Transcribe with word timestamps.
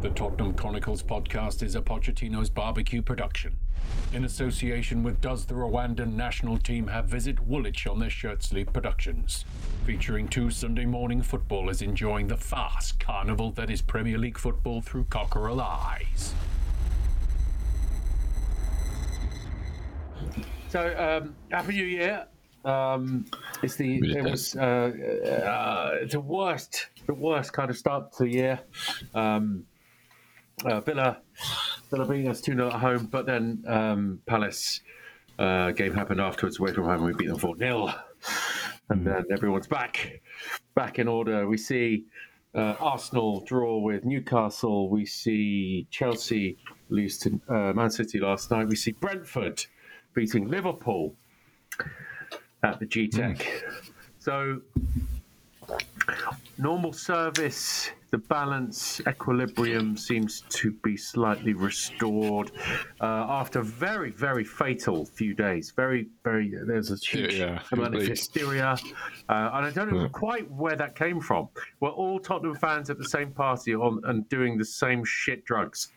The 0.00 0.08
Tottenham 0.08 0.54
Chronicles 0.54 1.02
podcast 1.02 1.62
is 1.62 1.74
a 1.74 1.82
Pochettino's 1.82 2.48
barbecue 2.48 3.02
production. 3.02 3.58
In 4.14 4.24
association 4.24 5.02
with 5.02 5.20
Does 5.20 5.44
the 5.44 5.52
Rwandan 5.52 6.14
national 6.14 6.56
team 6.56 6.86
have 6.86 7.04
visit 7.04 7.38
Woolwich 7.40 7.86
on 7.86 7.98
their 7.98 8.08
shirt 8.08 8.42
sleeve 8.42 8.72
productions, 8.72 9.44
featuring 9.84 10.26
two 10.26 10.50
Sunday 10.50 10.86
morning 10.86 11.20
footballers 11.20 11.82
enjoying 11.82 12.28
the 12.28 12.36
fast 12.38 12.98
carnival 12.98 13.50
that 13.52 13.68
is 13.68 13.82
Premier 13.82 14.16
League 14.16 14.38
football 14.38 14.80
through 14.80 15.04
cockerel 15.10 15.60
eyes. 15.60 16.32
So, 20.70 21.20
um, 21.22 21.36
Happy 21.50 21.74
New 21.74 21.84
Year. 21.84 22.26
Um, 22.64 23.26
it's 23.62 23.76
the 23.76 24.00
Really 24.00 24.18
it 24.18 24.24
was 24.24 24.56
uh, 24.56 24.60
uh, 24.60 26.06
the 26.10 26.20
worst 26.20 26.88
the 27.06 27.14
worst 27.14 27.52
kind 27.52 27.70
of 27.70 27.76
start 27.76 28.12
to 28.12 28.24
the 28.24 28.30
year. 28.30 28.60
Um, 29.14 29.64
uh, 30.64 30.80
Villa 30.80 31.18
Villa 31.90 32.06
beating 32.06 32.28
us 32.28 32.40
two 32.40 32.54
0 32.54 32.68
at 32.68 32.74
home, 32.74 33.06
but 33.06 33.26
then 33.26 33.62
um, 33.66 34.20
Palace 34.26 34.80
uh, 35.38 35.70
game 35.72 35.94
happened 35.94 36.20
afterwards 36.20 36.58
away 36.58 36.72
from 36.72 36.84
home. 36.84 37.04
We 37.04 37.12
beat 37.12 37.28
them 37.28 37.38
four 37.38 37.56
0 37.56 37.92
and 38.90 39.06
then 39.06 39.24
everyone's 39.30 39.66
back 39.66 40.20
back 40.74 40.98
in 40.98 41.08
order. 41.08 41.46
We 41.46 41.56
see 41.56 42.04
uh, 42.54 42.74
Arsenal 42.80 43.40
draw 43.40 43.78
with 43.78 44.04
Newcastle. 44.04 44.88
We 44.88 45.06
see 45.06 45.86
Chelsea 45.90 46.58
lose 46.88 47.18
to 47.18 47.40
uh, 47.48 47.72
Man 47.72 47.90
City 47.90 48.18
last 48.18 48.50
night. 48.50 48.68
We 48.68 48.76
see 48.76 48.92
Brentford 48.92 49.64
beating 50.14 50.48
Liverpool 50.48 51.14
at 52.62 52.80
the 52.80 52.86
G 52.86 53.08
Tech. 53.08 53.46
So, 54.18 54.60
normal 56.60 56.92
service, 56.92 57.90
the 58.10 58.18
balance, 58.18 59.00
equilibrium 59.08 59.96
seems 59.96 60.42
to 60.50 60.72
be 60.84 60.96
slightly 60.96 61.54
restored 61.54 62.50
uh, 63.00 63.04
after 63.04 63.60
a 63.60 63.64
very, 63.64 64.10
very 64.10 64.44
fatal 64.44 65.06
few 65.06 65.34
days. 65.34 65.72
Very, 65.74 66.08
very, 66.22 66.52
there's 66.66 66.90
a 66.90 66.96
huge 66.96 67.34
Yeah, 67.34 67.52
yeah, 67.52 67.62
amount 67.72 67.94
of 67.94 68.02
hysteria. 68.02 68.76
Uh, 69.28 69.50
and 69.54 69.66
I 69.66 69.70
don't 69.70 69.92
know 69.92 70.08
quite 70.08 70.50
where 70.50 70.76
that 70.76 70.94
came 70.96 71.20
from. 71.20 71.48
We're 71.80 71.90
all 71.90 72.18
Tottenham 72.20 72.56
fans 72.56 72.90
at 72.90 72.98
the 72.98 73.08
same 73.08 73.30
party 73.32 73.74
on 73.74 74.00
and 74.04 74.28
doing 74.28 74.58
the 74.58 74.64
same 74.64 75.04
shit 75.04 75.44
drugs 75.44 75.88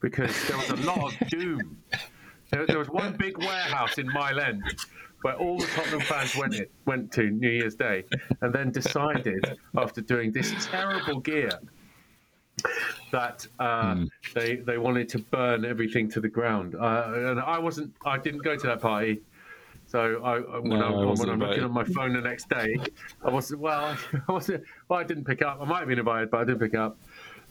because 0.00 0.32
there 0.48 0.56
was 0.56 0.70
a 0.70 0.76
lot 0.76 1.12
of 1.12 1.28
doom. 1.28 1.78
There, 2.50 2.66
there 2.66 2.78
was 2.78 2.88
one 2.88 3.16
big 3.16 3.38
warehouse 3.38 3.98
in 3.98 4.06
Mile 4.12 4.40
End 4.40 4.62
where 5.24 5.36
all 5.36 5.56
the 5.58 5.66
Tottenham 5.68 6.00
fans 6.02 6.36
went 6.36 6.54
it, 6.54 6.70
went 6.84 7.10
to 7.12 7.30
New 7.30 7.48
Year's 7.48 7.74
Day, 7.74 8.04
and 8.42 8.52
then 8.52 8.70
decided 8.70 9.42
after 9.74 10.02
doing 10.02 10.30
this 10.32 10.52
terrible 10.66 11.18
gear 11.18 11.48
that 13.10 13.46
uh, 13.58 14.04
they 14.34 14.56
they 14.56 14.76
wanted 14.76 15.08
to 15.08 15.18
burn 15.18 15.64
everything 15.64 16.10
to 16.10 16.20
the 16.20 16.28
ground. 16.28 16.74
Uh, 16.74 17.12
and 17.30 17.40
I 17.40 17.58
wasn't. 17.58 17.94
I 18.04 18.18
didn't 18.18 18.42
go 18.44 18.54
to 18.54 18.66
that 18.66 18.82
party. 18.82 19.22
So 19.86 20.20
I, 20.22 20.36
I- 20.36 20.58
when, 20.58 20.78
No, 20.78 20.86
I'm, 20.86 21.08
I 21.08 21.12
when 21.12 21.28
I'm 21.30 21.40
looking 21.40 21.64
on 21.64 21.72
my 21.72 21.84
phone 21.84 22.12
the 22.12 22.20
next 22.20 22.50
day, 22.50 22.76
I 23.24 23.30
wasn't. 23.30 23.60
Well, 23.60 23.96
I 24.28 24.32
wasn't. 24.32 24.64
Well, 24.88 24.98
I 25.00 25.04
didn't 25.04 25.24
pick 25.24 25.40
up. 25.40 25.58
I 25.60 25.64
might 25.64 25.78
have 25.80 25.88
been 25.88 25.98
invited, 25.98 26.30
but 26.30 26.40
I 26.40 26.44
didn't 26.44 26.60
pick 26.60 26.74
up. 26.74 26.98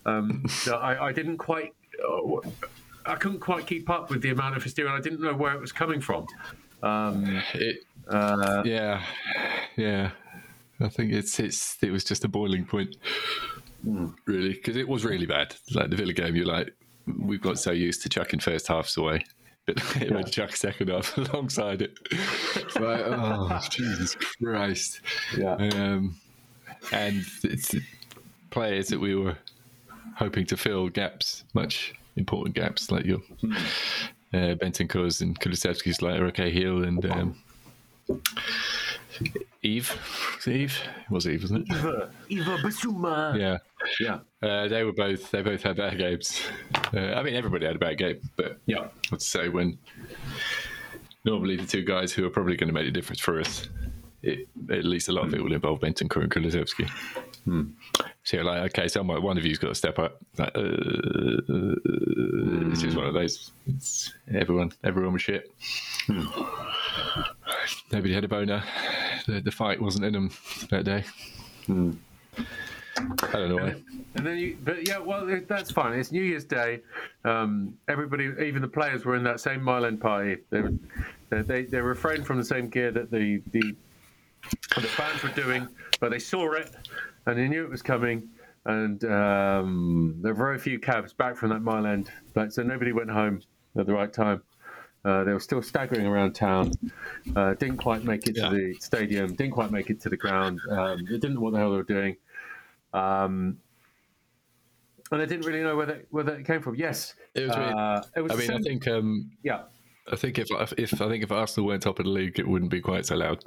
Um, 0.06 0.44
so 0.48 0.76
I, 0.78 1.08
I 1.08 1.12
didn't 1.12 1.38
quite. 1.38 1.74
Uh, 2.08 2.38
I 3.06 3.16
couldn't 3.16 3.40
quite 3.40 3.66
keep 3.66 3.90
up 3.90 4.10
with 4.12 4.22
the 4.22 4.30
amount 4.30 4.58
of 4.58 4.64
hysteria. 4.64 4.92
I 4.92 5.02
didn't 5.02 5.22
know 5.22 5.34
where 5.34 5.54
it 5.56 5.60
was 5.60 5.72
coming 5.72 6.00
from. 6.02 6.28
Um, 6.84 7.42
It, 7.54 7.78
uh, 8.08 8.62
yeah, 8.66 9.04
yeah. 9.78 10.12
I 10.80 10.90
think 10.90 11.14
it's 11.14 11.40
it's 11.40 11.82
it 11.82 11.92
was 11.92 12.04
just 12.04 12.26
a 12.26 12.28
boiling 12.28 12.66
point, 12.66 12.98
really, 14.26 14.54
because 14.54 14.76
it 14.76 14.88
was 14.88 15.06
really 15.06 15.26
bad. 15.26 15.56
Like 15.74 15.90
the 15.90 15.96
Villa 15.96 16.14
game, 16.14 16.36
you're 16.36 16.46
like, 16.46 16.74
we've 17.20 17.42
got 17.42 17.58
so 17.58 17.72
used 17.72 18.02
to 18.04 18.10
chucking 18.10 18.42
first 18.42 18.68
halves 18.68 18.98
away, 18.98 19.24
but 19.66 19.78
it 20.02 20.12
would 20.12 20.32
chuck 20.32 20.56
second 20.56 20.90
half 20.90 21.18
alongside 21.32 21.82
it. 21.82 21.98
It's 22.12 22.76
like, 22.76 23.02
oh 23.06 23.60
Jesus 23.70 24.16
Christ! 24.16 25.00
yeah. 25.38 25.54
Um, 25.56 26.18
and 26.92 27.24
it's 27.44 27.74
players 28.50 28.90
that 28.90 29.00
we 29.00 29.16
were 29.16 29.38
hoping 30.16 30.46
to 30.48 30.58
fill 30.58 30.90
gaps, 30.90 31.46
much 31.54 31.94
important 32.18 32.56
gaps, 32.56 32.92
like 32.92 33.06
your 33.06 33.22
uh, 34.34 34.56
Bentancur 34.56 35.22
and 35.22 35.40
Kulusevski's 35.40 36.02
like 36.02 36.20
okay 36.20 36.52
Hill 36.52 36.84
and 36.84 37.06
um, 37.06 37.36
Yves. 39.64 39.96
Was 40.36 40.48
it 40.48 40.56
Yves? 40.62 40.80
It 41.06 41.12
was 41.12 41.26
Yves, 41.26 41.42
wasn't 41.44 41.70
it? 41.70 42.10
Yves, 42.30 42.48
Yves 42.48 42.62
Bissouma. 42.64 43.38
Yeah. 43.40 43.58
Yeah. 44.00 44.20
Uh, 44.42 44.68
they 44.68 44.84
were 44.84 44.94
both. 44.94 45.30
They 45.32 45.42
both 45.42 45.62
had 45.64 45.78
bad 45.78 45.98
games. 45.98 46.42
Uh, 46.94 47.14
I 47.14 47.24
mean, 47.24 47.36
everybody 47.36 47.66
had 47.66 47.76
a 47.76 47.80
bad 47.80 47.98
game, 47.98 48.20
but 48.36 48.60
Yeah. 48.66 48.88
I'd 49.12 49.22
say 49.22 49.50
when 49.50 49.78
normally 51.26 51.56
the 51.56 51.66
two 51.66 51.84
guys 51.84 52.12
who 52.12 52.26
are 52.26 52.30
probably 52.30 52.56
going 52.56 52.68
to 52.68 52.74
make 52.74 52.88
a 52.88 52.92
difference 52.92 53.20
for 53.20 53.40
us, 53.40 53.70
it, 54.22 54.48
at 54.70 54.84
least 54.86 55.10
a 55.10 55.12
lot 55.12 55.26
of 55.26 55.34
it 55.34 55.44
will 55.44 55.54
involve 55.54 55.80
Benton 55.82 56.08
and 56.14 56.90
Kulusevski. 57.48 57.68
So 58.24 58.38
you're 58.38 58.46
like, 58.46 58.72
okay, 58.78 58.88
someone, 58.88 59.22
one 59.22 59.38
of 59.38 59.46
you's 59.46 59.58
got 59.58 59.70
to 59.70 59.76
step 59.76 60.00
up. 60.00 60.22
Like, 60.38 60.52
uh, 60.56 60.62
It's 62.72 62.82
just 62.82 62.96
one 62.96 63.06
of 63.08 63.14
those. 63.14 63.52
It's, 63.68 64.14
everyone, 64.34 64.72
everyone 64.84 65.14
was 65.14 65.22
shit. 65.22 65.52
Nobody 67.92 68.14
had 68.14 68.24
a 68.24 68.28
boner. 68.28 68.64
The, 69.28 69.42
the 69.42 69.52
fight 69.52 69.82
wasn't 69.82 70.06
in 70.06 70.14
them 70.14 70.32
that 70.70 70.86
day. 70.86 71.04
I 71.70 73.32
don't 73.34 73.50
know 73.50 73.56
why. 73.58 73.76
And 74.16 74.26
then 74.28 74.38
you, 74.38 74.58
but 74.64 74.88
yeah, 74.88 75.00
well, 75.00 75.26
that's 75.48 75.72
fine. 75.72 75.98
It's 76.00 76.12
New 76.12 76.22
Year's 76.24 76.46
Day. 76.46 76.82
Um, 77.26 77.78
everybody, 77.88 78.32
even 78.46 78.62
the 78.62 78.68
players, 78.68 79.06
were 79.06 79.16
in 79.16 79.24
that 79.24 79.40
same 79.40 79.62
Mile 79.64 79.86
End 79.86 80.00
party. 80.00 80.38
They, 80.50 80.62
were- 80.62 80.74
they, 81.30 81.42
they, 81.42 81.64
they 81.66 81.82
refrained 81.82 82.26
from 82.28 82.38
the 82.38 82.46
same 82.46 82.70
gear 82.70 82.92
that 82.92 83.10
the, 83.12 83.42
the 83.52 83.76
the 84.76 84.82
fans 84.82 85.24
were 85.24 85.30
doing, 85.30 85.68
but 86.02 86.12
they 86.12 86.20
saw 86.20 86.52
it 86.52 86.70
and 87.26 87.38
they 87.38 87.48
knew 87.48 87.64
it 87.64 87.70
was 87.70 87.82
coming. 87.82 88.30
And 88.66 89.04
um, 89.06 90.16
there 90.22 90.34
were 90.34 90.38
very 90.46 90.58
few 90.58 90.80
cabs 90.80 91.12
back 91.12 91.36
from 91.36 91.50
that 91.50 91.62
Mile 91.62 91.86
End, 91.86 92.10
but 92.34 92.54
so 92.54 92.64
nobody 92.64 92.94
went 92.94 93.10
home 93.10 93.42
at 93.78 93.86
the 93.86 93.94
right 93.94 94.12
time. 94.12 94.42
Uh, 95.04 95.26
they 95.26 95.34
were 95.34 95.40
still 95.42 95.62
staggering 95.62 96.06
around 96.08 96.32
town. 96.34 96.72
Uh, 97.36 97.54
didn't 97.56 97.76
quite 97.76 98.06
make 98.06 98.26
it 98.28 98.38
Yeah. 98.38 98.48
to 98.50 98.56
the 98.56 98.74
stadium. 98.76 99.36
Didn't 99.36 99.52
quite 99.52 99.70
make 99.70 99.90
it 99.90 100.00
to 100.02 100.10
the 100.10 100.16
ground. 100.16 100.62
Um, 100.72 101.00
they 101.06 101.14
didn't 101.18 101.34
know 101.34 101.42
what 101.42 101.52
the 101.52 101.60
hell 101.60 101.72
they 101.72 101.78
were 101.78 101.84
doing. 101.84 102.16
Um, 102.94 103.58
and 105.12 105.22
I 105.22 105.26
didn't 105.26 105.46
really 105.46 105.62
know 105.62 105.76
where 105.76 105.88
that, 105.88 106.06
where 106.12 106.24
that 106.24 106.46
came 106.46 106.62
from. 106.62 106.76
Yes, 106.76 107.16
It 107.36 107.48
was 107.48 107.52
uh, 107.52 108.02
it 108.16 108.22
was. 108.22 108.32
I 108.32 108.36
mean, 108.36 108.52
I 108.52 108.60
think 108.60 108.88
um, 108.88 109.30
yeah, 109.44 109.64
I 110.10 110.16
think 110.16 110.40
if 110.40 110.48
if 110.78 111.02
I 111.02 111.10
think 111.10 111.24
if 111.24 111.32
Arsenal 111.34 111.68
went 111.68 111.84
top 111.84 112.00
of 112.00 112.06
the 112.06 112.12
league, 112.12 112.40
it 112.40 112.48
wouldn't 112.48 112.72
be 112.72 112.80
quite 112.80 113.06
so 113.06 113.16
loud 113.18 113.44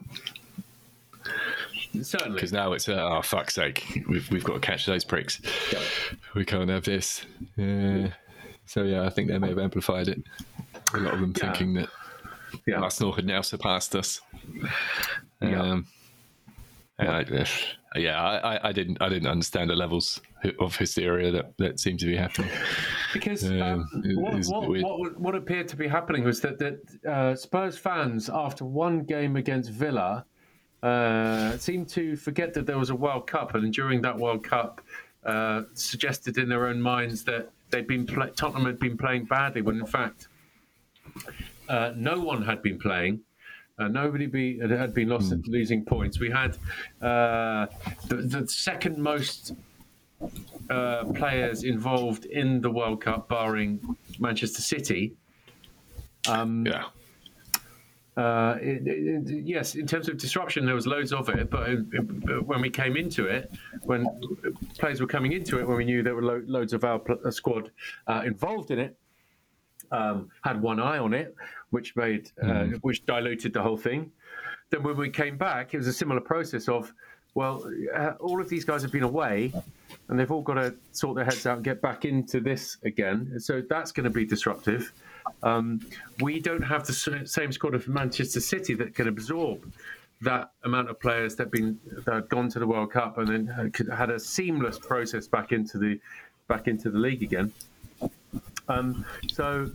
certainly. 2.05 2.35
because 2.37 2.53
now 2.53 2.73
it's 2.73 2.89
uh, 2.89 2.95
oh 3.11 3.23
fuck's 3.23 3.55
sake, 3.55 4.03
we've 4.09 4.31
we've 4.31 4.45
got 4.45 4.55
to 4.55 4.61
catch 4.61 4.87
those 4.87 5.05
pricks. 5.05 5.41
We 6.35 6.45
can't 6.45 6.71
have 6.71 6.85
this. 6.85 7.25
Yeah. 7.57 8.09
So 8.67 8.83
yeah, 8.83 9.03
I 9.05 9.11
think 9.11 9.29
they 9.29 9.39
may 9.39 9.49
have 9.49 9.59
amplified 9.59 10.09
it. 10.09 10.23
A 10.95 10.99
lot 10.99 11.15
of 11.15 11.21
them 11.21 11.33
Yeah. 11.37 11.53
thinking 11.53 11.75
that 11.75 11.89
Yeah. 12.67 12.81
Arsenal 12.81 13.13
had 13.13 13.25
now 13.27 13.41
surpassed 13.43 13.95
us. 13.95 14.21
Yeah. 15.41 15.61
Um, 15.63 15.87
and 16.99 17.09
I, 17.11 17.25
yeah, 17.97 18.21
I, 18.23 18.69
I- 18.69 18.73
didn't 18.73 18.99
I 19.03 19.09
didn't 19.09 19.29
understand 19.29 19.69
the 19.71 19.75
levels 19.77 20.21
of 20.61 20.77
hysteria 20.77 21.31
that, 21.31 21.53
that 21.59 21.79
seemed 21.81 21.99
to 22.01 22.07
be 22.07 22.17
happening. 22.17 22.51
Because 23.13 23.45
Um, 23.45 23.61
um, 23.61 23.89
what, 24.17 24.35
is 24.35 24.49
a 24.51 24.61
bit 24.61 24.83
what, 24.83 24.99
what, 24.99 25.21
what 25.21 25.35
appeared 25.35 25.69
to 25.69 25.77
be 25.77 25.89
happening 25.89 26.25
was 26.25 26.41
that, 26.41 26.59
that 26.59 26.79
uh, 27.09 27.35
Spurs 27.35 27.77
fans, 27.77 28.31
after 28.33 28.65
one 28.65 29.03
game 29.05 29.37
against 29.37 29.71
Villa, 29.71 30.25
uh, 30.87 31.59
seemed 31.59 31.89
to 31.89 32.17
forget 32.17 32.55
that 32.55 32.65
there 32.67 32.79
was 32.79 32.91
a 32.91 32.95
World 32.95 33.27
Cup, 33.27 33.55
and 33.55 33.73
during 33.73 34.03
that 34.03 34.17
World 34.17 34.45
Cup, 34.45 34.81
uh, 35.25 35.63
suggested 35.75 36.39
in 36.39 36.49
their 36.49 36.67
own 36.69 36.81
minds 36.81 37.25
that 37.25 37.51
they'd 37.71 37.89
been 37.89 38.07
pla 38.07 38.27
Tottenham 38.41 38.67
had 38.67 38.79
been 38.79 38.97
playing 38.97 39.25
badly, 39.25 39.63
when 39.63 39.77
in 39.81 39.87
fact 39.87 40.29
uh, 41.69 41.93
no 41.97 42.21
one 42.21 42.43
had 42.51 42.63
been 42.63 42.79
playing. 42.79 43.21
Uh, 43.79 43.89
nobody 43.89 44.27
be, 44.27 44.59
had 44.59 44.95
been 44.95 45.09
lost, 45.09 45.35
losing 45.47 45.85
points. 45.85 46.19
We 46.19 46.31
had 46.31 46.57
uh, 47.03 47.67
the, 48.09 48.17
the 48.35 48.49
second 48.49 48.97
most 48.97 49.53
uh, 50.71 51.05
players 51.21 51.65
involved 51.65 52.25
in 52.25 52.63
the 52.63 52.71
World 52.71 53.03
Cup, 53.03 53.29
barring 53.29 53.97
Manchester 54.19 54.63
City. 54.63 55.15
Um, 56.29 56.65
Yeah. 56.65 56.85
Uh, 58.17 58.57
it, 58.61 58.87
it, 58.87 59.45
yes, 59.45 59.75
in 59.75 59.87
terms 59.87 60.09
of 60.09 60.17
disruption, 60.17 60.65
there 60.65 60.75
was 60.75 60.87
loads 60.87 61.13
of 61.13 61.29
it. 61.29 61.51
But 61.51 61.69
it, 61.69 61.79
it- 61.93 62.47
when 62.47 62.61
we 62.61 62.71
came 62.71 62.97
into 62.97 63.27
it, 63.27 63.51
when 63.83 64.07
players 64.79 65.01
were 65.01 65.07
coming 65.07 65.33
into 65.33 65.59
it, 65.59 65.67
when 65.69 65.77
we 65.77 65.85
knew 65.85 66.03
there 66.03 66.15
were 66.15 66.23
lo- 66.23 66.43
loads 66.47 66.73
of 66.73 66.85
our 66.85 66.99
pl- 66.99 67.19
uh, 67.25 67.31
squad 67.31 67.71
uh, 68.07 68.23
involved 68.25 68.71
in 68.71 68.79
it, 68.79 68.97
um, 69.93 70.31
had 70.43 70.61
one 70.61 70.81
eye 70.81 70.99
on 70.99 71.13
it, 71.15 71.35
which 71.71 71.95
made 71.97 72.31
uh, 72.43 72.65
which 72.81 73.05
diluted 73.07 73.53
the 73.53 73.63
whole 73.63 73.77
thing. 73.77 74.11
Then 74.71 74.83
when 74.83 74.97
we 74.97 75.11
came 75.11 75.37
back, 75.37 75.75
it 75.75 75.77
was 75.77 75.87
a 75.87 75.93
similar 75.93 76.21
process 76.21 76.69
of 76.69 76.93
Well, 77.35 77.71
uh, 77.95 78.15
all 78.19 78.41
of 78.41 78.49
these 78.49 78.65
guys 78.65 78.81
have 78.83 78.91
been 78.93 79.03
away, 79.05 79.53
and 80.09 80.19
they've 80.19 80.31
all 80.31 80.43
got 80.43 80.55
to 80.55 80.75
sort 80.93 81.17
their 81.17 81.25
heads 81.27 81.47
out 81.47 81.57
and 81.57 81.65
get 81.65 81.81
back 81.83 82.05
into 82.07 82.41
this 82.41 82.79
again. 82.83 83.39
So 83.39 83.63
that's 83.69 83.93
going 83.93 84.05
to 84.05 84.11
be 84.11 84.25
disruptive. 84.25 84.91
Um, 85.43 85.81
we 86.21 86.41
don't 86.41 86.63
have 86.63 86.87
the 86.87 87.25
same 87.27 87.53
squad 87.53 87.75
of 87.75 87.89
Manchester 87.89 88.41
City 88.41 88.75
that 88.75 88.95
can 88.95 89.09
absorb 89.09 89.73
that 90.23 90.53
amount 90.65 90.89
of 90.89 90.99
players 90.99 91.37
that 91.37 91.45
have 91.45 91.53
been 91.53 91.79
that 92.05 92.15
had 92.15 92.29
gone 92.29 92.49
to 92.49 92.59
the 92.59 92.67
World 92.67 92.91
Cup 92.91 93.19
and 93.19 93.29
then 93.29 93.73
had 93.95 94.11
a 94.11 94.19
seamless 94.19 94.79
process 94.79 95.27
back 95.27 95.53
into 95.53 95.79
the 95.79 96.01
back 96.49 96.69
into 96.69 96.91
the 96.91 96.99
league 96.99 97.23
again. 97.23 97.53
Um, 98.69 99.05
so 99.33 99.71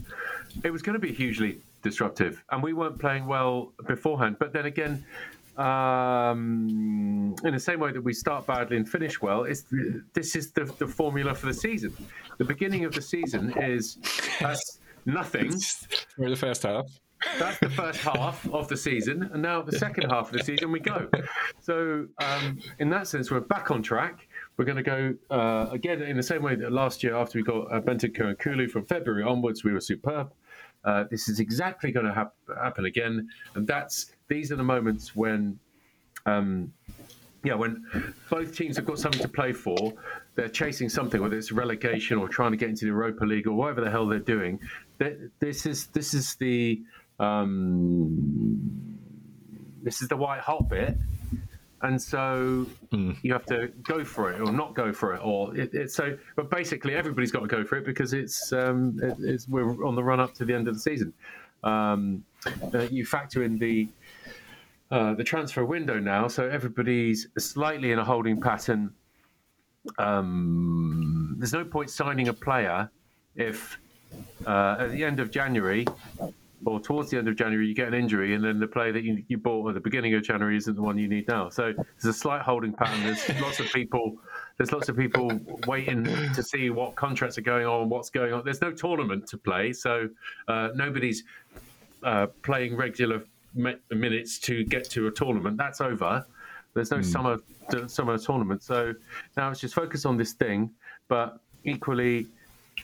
it 0.63 0.71
was 0.71 0.81
going 0.81 0.93
to 0.93 0.99
be 0.99 1.13
hugely 1.13 1.59
disruptive, 1.81 2.43
and 2.51 2.61
we 2.61 2.73
weren't 2.73 2.99
playing 2.99 3.25
well 3.25 3.71
beforehand. 3.87 4.37
But 4.39 4.51
then 4.53 4.65
again, 4.65 5.05
um, 5.57 7.35
in 7.43 7.53
the 7.53 7.59
same 7.59 7.79
way 7.79 7.91
that 7.91 8.01
we 8.01 8.13
start 8.13 8.47
badly 8.47 8.77
and 8.77 8.87
finish 8.87 9.21
well, 9.21 9.43
this 9.43 10.35
is 10.35 10.51
the, 10.51 10.65
the 10.77 10.87
formula 10.87 11.35
for 11.35 11.47
the 11.47 11.53
season. 11.53 11.93
The 12.37 12.45
beginning 12.45 12.85
of 12.85 12.93
the 12.93 13.01
season 13.01 13.53
is 13.57 13.97
nothing. 15.05 15.51
For 16.15 16.29
the 16.29 16.35
first 16.35 16.63
half. 16.63 16.85
That's 17.37 17.59
the 17.59 17.69
first 17.69 17.99
half 17.99 18.47
of 18.51 18.67
the 18.67 18.77
season, 18.77 19.29
and 19.31 19.41
now 19.41 19.61
the 19.61 19.77
second 19.77 20.09
half 20.09 20.31
of 20.31 20.37
the 20.37 20.43
season 20.43 20.71
we 20.71 20.79
go. 20.79 21.07
So, 21.59 22.07
um, 22.19 22.59
in 22.79 22.89
that 22.89 23.07
sense, 23.07 23.29
we're 23.29 23.41
back 23.41 23.69
on 23.69 23.83
track. 23.83 24.27
We're 24.57 24.65
going 24.65 24.83
to 24.83 24.83
go 24.83 25.13
uh, 25.29 25.67
again 25.71 26.01
in 26.01 26.17
the 26.17 26.23
same 26.23 26.41
way 26.41 26.55
that 26.55 26.71
last 26.71 27.03
year, 27.03 27.15
after 27.15 27.37
we 27.37 27.43
got 27.43 27.71
uh, 27.71 27.79
Bentancur 27.79 28.25
and 28.25 28.39
Kulu 28.39 28.67
from 28.67 28.85
February 28.85 29.23
onwards, 29.23 29.63
we 29.63 29.71
were 29.71 29.81
superb. 29.81 30.33
Uh, 30.83 31.03
this 31.11 31.29
is 31.29 31.39
exactly 31.39 31.91
going 31.91 32.07
to 32.07 32.13
hap- 32.13 32.33
happen 32.61 32.85
again, 32.85 33.29
and 33.53 33.67
that's 33.67 34.13
these 34.27 34.51
are 34.51 34.55
the 34.55 34.63
moments 34.63 35.15
when, 35.15 35.59
um, 36.25 36.73
yeah, 37.43 37.53
when 37.53 37.85
both 38.31 38.55
teams 38.55 38.77
have 38.77 38.85
got 38.85 38.97
something 38.97 39.21
to 39.21 39.27
play 39.27 39.53
for, 39.53 39.93
they're 40.35 40.49
chasing 40.49 40.89
something, 40.89 41.21
whether 41.21 41.37
it's 41.37 41.51
relegation 41.51 42.17
or 42.17 42.27
trying 42.27 42.51
to 42.51 42.57
get 42.57 42.69
into 42.69 42.85
the 42.85 42.91
Europa 42.91 43.25
League 43.25 43.47
or 43.47 43.53
whatever 43.53 43.81
the 43.81 43.91
hell 43.91 44.07
they're 44.07 44.19
doing. 44.19 44.59
This 45.39 45.65
is 45.65 45.87
this 45.87 46.13
is 46.13 46.35
the 46.35 46.81
um, 47.19 48.97
this 49.83 50.01
is 50.01 50.07
the 50.07 50.17
white 50.17 50.41
hot 50.41 50.69
bit, 50.69 50.97
and 51.81 52.01
so 52.01 52.67
mm. 52.91 53.17
you 53.23 53.33
have 53.33 53.45
to 53.47 53.71
go 53.83 54.03
for 54.03 54.31
it 54.31 54.39
or 54.41 54.51
not 54.51 54.75
go 54.75 54.93
for 54.93 55.15
it, 55.15 55.21
or 55.23 55.55
it, 55.57 55.73
it, 55.73 55.91
so. 55.91 56.17
But 56.35 56.51
basically, 56.51 56.95
everybody's 56.95 57.31
got 57.31 57.41
to 57.41 57.47
go 57.47 57.63
for 57.63 57.77
it 57.77 57.85
because 57.85 58.13
it's, 58.13 58.53
um, 58.53 58.99
it, 59.01 59.17
it's 59.19 59.47
we're 59.47 59.85
on 59.85 59.95
the 59.95 60.03
run 60.03 60.19
up 60.19 60.33
to 60.35 60.45
the 60.45 60.53
end 60.53 60.67
of 60.67 60.75
the 60.75 60.79
season. 60.79 61.13
Um, 61.63 62.23
uh, 62.73 62.81
you 62.91 63.05
factor 63.05 63.43
in 63.43 63.57
the 63.57 63.87
uh, 64.91 65.13
the 65.13 65.23
transfer 65.23 65.65
window 65.65 65.99
now, 65.99 66.27
so 66.27 66.47
everybody's 66.47 67.27
slightly 67.37 67.91
in 67.91 67.99
a 67.99 68.05
holding 68.05 68.39
pattern. 68.39 68.93
Um, 69.97 71.35
there's 71.39 71.53
no 71.53 71.65
point 71.65 71.89
signing 71.89 72.27
a 72.27 72.33
player 72.33 72.89
if 73.35 73.79
uh, 74.45 74.77
at 74.79 74.91
the 74.91 75.03
end 75.03 75.19
of 75.19 75.31
January 75.31 75.85
or 76.65 76.79
towards 76.79 77.09
the 77.09 77.17
end 77.17 77.27
of 77.27 77.35
January, 77.35 77.67
you 77.67 77.73
get 77.73 77.87
an 77.87 77.93
injury, 77.93 78.35
and 78.35 78.43
then 78.43 78.59
the 78.59 78.67
player 78.67 78.91
that 78.91 79.03
you, 79.03 79.23
you 79.27 79.37
bought 79.37 79.67
at 79.69 79.73
the 79.73 79.79
beginning 79.79 80.13
of 80.13 80.23
January 80.23 80.57
isn't 80.57 80.75
the 80.75 80.81
one 80.81 80.97
you 80.97 81.07
need 81.07 81.27
now. 81.27 81.49
So 81.49 81.73
there's 81.73 82.15
a 82.15 82.17
slight 82.17 82.41
holding 82.41 82.73
pattern. 82.73 83.03
There's 83.03 83.27
lots 83.41 83.59
of 83.59 83.71
people. 83.73 84.17
There's 84.57 84.71
lots 84.71 84.89
of 84.89 84.95
people 84.95 85.39
waiting 85.65 86.03
to 86.03 86.43
see 86.43 86.69
what 86.69 86.95
contracts 86.95 87.37
are 87.37 87.41
going 87.41 87.65
on, 87.65 87.89
what's 87.89 88.09
going 88.09 88.33
on. 88.33 88.43
There's 88.45 88.61
no 88.61 88.71
tournament 88.71 89.27
to 89.29 89.37
play, 89.37 89.73
so 89.73 90.07
uh, 90.47 90.69
nobody's 90.75 91.23
uh, 92.03 92.27
playing 92.43 92.75
regular 92.75 93.23
minutes 93.89 94.39
to 94.39 94.63
get 94.63 94.89
to 94.91 95.07
a 95.07 95.11
tournament. 95.11 95.57
That's 95.57 95.81
over. 95.81 96.25
There's 96.73 96.91
no 96.91 96.97
mm. 96.97 97.05
summer 97.05 97.39
summer 97.87 98.17
tournament, 98.17 98.61
so 98.63 98.93
now 99.35 99.49
it's 99.49 99.61
just 99.61 99.73
focus 99.73 100.05
on 100.05 100.17
this 100.17 100.33
thing. 100.33 100.69
But 101.07 101.39
equally, 101.63 102.27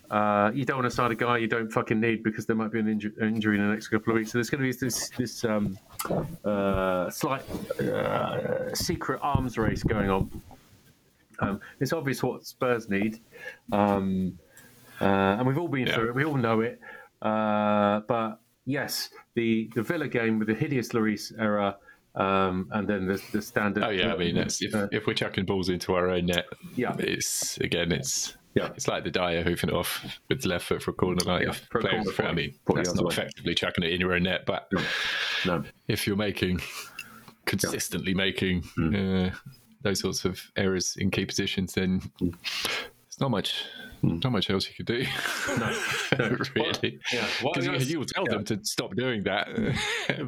uh, 0.10 0.52
you 0.54 0.64
don't 0.64 0.78
want 0.78 0.90
to 0.90 0.96
sign 0.96 1.12
a 1.12 1.16
guy 1.16 1.38
you 1.38 1.48
don't 1.48 1.72
fucking 1.72 2.00
need 2.00 2.24
because 2.24 2.46
there 2.46 2.56
might 2.56 2.72
be 2.72 2.80
an 2.80 2.88
inju- 2.88 3.22
injury 3.22 3.58
in 3.58 3.68
the 3.68 3.74
next 3.74 3.90
couple 3.90 4.14
of 4.14 4.18
weeks. 4.18 4.32
So 4.32 4.38
there's 4.38 4.50
going 4.50 4.62
to 4.62 4.72
be 4.72 4.86
this 4.86 5.10
this 5.10 5.44
um, 5.44 5.78
uh, 6.46 7.10
slight 7.10 7.44
uh, 7.80 8.74
secret 8.74 9.20
arms 9.22 9.58
race 9.58 9.84
going 9.84 10.10
on. 10.10 10.42
Um, 11.40 11.60
it's 11.80 11.94
obvious 11.94 12.24
what 12.24 12.46
Spurs 12.46 12.90
need, 12.90 13.20
um, 13.72 14.40
uh, 15.02 15.06
and 15.06 15.46
we've 15.46 15.58
all 15.58 15.68
been 15.68 15.88
yeah. 15.88 15.96
through 15.96 16.10
it. 16.10 16.16
We 16.16 16.26
all 16.26 16.38
know 16.38 16.62
it. 16.62 16.80
Uh, 17.22 18.02
but 18.08 18.40
yes, 18.66 19.10
the 19.36 19.70
the 19.76 19.84
Villa 19.84 20.08
game 20.08 20.40
with 20.40 20.48
the 20.48 20.56
hideous 20.56 20.90
Lloris 20.90 21.34
error. 21.38 21.76
Um, 22.16 22.68
and 22.72 22.88
then 22.88 23.06
the, 23.06 23.22
the 23.32 23.44
standard. 23.44 23.84
Oh 23.84 23.90
yeah, 23.90 24.12
I 24.12 24.18
mean, 24.18 24.38
if, 24.38 24.60
if 24.64 25.06
we're 25.06 25.14
chucking 25.14 25.46
balls 25.46 25.70
into 25.70 25.94
our 25.94 26.10
own 26.10 26.26
net, 26.26 26.46
yeah, 26.76 26.96
it's 26.98 27.60
again, 27.60 27.92
it's 27.92 28.36
yeah, 28.58 28.70
it's 28.76 28.88
like 28.88 29.04
the 29.04 29.12
Dier 29.12 29.44
hoofing 29.44 29.70
it 29.70 29.76
off 29.76 30.20
with 30.30 30.42
the 30.42 30.50
left 30.50 30.66
foot 30.66 30.82
for 30.82 30.92
a 30.92 30.94
corner. 30.94 31.24
Like 31.24 31.46
yeah, 31.46 31.52
for 31.52 31.82
playing 31.82 32.04
for, 32.06 32.26
I 32.26 32.34
mean, 32.34 32.56
that's 32.74 32.94
not 32.94 33.12
effectively 33.12 33.54
chucking 33.54 33.84
it 33.84 33.94
in 33.94 34.02
your 34.02 34.14
own 34.14 34.24
net, 34.24 34.46
but 34.46 34.68
no. 34.72 34.82
No. 35.46 35.64
if 35.88 36.08
you're 36.08 36.16
making 36.16 36.60
consistently 37.46 38.12
yeah. 38.12 38.18
making 38.18 38.62
mm. 38.78 39.32
uh, 39.32 39.36
those 39.84 40.00
sorts 40.00 40.26
of 40.26 40.42
errors 40.56 40.96
in 40.98 41.12
key 41.12 41.26
positions, 41.26 41.74
then 41.74 42.02
mm. 42.22 42.34
it's 43.08 43.20
not 43.20 43.32
much. 43.32 43.66
Mm. 44.04 44.24
Not 44.24 44.32
much 44.32 44.50
else 44.52 44.68
you 44.68 44.76
could 44.76 44.86
do, 44.86 45.04
no, 45.58 45.76
no. 46.20 46.38
really. 46.56 47.00
yeah, 47.12 47.28
because 47.42 47.66
you, 47.66 47.74
you, 47.78 47.98
will 47.98 48.06
tell 48.06 48.26
yeah. 48.26 48.36
them 48.36 48.46
to 48.46 48.60
stop 48.64 48.96
doing 48.96 49.24
that, 49.24 49.48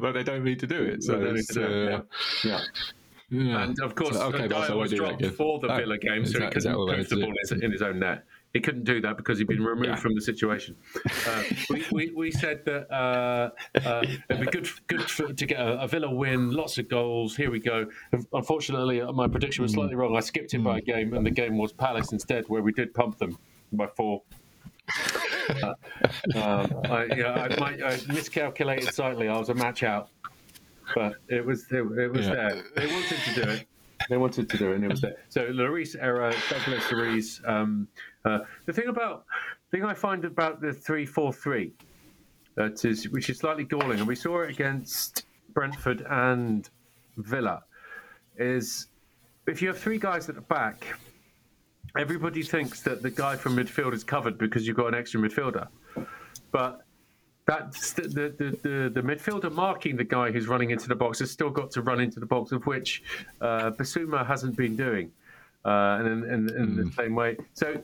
but 0.00 0.10
they 0.10 0.24
don't 0.24 0.42
need 0.42 0.58
to 0.58 0.66
do 0.66 0.82
it. 0.82 1.04
So 1.04 1.20
it's, 1.20 1.56
uh, 1.56 2.02
yeah. 2.42 2.50
Yeah. 2.50 2.60
And 3.30 3.78
of 3.80 3.94
course, 3.94 4.16
so, 4.16 4.32
okay, 4.34 4.48
was 4.48 4.92
dropped 4.92 5.24
for 5.26 5.60
the 5.60 5.68
Villa 5.68 5.98
game, 5.98 6.26
so 6.26 6.40
he 6.40 6.48
couldn't 6.48 6.74
put 6.74 7.08
the 7.08 7.16
ball 7.16 7.34
in 7.62 7.72
his 7.72 7.82
own 7.82 7.98
net. 8.00 8.24
He 8.52 8.58
couldn't 8.58 8.82
do 8.82 9.00
that 9.02 9.16
because 9.16 9.38
he'd 9.38 9.46
been 9.46 9.62
removed 9.62 9.86
yeah. 9.86 9.94
from 9.94 10.16
the 10.16 10.20
situation. 10.20 10.76
Uh, 11.06 11.42
we, 11.70 11.84
we, 11.92 12.10
we, 12.10 12.30
said 12.32 12.64
that 12.64 12.90
uh, 12.92 13.50
uh, 13.78 14.04
it'd 14.28 14.40
be 14.40 14.46
good 14.50 14.68
good 14.88 15.02
for, 15.02 15.32
to 15.32 15.46
get 15.46 15.60
a, 15.60 15.82
a, 15.82 15.86
Villa 15.86 16.10
win, 16.10 16.50
lots 16.50 16.76
of 16.76 16.88
goals. 16.88 17.36
Here 17.36 17.48
we 17.48 17.60
go. 17.60 17.86
Unfortunately, 18.32 19.00
my 19.12 19.28
prediction 19.28 19.62
was 19.62 19.74
slightly 19.74 19.94
wrong. 19.94 20.16
I 20.16 20.20
skipped 20.20 20.52
it 20.52 20.64
by 20.64 20.78
a 20.78 20.80
game, 20.80 21.14
and 21.14 21.24
the 21.24 21.30
game 21.30 21.58
was 21.58 21.72
Palace 21.72 22.10
instead, 22.10 22.48
where 22.48 22.62
we 22.62 22.72
did 22.72 22.92
pump 22.92 23.18
them 23.18 23.38
by 23.72 23.86
four. 23.86 24.22
Uh, 25.62 25.74
um, 26.34 26.80
I, 26.90 27.06
yeah, 27.16 27.32
I, 27.32 27.60
my, 27.60 27.72
I 27.86 28.00
miscalculated 28.08 28.92
slightly. 28.92 29.28
I 29.28 29.38
was 29.38 29.48
a 29.48 29.54
match 29.54 29.84
out 29.84 30.10
but 30.94 31.14
it 31.28 31.44
was 31.44 31.66
it, 31.70 31.82
it 31.98 32.12
was 32.12 32.26
yeah. 32.26 32.34
there. 32.34 32.64
They 32.76 32.86
wanted 32.86 33.18
to 33.18 33.34
do 33.34 33.50
it. 33.50 33.66
They 34.08 34.16
wanted 34.16 34.48
to 34.48 34.56
do 34.56 34.72
it, 34.72 34.76
and 34.76 34.84
it 34.84 34.90
was 34.90 35.00
there. 35.00 35.16
So 35.28 35.46
Lloris 35.46 35.96
era, 36.00 36.34
Douglas 36.48 36.84
Lloris. 36.84 37.48
Um, 37.48 37.86
uh, 38.24 38.40
the 38.66 38.72
thing 38.72 38.88
about 38.88 39.24
the 39.70 39.78
thing 39.78 39.86
I 39.86 39.94
find 39.94 40.24
about 40.24 40.60
the 40.60 40.72
three 40.72 41.06
four 41.06 41.32
three, 41.32 41.72
that 42.54 42.84
is 42.84 43.08
which 43.10 43.30
is 43.30 43.38
slightly 43.38 43.64
galling, 43.64 43.98
and 43.98 44.08
we 44.08 44.16
saw 44.16 44.42
it 44.42 44.50
against 44.50 45.24
Brentford 45.52 46.06
and 46.08 46.68
Villa, 47.16 47.62
is 48.36 48.86
if 49.46 49.60
you 49.60 49.68
have 49.68 49.78
three 49.78 49.98
guys 49.98 50.28
at 50.28 50.34
the 50.34 50.40
back, 50.42 50.86
everybody 51.96 52.42
thinks 52.42 52.82
that 52.82 53.02
the 53.02 53.10
guy 53.10 53.36
from 53.36 53.56
midfield 53.56 53.92
is 53.92 54.04
covered 54.04 54.38
because 54.38 54.66
you've 54.66 54.76
got 54.76 54.88
an 54.88 54.94
extra 54.94 55.20
midfielder, 55.20 55.68
but 56.52 56.82
that 57.46 57.72
the, 57.72 58.02
the, 58.02 58.58
the, 58.62 58.90
the, 58.90 59.02
midfielder 59.02 59.52
marking 59.52 59.96
the 59.96 60.04
guy 60.04 60.30
who's 60.30 60.46
running 60.46 60.70
into 60.70 60.88
the 60.88 60.94
box 60.94 61.18
has 61.18 61.30
still 61.30 61.50
got 61.50 61.70
to 61.72 61.82
run 61.82 62.00
into 62.00 62.20
the 62.20 62.26
box, 62.26 62.52
of 62.52 62.66
which 62.66 63.02
uh, 63.40 63.70
Bissouma 63.72 64.26
hasn't 64.26 64.56
been 64.56 64.76
doing, 64.76 65.10
uh, 65.64 65.98
and 65.98 66.06
in, 66.06 66.24
in, 66.24 66.32
in 66.32 66.48
mm. 66.48 66.76
the 66.76 66.82
hmm. 66.82 66.90
same 66.90 67.14
way. 67.14 67.36
So, 67.54 67.80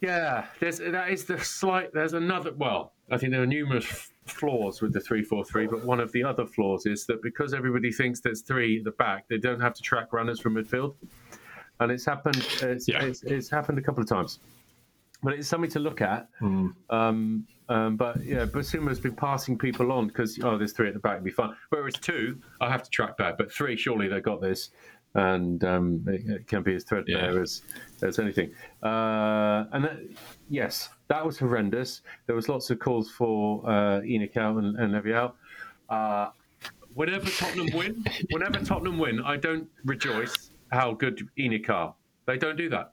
yeah, 0.00 0.46
there's 0.60 0.78
that 0.78 1.10
is 1.10 1.24
the 1.24 1.38
slight. 1.38 1.92
There's 1.92 2.14
another. 2.14 2.52
Well, 2.52 2.92
I 3.10 3.18
think 3.18 3.32
there 3.32 3.42
are 3.42 3.46
numerous 3.46 4.10
flaws 4.26 4.80
with 4.80 4.92
the 4.92 5.00
three 5.00 5.22
four 5.22 5.44
three, 5.44 5.66
but 5.66 5.84
one 5.84 6.00
of 6.00 6.10
the 6.12 6.24
other 6.24 6.46
flaws 6.46 6.86
is 6.86 7.04
that 7.06 7.22
because 7.22 7.54
everybody 7.54 7.92
thinks 7.92 8.20
there's 8.20 8.42
three 8.42 8.78
at 8.78 8.84
the 8.84 8.92
back, 8.92 9.28
they 9.28 9.38
don't 9.38 9.60
have 9.60 9.74
to 9.74 9.82
track 9.82 10.12
runners 10.12 10.40
from 10.40 10.54
midfield, 10.54 10.94
and 11.80 11.92
it's 11.92 12.04
happened. 12.04 12.46
It's, 12.62 12.88
yeah. 12.88 13.02
it's, 13.02 13.22
it's 13.22 13.50
happened 13.50 13.78
a 13.78 13.82
couple 13.82 14.02
of 14.02 14.08
times 14.08 14.38
but 15.22 15.34
it's 15.34 15.48
something 15.48 15.70
to 15.70 15.78
look 15.78 16.00
at. 16.00 16.28
Mm. 16.40 16.74
Um, 16.90 17.46
um, 17.68 17.96
but 17.96 18.22
yeah, 18.22 18.44
Bissouma's 18.44 19.00
been 19.00 19.14
passing 19.14 19.56
people 19.56 19.92
on 19.92 20.08
because 20.08 20.38
oh, 20.42 20.58
there's 20.58 20.72
three 20.72 20.88
at 20.88 20.94
the 20.94 21.00
back, 21.00 21.14
it'd 21.14 21.24
be 21.24 21.30
fun. 21.30 21.56
Whereas 21.70 21.94
two, 21.94 22.40
I 22.60 22.70
have 22.70 22.82
to 22.82 22.90
track 22.90 23.16
back, 23.16 23.38
but 23.38 23.52
three, 23.52 23.76
surely 23.76 24.08
they've 24.08 24.22
got 24.22 24.40
this, 24.40 24.70
and 25.14 25.62
um, 25.64 26.04
it, 26.08 26.28
it, 26.28 26.46
can 26.46 26.62
be 26.62 26.74
as 26.74 26.84
threadbare 26.84 27.34
yeah. 27.34 27.40
as 27.40 27.62
as 28.02 28.18
anything. 28.18 28.52
Uh, 28.82 29.64
and 29.72 29.84
that, 29.84 29.98
yes, 30.50 30.90
that 31.08 31.24
was 31.24 31.38
horrendous. 31.38 32.02
There 32.26 32.36
was 32.36 32.48
lots 32.48 32.68
of 32.70 32.78
calls 32.78 33.10
for 33.10 33.62
uh, 33.64 34.00
ENIC 34.00 34.36
out 34.36 34.56
and, 34.56 34.76
and 34.76 34.92
Levy 34.92 35.14
out. 35.14 35.36
Uh, 35.88 36.30
whenever 36.94 37.30
Tottenham 37.30 37.68
win, 37.74 38.04
whenever 38.30 38.62
Tottenham 38.64 38.98
win, 38.98 39.22
I 39.22 39.36
don't 39.36 39.68
rejoice 39.84 40.50
how 40.72 40.92
good 40.92 41.28
ENIC 41.38 41.70
are. 41.70 41.94
They 42.26 42.38
don't 42.38 42.56
do 42.56 42.68
that. 42.70 42.91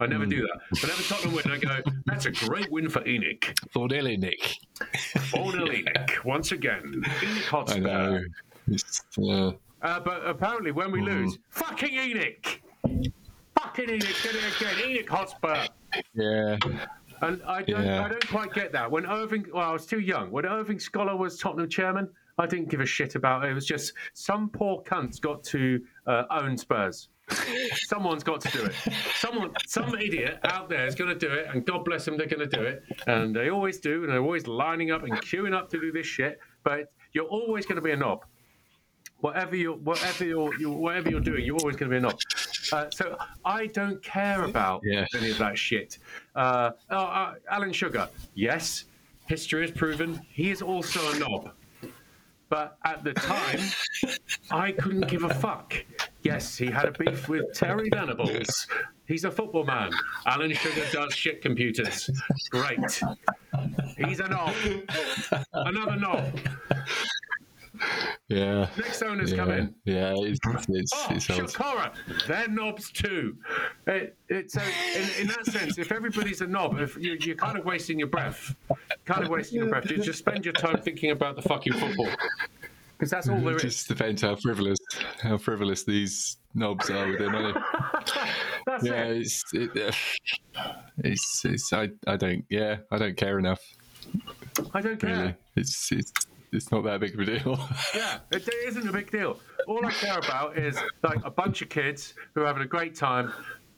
I 0.00 0.06
never 0.06 0.26
mm. 0.26 0.30
do 0.30 0.42
that. 0.42 0.82
Whenever 0.82 1.02
Tottenham 1.02 1.34
win, 1.34 1.50
I 1.50 1.58
go, 1.58 1.90
that's 2.06 2.26
a 2.26 2.30
great 2.30 2.70
win 2.70 2.88
for 2.88 3.00
ENIC. 3.02 3.58
4 3.72 3.88
0 3.88 4.04
ENIC. 4.04 4.56
4 5.30 5.52
0 5.52 5.66
ENIC, 5.66 6.24
once 6.24 6.52
again. 6.52 7.02
ENIC 7.04 7.44
Hotspur. 7.44 7.76
I 7.76 7.80
know. 7.80 8.20
Uh, 9.18 9.52
Uh, 9.82 10.00
but 10.00 10.26
apparently, 10.26 10.72
when 10.72 10.90
we 10.90 11.02
lose, 11.02 11.38
fucking 11.50 11.92
Enoch, 11.92 12.60
fucking 13.54 13.90
Enoch, 13.90 14.16
did 14.22 14.34
it 14.34 14.56
again. 14.56 14.90
Enoch 14.90 15.08
Hotspur. 15.08 15.66
Yeah. 16.14 16.56
And 17.20 17.42
I 17.46 17.62
don't, 17.62 17.84
Yeah. 17.84 18.04
I 18.04 18.08
don't 18.08 18.28
quite 18.28 18.52
get 18.54 18.72
that. 18.72 18.90
When 18.90 19.04
Irving, 19.04 19.46
well, 19.52 19.68
I 19.68 19.72
was 19.72 19.84
too 19.84 20.00
young. 20.00 20.30
When 20.30 20.46
Irving 20.46 20.78
Scholar 20.78 21.14
was 21.16 21.38
Tottenham 21.38 21.68
chairman, 21.68 22.08
I 22.38 22.46
didn't 22.46 22.70
give 22.70 22.80
a 22.80 22.86
shit 22.86 23.14
about 23.14 23.44
it. 23.44 23.50
It 23.50 23.54
was 23.54 23.66
just 23.66 23.92
some 24.14 24.48
poor 24.48 24.80
cunt's 24.82 25.20
got 25.20 25.44
to 25.44 25.80
uh, 26.06 26.24
own 26.30 26.56
Spurs. 26.56 27.08
Someone's 27.86 28.22
got 28.22 28.40
to 28.42 28.50
do 28.50 28.64
it. 28.64 28.74
Someone, 29.16 29.50
some 29.66 29.94
idiot 29.94 30.38
out 30.44 30.68
there 30.68 30.86
is 30.86 30.94
going 30.94 31.10
to 31.10 31.18
do 31.18 31.32
it, 31.32 31.46
and 31.52 31.64
God 31.64 31.84
bless 31.84 32.04
them, 32.04 32.16
they're 32.16 32.26
going 32.26 32.48
to 32.48 32.56
do 32.56 32.62
it. 32.62 32.82
And 33.06 33.34
they 33.34 33.50
always 33.50 33.78
do, 33.78 34.04
and 34.04 34.12
they're 34.12 34.20
always 34.22 34.46
lining 34.46 34.90
up 34.90 35.02
and 35.02 35.12
queuing 35.22 35.54
up 35.54 35.70
to 35.70 35.80
do 35.80 35.90
this 35.92 36.06
shit. 36.06 36.38
But 36.64 36.92
you're 37.12 37.24
always 37.26 37.64
going 37.66 37.76
to 37.76 37.82
be 37.82 37.92
a 37.92 37.96
knob. 37.96 38.24
Whatever 39.20 39.56
you're, 39.56 39.76
whatever 39.76 40.24
you're, 40.24 40.54
you 40.58 40.70
whatever 40.70 41.08
you're 41.08 41.20
doing, 41.20 41.44
you're 41.44 41.56
always 41.56 41.76
going 41.76 41.90
to 41.90 41.94
be 41.94 41.96
a 41.98 42.00
knob. 42.00 42.18
Uh, 42.72 42.90
so 42.90 43.16
I 43.44 43.66
don't 43.68 44.02
care 44.02 44.44
about 44.44 44.82
Yeah. 44.84 45.06
any 45.16 45.30
of 45.30 45.38
that 45.38 45.56
shit. 45.56 45.98
Uh, 46.34 46.72
uh, 46.90 47.34
Alan 47.50 47.72
Sugar, 47.72 48.08
yes, 48.34 48.84
history 49.26 49.62
has 49.62 49.70
proven 49.70 50.20
he 50.30 50.50
is 50.50 50.60
also 50.60 51.00
a 51.12 51.18
knob. 51.18 51.52
But 52.54 52.78
at 52.84 53.02
the 53.02 53.12
time, 53.14 53.58
I 54.52 54.70
couldn't 54.70 55.08
give 55.08 55.24
a 55.24 55.34
fuck. 55.34 55.74
Yes, 56.22 56.56
he 56.56 56.66
had 56.66 56.84
a 56.84 56.92
beef 56.92 57.28
with 57.28 57.52
Terry 57.52 57.90
Venables. 57.90 58.68
He's 59.08 59.24
a 59.24 59.30
football 59.32 59.64
man. 59.64 59.90
Alan 60.24 60.52
Sugar 60.52 60.84
does 60.92 61.12
shit 61.12 61.42
computers. 61.42 62.08
Great. 62.50 63.02
He's 63.96 64.20
a 64.20 64.28
knob. 64.28 64.54
Another 65.52 65.96
knob. 65.96 66.38
Yeah. 68.28 68.68
Next 68.76 69.02
owners 69.02 69.32
yeah. 69.32 69.36
come 69.36 69.50
in. 69.50 69.74
Yeah. 69.84 70.14
It's, 70.16 70.38
it's, 70.68 70.92
Oh, 70.94 71.06
it's 71.10 71.30
old. 71.30 71.40
Shakara, 71.40 71.92
they're 72.28 72.48
knobs 72.48 72.92
too. 72.92 73.36
It, 73.88 74.16
it, 74.28 74.52
so, 74.52 74.60
in, 74.96 75.22
in 75.22 75.26
that 75.26 75.44
sense, 75.46 75.78
if 75.78 75.90
everybody's 75.90 76.40
a 76.40 76.46
knob, 76.46 76.78
if 76.78 76.96
you, 76.96 77.16
you're 77.20 77.34
kind 77.34 77.58
of 77.58 77.64
wasting 77.64 77.98
your 77.98 78.08
breath, 78.08 78.54
kind 79.04 79.22
of 79.24 79.30
wasting 79.30 79.58
your 79.60 79.68
breath. 79.68 79.90
You 79.90 79.98
just 79.98 80.18
spend 80.18 80.44
your 80.44 80.54
time 80.54 80.80
thinking 80.80 81.10
about 81.10 81.36
the 81.36 81.42
fucking 81.42 81.74
football, 81.74 82.08
because 82.96 83.10
that's 83.10 83.28
all 83.28 83.40
there 83.40 83.56
It 83.56 83.64
is. 83.64 83.74
just 83.76 83.88
depends 83.88 84.22
how 84.22 84.36
frivolous 84.36 84.78
how 85.20 85.36
frivolous 85.38 85.84
these 85.84 86.38
knobs 86.54 86.88
are 86.90 87.08
with 87.08 87.18
their 87.18 87.30
money. 87.30 87.52
That's 88.66 88.84
Yeah, 88.84 89.04
it. 89.06 89.16
it's 89.18 89.42
it, 89.52 89.70
uh, 89.76 90.62
it's 90.98 91.44
it's 91.44 91.72
I, 91.72 91.90
I 92.06 92.16
don't 92.16 92.44
yeah 92.48 92.76
I 92.90 92.98
don't 92.98 93.16
care 93.16 93.38
enough 93.38 93.60
I 94.72 94.80
don't 94.80 94.98
care. 95.00 95.16
really. 95.16 95.34
It's 95.56 95.90
it's 95.92 96.12
it's 96.52 96.70
not 96.70 96.84
that 96.84 97.00
big 97.00 97.14
of 97.14 97.20
a 97.20 97.24
deal. 97.24 97.58
Yeah, 97.94 98.18
it, 98.30 98.46
it 98.46 98.54
isn't 98.68 98.88
a 98.88 98.92
big 98.92 99.10
deal. 99.10 99.38
All 99.66 99.84
I 99.84 99.90
care 99.90 100.18
about 100.18 100.56
is 100.56 100.78
like 101.02 101.18
a 101.24 101.30
bunch 101.30 101.62
of 101.62 101.68
kids 101.68 102.14
who 102.34 102.42
are 102.42 102.46
having 102.46 102.62
a 102.62 102.66
great 102.66 102.94
time, 102.94 103.32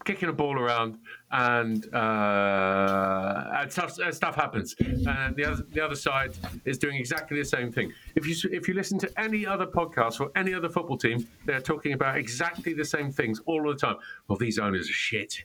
kicking 0.04 0.28
a 0.28 0.32
ball 0.32 0.58
around, 0.58 0.98
and 1.32 1.92
uh, 1.94 3.50
and 3.54 3.72
stuff 3.72 3.92
stuff 3.92 4.34
happens. 4.34 4.74
And 4.78 5.34
the 5.36 5.44
other 5.44 5.62
the 5.72 5.84
other 5.84 5.94
side 5.94 6.36
is 6.64 6.78
doing 6.78 6.96
exactly 6.96 7.38
the 7.38 7.44
same 7.44 7.72
thing. 7.72 7.92
If 8.14 8.26
you 8.26 8.50
if 8.52 8.68
you 8.68 8.74
listen 8.74 8.98
to 9.00 9.20
any 9.20 9.46
other 9.46 9.66
podcast 9.66 10.20
or 10.20 10.30
any 10.36 10.54
other 10.54 10.68
football 10.68 10.98
team, 10.98 11.26
they're 11.44 11.60
talking 11.60 11.92
about 11.92 12.16
exactly 12.16 12.74
the 12.74 12.84
same 12.84 13.10
things 13.10 13.40
all 13.46 13.62
the 13.66 13.74
time. 13.74 13.96
Well, 14.28 14.38
these 14.38 14.58
owners 14.58 14.88
are 14.88 14.94
shit. 14.94 15.44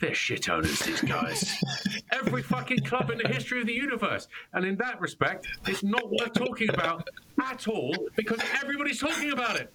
They're 0.00 0.14
shit 0.14 0.48
owners, 0.48 0.78
these 0.80 1.02
guys. 1.02 1.62
Every 2.12 2.42
fucking 2.42 2.84
club 2.84 3.10
in 3.10 3.18
the 3.18 3.28
history 3.28 3.60
of 3.60 3.66
the 3.66 3.74
universe. 3.74 4.28
And 4.54 4.64
in 4.64 4.76
that 4.76 4.98
respect, 4.98 5.46
it's 5.66 5.82
not 5.82 6.08
worth 6.08 6.32
talking 6.32 6.70
about 6.70 7.06
at 7.42 7.68
all 7.68 7.94
because 8.16 8.40
everybody's 8.62 8.98
talking 8.98 9.32
about 9.32 9.60
it. 9.60 9.70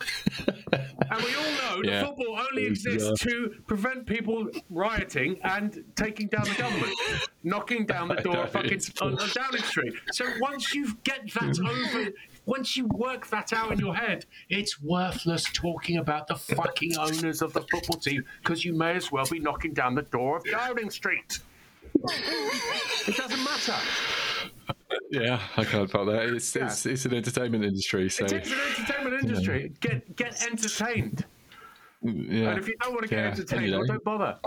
And 1.10 1.22
we 1.24 1.34
all 1.34 1.42
know 1.76 1.82
Yeah. 1.82 2.00
that 2.02 2.06
football 2.16 2.38
only 2.50 2.66
exists 2.66 3.20
to 3.22 3.54
prevent 3.66 4.04
people 4.06 4.48
rioting 4.68 5.38
and 5.42 5.82
taking 5.96 6.26
down 6.28 6.44
the 6.44 6.54
government, 6.54 6.92
knocking 7.42 7.86
down 7.86 8.08
the 8.08 8.16
door 8.16 8.38
of 8.44 8.50
fucking 8.50 8.80
on, 9.00 9.18
on 9.18 9.28
Downing 9.34 9.62
Street. 9.62 9.94
So 10.12 10.26
once 10.40 10.74
you 10.74 10.98
get 11.04 11.32
that 11.32 11.58
over, 11.98 12.10
once 12.44 12.76
you 12.76 12.86
work 12.88 13.28
that 13.28 13.52
out 13.54 13.72
in 13.72 13.78
your 13.78 13.94
head, 13.94 14.26
it's 14.50 14.82
worthless 14.82 15.44
talking 15.52 15.96
about 15.96 16.26
the 16.26 16.36
fucking 16.36 16.98
owners 16.98 17.40
of 17.40 17.54
the 17.54 17.62
football 17.62 17.96
team 17.98 18.24
because 18.42 18.64
you 18.64 18.74
may 18.74 18.94
as 18.94 19.10
well 19.10 19.24
be 19.26 19.38
knocking 19.38 19.72
down 19.72 19.94
the 19.94 20.02
door 20.02 20.36
of 20.36 20.44
Downing 20.44 20.90
Street. 20.90 21.38
It 21.94 23.16
doesn't 23.16 23.42
matter. 23.44 23.74
Yeah, 25.10 25.40
I 25.56 25.64
can't 25.64 25.90
fault 25.90 26.06
that. 26.08 26.28
It's 26.28 26.54
it's 26.56 26.86
it's 26.86 27.04
an 27.04 27.14
entertainment 27.14 27.64
industry, 27.64 28.08
so 28.10 28.24
It 28.24 28.28
takes 28.28 28.50
an 28.52 28.58
entertainment 28.78 29.24
industry. 29.24 29.72
Get 29.80 30.16
get 30.16 30.42
entertained. 30.46 31.24
yeah. 32.02 32.50
And 32.50 32.58
if 32.58 32.68
you 32.68 32.76
don't 32.80 32.92
want 32.92 33.02
to 33.04 33.08
get 33.08 33.18
yeah, 33.18 33.30
entertained, 33.30 33.70
know, 33.70 33.78
well, 33.78 33.86
don't 33.86 34.04
bother. 34.04 34.38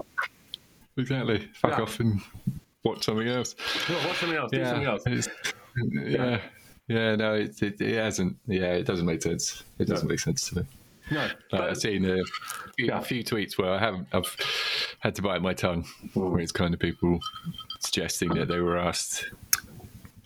exactly. 0.98 1.50
Fuck 1.56 1.72
Yeah. 1.72 1.82
off 1.82 2.00
and 2.00 2.22
watch 2.84 3.04
something 3.04 3.28
else. 3.28 3.56
Well, 3.90 4.08
watch 4.08 4.18
something 4.18 4.38
else. 4.38 4.52
Do 4.52 4.58
yeah, 4.58 4.70
something 4.70 4.88
else. 4.88 5.30
yeah, 5.94 6.40
yeah. 6.88 7.16
No, 7.16 7.34
it, 7.36 7.62
it 7.62 7.82
it 7.82 7.96
hasn't. 7.98 8.38
Yeah, 8.48 8.74
it 8.74 8.86
doesn't 8.86 9.06
make 9.06 9.22
sense. 9.22 9.64
It 9.80 9.88
doesn't 9.88 10.08
make 10.08 10.20
sense 10.20 10.50
to 10.50 10.60
me. 10.60 10.66
No, 11.12 11.30
but- 11.50 11.62
I've 11.72 11.78
seen 11.78 12.06
a 12.06 12.24
few, 12.78 12.86
Yeah. 12.88 13.00
a 13.00 13.02
few 13.02 13.24
tweets 13.24 13.58
where 13.58 13.72
I 13.72 13.80
haven't. 13.80 14.08
I've 14.14 14.34
had 15.00 15.14
to 15.16 15.22
bite 15.22 15.42
my 15.42 15.54
tongue, 15.54 15.86
where 16.14 16.40
it's 16.40 16.52
kind 16.54 16.74
of 16.74 16.80
people 16.80 17.20
suggesting 17.80 18.30
that 18.36 18.48
they 18.48 18.60
were 18.60 18.78
asked. 18.78 19.30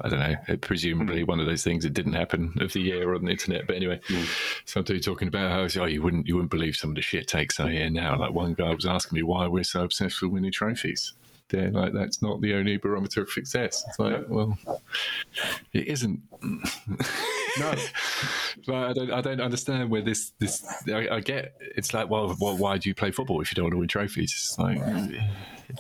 I 0.02 0.10
don't 0.10 0.20
know. 0.20 0.58
Presumably, 0.58 1.22
hmm. 1.22 1.28
one 1.28 1.40
of 1.40 1.46
those 1.46 1.64
things 1.64 1.84
that 1.84 1.94
didn't 1.94 2.14
happen 2.14 2.54
of 2.60 2.74
the 2.74 2.82
year 2.82 3.14
on 3.16 3.26
the 3.26 3.32
internet. 3.32 3.68
But 3.68 3.78
anyway, 3.78 4.00
hmm. 4.08 4.24
somebody 4.66 5.00
talking 5.00 5.28
about 5.28 5.52
how 5.52 5.82
oh, 5.82 5.86
you 5.86 6.02
wouldn't 6.02 6.28
you 6.28 6.36
wouldn't 6.36 6.52
believe 6.52 6.76
some 6.76 6.92
of 6.92 6.96
the 6.96 7.02
shit 7.02 7.28
takes 7.28 7.60
I 7.60 7.72
hear 7.72 7.90
now. 7.90 8.18
Like 8.18 8.34
one 8.34 8.54
guy 8.54 8.74
was 8.74 8.86
asking 8.86 9.16
me 9.16 9.24
why 9.24 9.48
we're 9.48 9.64
so 9.64 9.84
obsessed 9.84 10.22
with 10.22 10.32
winning 10.32 10.52
trophies. 10.52 11.14
Yeah, 11.54 11.70
like 11.72 11.94
that's 11.94 12.24
not 12.24 12.42
the 12.42 12.56
only 12.56 12.78
barometer 12.78 13.22
of 13.22 13.30
success. 13.30 13.86
It's 13.88 14.00
like, 14.00 14.26
well, 14.28 14.58
it 15.74 15.88
isn't. 15.88 16.22
no. 17.60 17.76
Like, 18.68 18.90
I 18.90 18.94
don't, 18.94 19.12
I 19.12 19.22
don't 19.22 19.42
understand 19.42 19.90
where 19.90 20.02
this, 20.02 20.32
this. 20.40 20.66
I, 20.88 21.08
I 21.16 21.20
get 21.20 21.56
it's 21.60 21.94
like, 21.94 22.10
well, 22.10 22.36
well, 22.40 22.58
why 22.58 22.78
do 22.78 22.90
you 22.90 22.96
play 22.96 23.12
football 23.12 23.42
if 23.42 23.52
you 23.52 23.56
don't 23.56 23.66
want 23.66 23.74
to 23.74 23.80
win 23.80 23.88
trophies? 23.88 24.32
It's 24.32 24.58
like, 24.58 24.80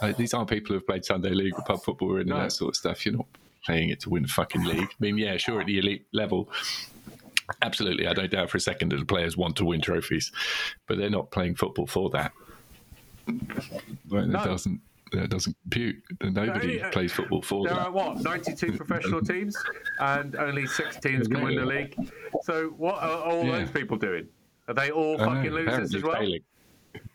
like, 0.01 0.17
these 0.17 0.33
aren't 0.33 0.49
people 0.49 0.75
who've 0.75 0.85
played 0.85 1.05
Sunday 1.05 1.29
league 1.29 1.53
or 1.55 1.63
pub 1.63 1.83
football 1.83 2.17
and 2.17 2.27
No. 2.27 2.37
that 2.37 2.51
sort 2.51 2.69
of 2.69 2.75
stuff. 2.75 3.05
You're 3.05 3.15
not 3.15 3.25
playing 3.65 3.89
it 3.89 3.99
to 4.01 4.09
win 4.09 4.25
a 4.25 4.27
fucking 4.27 4.63
league. 4.63 4.83
I 4.89 4.95
mean, 4.99 5.17
yeah, 5.17 5.37
sure, 5.37 5.59
at 5.61 5.67
the 5.67 5.79
elite 5.79 6.05
level, 6.13 6.49
absolutely. 7.61 8.07
I 8.07 8.13
don't 8.13 8.31
doubt 8.31 8.49
for 8.49 8.57
a 8.57 8.61
second 8.61 8.91
that 8.91 8.97
the 8.99 9.05
players 9.05 9.35
want 9.37 9.55
to 9.57 9.65
win 9.65 9.81
trophies, 9.81 10.31
but 10.87 10.97
they're 10.97 11.09
not 11.09 11.31
playing 11.31 11.55
football 11.55 11.87
for 11.87 12.09
that. 12.11 12.31
Like, 13.27 14.27
No. 14.27 14.39
That 14.39 14.45
doesn't. 14.45 14.81
That 15.11 15.29
doesn't 15.29 15.55
compute. 15.61 15.97
Nobody 16.21 16.81
uh, 16.81 16.89
plays 16.89 17.13
football 17.13 17.41
for 17.41 17.63
There 17.65 17.75
that. 17.75 17.87
are 17.87 17.91
what 17.91 18.21
92 18.21 18.73
professional 18.73 19.21
teams, 19.21 19.55
and 19.99 20.35
only 20.35 20.65
six 20.65 20.97
teams 20.99 21.27
can 21.27 21.43
win 21.43 21.55
the 21.55 21.65
league. 21.65 21.95
So 22.43 22.69
what 22.77 22.95
are 23.01 23.19
all 23.21 23.45
Yeah. 23.45 23.59
those 23.59 23.69
people 23.71 23.97
doing? 23.97 24.27
Are 24.67 24.73
they 24.73 24.89
all 24.89 25.21
I 25.21 25.25
know, 25.25 25.35
fucking 25.35 25.51
losers 25.51 25.95
as 25.95 26.03
well? 26.03 26.15
failing. 26.15 26.41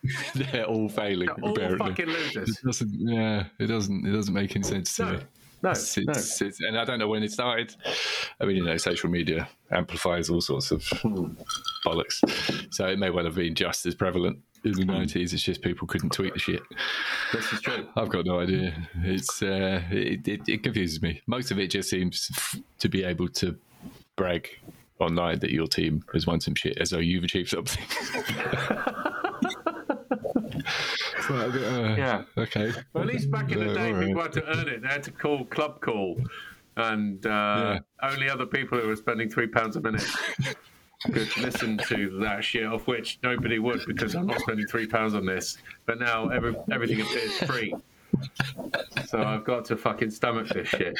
They're 0.36 0.64
all 0.64 0.88
failing. 0.88 1.26
They're 1.26 1.44
all 1.44 1.50
apparently. 1.50 1.78
fucking 1.88 2.06
losers. 2.06 2.48
It 2.58 2.64
doesn't. 2.64 2.94
Yeah, 2.94 3.44
it 3.58 3.66
doesn't. 3.66 4.06
It 4.06 4.12
doesn't 4.12 4.34
make 4.34 4.54
any 4.54 4.62
sense 4.62 4.94
to 4.96 5.04
me. 5.12 5.18
No, 5.62 5.70
It's, 5.70 5.96
no. 5.96 6.12
it's, 6.12 6.40
and 6.60 6.78
I 6.78 6.84
don't 6.84 6.98
know 6.98 7.08
when 7.08 7.22
it 7.22 7.32
started. 7.32 7.74
I 8.40 8.44
mean, 8.44 8.56
you 8.56 8.64
know, 8.64 8.76
social 8.76 9.10
media 9.10 9.48
amplifies 9.70 10.30
all 10.30 10.40
sorts 10.40 10.70
of 10.70 10.82
bollocks. 11.84 12.22
So 12.72 12.86
it 12.86 12.98
may 12.98 13.10
well 13.10 13.24
have 13.24 13.34
been 13.34 13.54
just 13.54 13.86
as 13.86 13.94
prevalent 13.94 14.38
in 14.64 14.72
the 14.72 14.84
nineties. 14.84 15.32
It's 15.32 15.42
just 15.42 15.62
people 15.62 15.86
couldn't 15.86 16.10
tweet 16.10 16.34
the 16.34 16.38
shit. 16.40 16.62
This 17.32 17.52
is 17.52 17.60
true. 17.60 17.86
I've 17.96 18.08
got 18.10 18.26
no 18.26 18.40
idea. 18.40 18.74
It's 19.02 19.42
uh, 19.42 19.82
it, 19.90 20.26
it, 20.28 20.40
it 20.48 20.62
confuses 20.62 21.00
me. 21.02 21.22
Most 21.26 21.50
of 21.50 21.58
it 21.58 21.70
just 21.70 21.88
seems 21.90 22.28
f- 22.36 22.56
to 22.78 22.88
be 22.88 23.04
able 23.04 23.28
to 23.28 23.56
brag 24.16 24.48
online 24.98 25.38
that 25.38 25.50
your 25.50 25.66
team 25.66 26.04
has 26.12 26.26
won 26.26 26.40
some 26.40 26.54
shit 26.54 26.76
as 26.78 26.90
though 26.90 26.98
you've 26.98 27.24
achieved 27.24 27.48
something. 27.50 27.82
Uh, 31.28 31.94
Yeah. 31.98 32.22
Okay. 32.38 32.72
Well, 32.92 33.04
at 33.04 33.08
least 33.10 33.30
back 33.30 33.50
in 33.52 33.58
the 33.58 33.74
day, 33.74 33.92
people 34.06 34.22
had 34.22 34.32
to 34.32 34.44
earn 34.56 34.68
it. 34.68 34.82
They 34.82 34.88
had 34.88 35.02
to 35.04 35.10
call 35.10 35.44
club 35.46 35.80
call, 35.80 36.18
and 36.76 37.24
uh, 37.26 37.80
only 38.02 38.28
other 38.30 38.46
people 38.46 38.78
who 38.80 38.86
were 38.88 38.96
spending 38.96 39.28
three 39.28 39.46
pounds 39.48 39.76
a 39.76 39.80
minute 39.80 40.06
could 41.12 41.34
listen 41.38 41.78
to 41.88 42.18
that 42.20 42.44
shit. 42.44 42.64
Of 42.64 42.86
which 42.86 43.18
nobody 43.22 43.58
would, 43.58 43.80
because 43.86 44.14
I'm 44.14 44.26
not 44.26 44.40
spending 44.40 44.66
three 44.66 44.86
pounds 44.86 45.14
on 45.14 45.24
this. 45.26 45.58
But 45.86 45.98
now 45.98 46.28
every, 46.28 46.54
everything 46.72 47.00
appears 47.00 47.38
free. 47.44 47.74
So 49.06 49.22
I've 49.22 49.44
got 49.44 49.64
to 49.66 49.76
fucking 49.76 50.10
stomach 50.10 50.48
this 50.48 50.68
shit. 50.68 50.98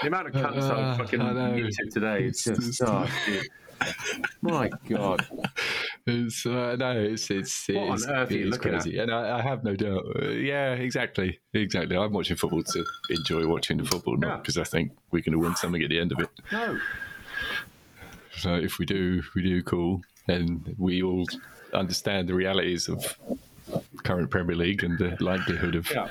The 0.00 0.08
amount 0.08 0.28
of 0.28 0.34
cunts 0.34 0.62
Uh, 0.70 0.74
I've 0.74 0.96
fucking 0.96 1.20
I 1.20 1.50
muted 1.52 1.90
today 1.90 2.24
is 2.24 2.28
It's 2.28 2.44
just 2.44 2.78
just- 2.78 2.82
oh, 2.86 3.08
dude. 3.26 3.46
My 4.42 4.70
God. 4.88 5.26
It's 6.06 6.44
uh, 6.46 6.76
no, 6.78 6.98
it's 7.00 7.30
it's 7.30 7.68
What 7.68 7.94
it's, 7.94 8.06
it's 8.08 8.50
looking 8.50 8.74
at? 8.74 8.82
crazy, 8.82 8.98
and 8.98 9.10
I, 9.12 9.38
I 9.38 9.42
have 9.42 9.62
no 9.64 9.76
doubt. 9.76 10.04
Uh, 10.20 10.28
yeah, 10.30 10.72
exactly, 10.72 11.38
exactly. 11.54 11.96
I'm 11.96 12.12
watching 12.12 12.36
football 12.36 12.62
to 12.64 12.84
enjoy 13.10 13.46
watching 13.46 13.76
the 13.78 13.84
football, 13.84 14.16
Yeah. 14.20 14.28
not 14.28 14.42
because 14.42 14.58
I 14.58 14.64
think 14.64 14.92
we're 15.10 15.22
going 15.22 15.32
to 15.32 15.38
win 15.38 15.54
something 15.56 15.82
at 15.82 15.90
the 15.90 15.98
end 16.00 16.12
of 16.12 16.18
it. 16.20 16.28
No. 16.50 16.78
So 18.36 18.54
if 18.54 18.78
we 18.78 18.86
do, 18.86 19.22
we 19.36 19.42
do 19.42 19.62
cool, 19.62 20.02
and 20.26 20.74
we 20.78 21.02
all 21.02 21.26
understand 21.72 22.28
the 22.28 22.34
realities 22.34 22.88
of 22.88 23.16
current 24.02 24.30
Premier 24.30 24.56
League 24.56 24.82
and 24.82 24.98
the 24.98 25.16
likelihood 25.20 25.74
of 25.76 25.88
Yeah. 25.90 26.08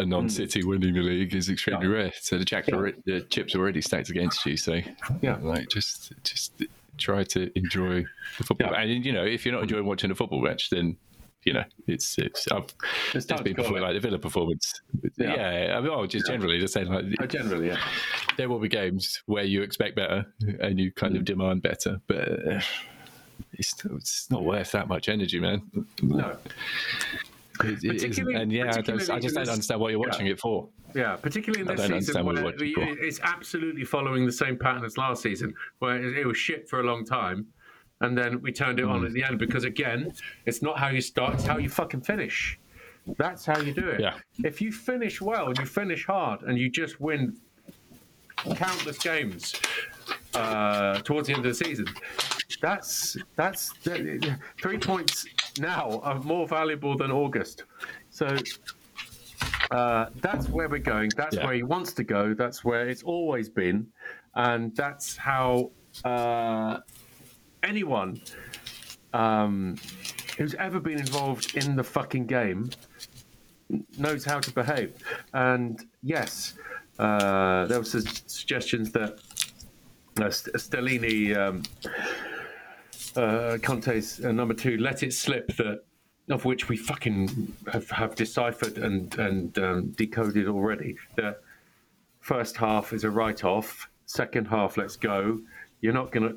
A 0.00 0.06
non-City 0.06 0.64
winning 0.64 0.94
the 0.94 1.00
league 1.02 1.34
is 1.34 1.48
extremely 1.48 1.86
rare. 1.86 2.12
So 2.20 2.38
the 2.38 2.44
jack, 2.44 2.66
the 2.66 3.26
chips 3.30 3.54
are 3.54 3.58
already 3.60 3.80
stacked 3.82 4.10
against 4.10 4.44
you. 4.46 4.56
So 4.56 4.80
Yeah. 5.22 5.36
like 5.42 5.68
just 5.68 6.12
just 6.24 6.52
try 6.98 7.24
to 7.24 7.50
enjoy 7.58 8.04
the 8.38 8.44
football. 8.44 8.72
Yeah. 8.72 8.80
And 8.80 9.04
you 9.04 9.12
know, 9.12 9.24
if 9.24 9.44
you're 9.44 9.54
not 9.54 9.62
enjoying 9.62 9.86
watching 9.86 10.10
a 10.10 10.14
football 10.14 10.42
match, 10.42 10.70
then 10.70 10.96
you 11.44 11.52
know 11.54 11.64
it's 11.86 12.18
it's. 12.18 12.46
I've, 12.52 12.66
It's 13.14 13.26
time 13.26 13.42
been 13.42 13.54
before 13.56 13.80
like 13.80 13.94
the 13.94 14.00
Villa 14.00 14.18
performance. 14.18 14.80
Yeah. 15.16 15.34
Yeah, 15.36 15.76
I 15.78 15.80
mean, 15.80 15.90
oh, 15.90 16.06
just 16.06 16.26
generally 16.26 16.58
just 16.60 16.74
saying 16.74 16.88
like 16.88 17.04
Uh, 17.20 17.26
Generally, 17.26 17.68
yeah. 17.68 17.80
there 18.36 18.48
will 18.48 18.58
be 18.58 18.68
games 18.68 19.22
where 19.26 19.44
you 19.44 19.62
expect 19.62 19.96
better 19.96 20.26
and 20.60 20.78
you 20.78 20.92
kind 20.92 21.14
Mm. 21.14 21.18
of 21.18 21.24
demand 21.24 21.62
better, 21.62 22.00
but 22.06 22.28
uh, 22.46 22.60
it's 23.54 23.74
it's 23.96 24.30
not 24.30 24.44
worth 24.44 24.72
that 24.72 24.86
much 24.88 25.08
energy, 25.08 25.40
man. 25.40 25.62
No. 26.02 26.36
It- 27.64 27.84
it 27.84 28.02
isn't. 28.04 28.36
And 28.36 28.52
yeah, 28.52 28.72
I, 28.74 28.80
don't, 28.80 29.10
I 29.10 29.18
just 29.18 29.34
don't 29.34 29.48
understand 29.48 29.80
what 29.80 29.90
you're 29.90 30.00
watching 30.00 30.26
it 30.26 30.38
for. 30.40 30.68
Yeah, 30.94 31.16
particularly 31.16 31.60
in 31.62 31.66
this 31.76 31.86
season, 32.06 32.24
where 32.26 32.54
it's 32.58 33.20
absolutely 33.22 33.84
following 33.84 34.26
the 34.26 34.32
same 34.32 34.58
pattern 34.58 34.84
as 34.84 34.96
last 34.98 35.22
season, 35.22 35.54
where 35.78 35.96
it 35.96 36.18
it 36.18 36.26
was 36.26 36.36
shit 36.36 36.68
for 36.68 36.80
a 36.80 36.82
long 36.82 37.04
time, 37.04 37.46
and 38.00 38.16
then 38.18 38.40
we 38.42 38.50
turned 38.52 38.80
it 38.80 38.86
Mm. 38.86 38.90
on 38.90 39.06
at 39.06 39.12
the 39.12 39.22
end 39.22 39.38
because 39.38 39.64
again, 39.64 40.12
it's 40.46 40.62
not 40.62 40.78
how 40.78 40.88
you 40.88 41.00
start; 41.00 41.34
it's 41.34 41.44
how 41.44 41.58
you 41.58 41.68
fucking 41.68 42.00
finish. 42.00 42.58
That's 43.18 43.46
how 43.46 43.58
you 43.60 43.72
do 43.72 43.88
it. 43.88 44.00
Yeah. 44.00 44.14
If 44.44 44.60
you 44.60 44.72
finish 44.72 45.20
well 45.20 45.48
and 45.48 45.58
you 45.58 45.64
finish 45.66 46.06
hard 46.06 46.42
and 46.42 46.58
you 46.58 46.68
just 46.70 47.00
win 47.00 47.36
countless 48.54 48.98
games 48.98 49.54
uh, 50.34 50.98
towards 51.00 51.28
the 51.28 51.34
end 51.34 51.44
of 51.46 51.56
the 51.56 51.64
season, 51.64 51.86
that's 52.60 53.16
that's 53.36 53.72
three 54.60 54.78
points 54.78 55.26
now 55.60 56.00
are 56.02 56.18
more 56.20 56.46
valuable 56.48 56.96
than 56.96 57.10
August. 57.10 57.64
So 58.10 58.36
uh, 59.70 60.06
that's 60.16 60.48
where 60.48 60.68
we're 60.68 60.78
going. 60.78 61.10
That's 61.16 61.36
Yeah. 61.36 61.44
where 61.44 61.54
he 61.54 61.62
wants 61.62 61.92
to 61.94 62.04
go. 62.04 62.34
That's 62.34 62.64
where 62.64 62.88
it's 62.88 63.02
always 63.02 63.48
been, 63.48 63.86
and 64.34 64.74
that's 64.74 65.16
how 65.16 65.70
uh, 66.04 66.78
anyone 67.62 68.20
um, 69.12 69.76
who's 70.38 70.54
ever 70.54 70.80
been 70.80 70.98
involved 70.98 71.56
in 71.56 71.76
the 71.76 71.84
fucking 71.84 72.26
game 72.26 72.70
knows 73.98 74.24
how 74.24 74.40
to 74.40 74.50
behave. 74.52 74.92
And 75.34 75.84
yes, 76.02 76.54
uh, 76.98 77.66
there 77.66 77.78
were 77.78 77.84
suggestions 77.84 78.90
that 78.92 79.18
uh, 80.20 80.30
St- 80.30 80.56
Stellini, 80.56 81.36
um, 81.36 81.62
uh, 83.16 83.58
Conte's 83.62 84.24
uh, 84.24 84.32
number 84.32 84.54
two, 84.54 84.76
let 84.78 85.02
it 85.02 85.12
slip 85.12 85.48
that 85.56 85.82
of 86.30 86.44
which 86.44 86.68
we 86.68 86.76
fucking 86.76 87.52
have, 87.72 87.90
have 87.90 88.14
deciphered 88.14 88.78
and 88.78 89.18
and 89.18 89.58
um, 89.58 89.88
decoded 89.96 90.48
already. 90.48 90.96
That 91.16 91.40
first 92.20 92.56
half 92.56 92.92
is 92.92 93.04
a 93.04 93.10
write-off. 93.10 93.88
Second 94.06 94.46
half, 94.46 94.76
let's 94.76 94.96
go. 94.96 95.40
You're 95.80 95.92
not 95.92 96.12
gonna. 96.12 96.34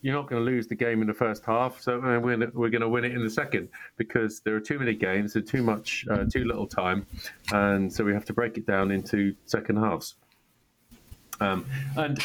You're 0.00 0.14
not 0.14 0.30
going 0.30 0.42
to 0.42 0.50
lose 0.50 0.66
the 0.66 0.74
game 0.74 1.02
in 1.02 1.06
the 1.06 1.12
first 1.12 1.44
half, 1.44 1.82
so 1.82 1.98
uh, 1.98 2.18
we're 2.18 2.38
gonna, 2.38 2.50
we're 2.54 2.70
going 2.70 2.80
to 2.80 2.88
win 2.88 3.04
it 3.04 3.12
in 3.12 3.22
the 3.22 3.28
second 3.28 3.68
because 3.98 4.40
there 4.40 4.56
are 4.56 4.60
too 4.60 4.78
many 4.78 4.94
games 4.94 5.36
and 5.36 5.46
too 5.46 5.62
much, 5.62 6.06
uh, 6.10 6.24
too 6.24 6.44
little 6.44 6.66
time, 6.66 7.04
and 7.52 7.92
so 7.92 8.02
we 8.02 8.14
have 8.14 8.24
to 8.24 8.32
break 8.32 8.56
it 8.56 8.66
down 8.66 8.90
into 8.90 9.34
second 9.44 9.76
halves. 9.76 10.14
Um, 11.40 11.66
and 11.96 12.18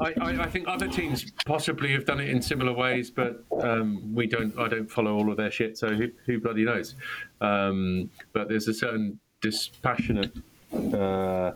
I, 0.00 0.14
I, 0.20 0.42
I 0.42 0.46
think 0.46 0.68
other 0.68 0.88
teams 0.88 1.30
possibly 1.46 1.92
have 1.92 2.04
done 2.04 2.20
it 2.20 2.28
in 2.28 2.42
similar 2.42 2.72
ways, 2.72 3.10
but 3.10 3.44
um, 3.62 4.14
we 4.14 4.26
don't. 4.26 4.56
I 4.58 4.68
don't 4.68 4.90
follow 4.90 5.14
all 5.14 5.30
of 5.30 5.36
their 5.36 5.50
shit, 5.50 5.78
so 5.78 5.88
who, 5.88 6.08
who 6.26 6.40
bloody 6.40 6.64
knows? 6.64 6.94
Um, 7.40 8.10
but 8.32 8.48
there's 8.48 8.68
a 8.68 8.74
certain 8.74 9.18
dispassionate 9.40 10.32
uh, 10.72 11.52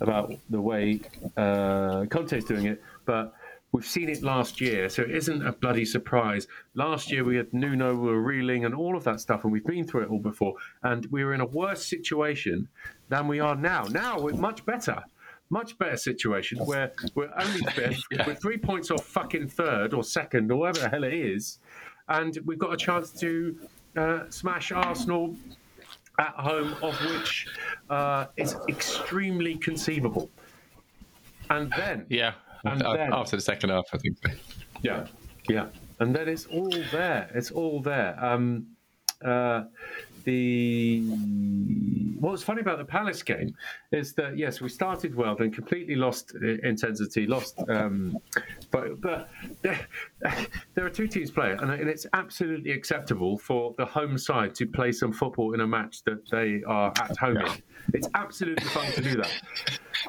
about 0.00 0.34
the 0.50 0.60
way 0.60 1.00
uh, 1.36 2.06
Conte's 2.06 2.44
doing 2.44 2.66
it, 2.66 2.82
but. 3.04 3.34
We've 3.70 3.84
seen 3.84 4.08
it 4.08 4.22
last 4.22 4.62
year, 4.62 4.88
so 4.88 5.02
it 5.02 5.10
isn't 5.10 5.46
a 5.46 5.52
bloody 5.52 5.84
surprise. 5.84 6.48
Last 6.72 7.12
year 7.12 7.22
we 7.22 7.36
had 7.36 7.52
Nuno, 7.52 7.94
we 7.94 8.08
were 8.08 8.22
reeling, 8.22 8.64
and 8.64 8.74
all 8.74 8.96
of 8.96 9.04
that 9.04 9.20
stuff, 9.20 9.44
and 9.44 9.52
we've 9.52 9.66
been 9.66 9.86
through 9.86 10.04
it 10.04 10.08
all 10.08 10.20
before. 10.20 10.54
And 10.82 11.04
we 11.10 11.22
were 11.22 11.34
in 11.34 11.42
a 11.42 11.46
worse 11.46 11.84
situation 11.84 12.68
than 13.10 13.28
we 13.28 13.40
are 13.40 13.54
now. 13.54 13.84
Now 13.84 14.20
we're 14.20 14.32
much 14.32 14.64
better 14.64 15.04
much 15.50 15.78
better 15.78 15.96
situation 15.96 16.58
where 16.58 16.92
we're 17.14 17.30
only 17.38 17.60
fifth, 17.74 18.02
we're 18.26 18.34
three 18.34 18.58
points 18.58 18.90
off 18.90 19.04
fucking 19.04 19.48
third 19.48 19.94
or 19.94 20.04
second 20.04 20.50
or 20.52 20.56
whatever 20.60 20.80
the 20.80 20.88
hell 20.88 21.04
it 21.04 21.14
is, 21.14 21.58
and 22.08 22.38
we've 22.44 22.58
got 22.58 22.72
a 22.72 22.76
chance 22.76 23.10
to 23.12 23.56
uh, 23.96 24.20
smash 24.30 24.72
Arsenal 24.72 25.34
at 26.18 26.34
home, 26.34 26.74
of 26.82 26.98
which 27.12 27.46
uh, 27.90 28.26
is 28.36 28.56
extremely 28.68 29.56
conceivable. 29.56 30.28
And 31.50 31.72
then, 31.76 32.04
Yeah, 32.10 32.32
And 32.64 32.82
Uh, 32.82 32.94
then- 32.96 33.12
after 33.12 33.36
the 33.36 33.42
second 33.42 33.70
half, 33.70 33.86
I 33.92 33.98
think. 33.98 34.18
yeah, 34.82 35.06
yeah, 35.48 35.68
and 36.00 36.14
then 36.14 36.28
it's 36.28 36.46
all 36.46 36.68
there. 36.92 37.30
It's 37.34 37.50
all 37.50 37.80
there. 37.80 38.22
Um, 38.22 38.66
uh, 39.24 39.64
the 40.28 41.00
what 42.20 42.32
was 42.32 42.42
funny 42.42 42.60
about 42.60 42.76
the 42.78 42.84
Palace 42.84 43.22
game 43.22 43.54
is 43.92 44.12
that 44.14 44.36
yes, 44.36 44.60
we 44.60 44.68
started 44.68 45.14
well, 45.14 45.34
then 45.34 45.50
completely 45.50 45.94
lost 45.94 46.34
intensity, 46.34 47.26
lost. 47.26 47.58
Um, 47.68 48.18
but 48.70 49.00
but 49.00 49.30
there, 49.62 50.84
are 50.84 50.90
two 50.90 51.06
teams 51.08 51.30
playing, 51.30 51.58
and 51.60 51.70
it's 51.88 52.06
absolutely 52.12 52.72
acceptable 52.72 53.38
for 53.38 53.74
the 53.78 53.86
home 53.86 54.18
side 54.18 54.54
to 54.56 54.66
play 54.66 54.92
some 54.92 55.12
football 55.12 55.54
in 55.54 55.60
a 55.60 55.66
match 55.66 56.04
that 56.04 56.28
they 56.30 56.62
are 56.66 56.92
at 57.00 57.16
home 57.16 57.38
in. 57.38 57.62
It's 57.94 58.08
absolutely 58.14 58.64
fun 58.66 58.90
to 58.92 59.00
do 59.00 59.16
that. 59.16 59.32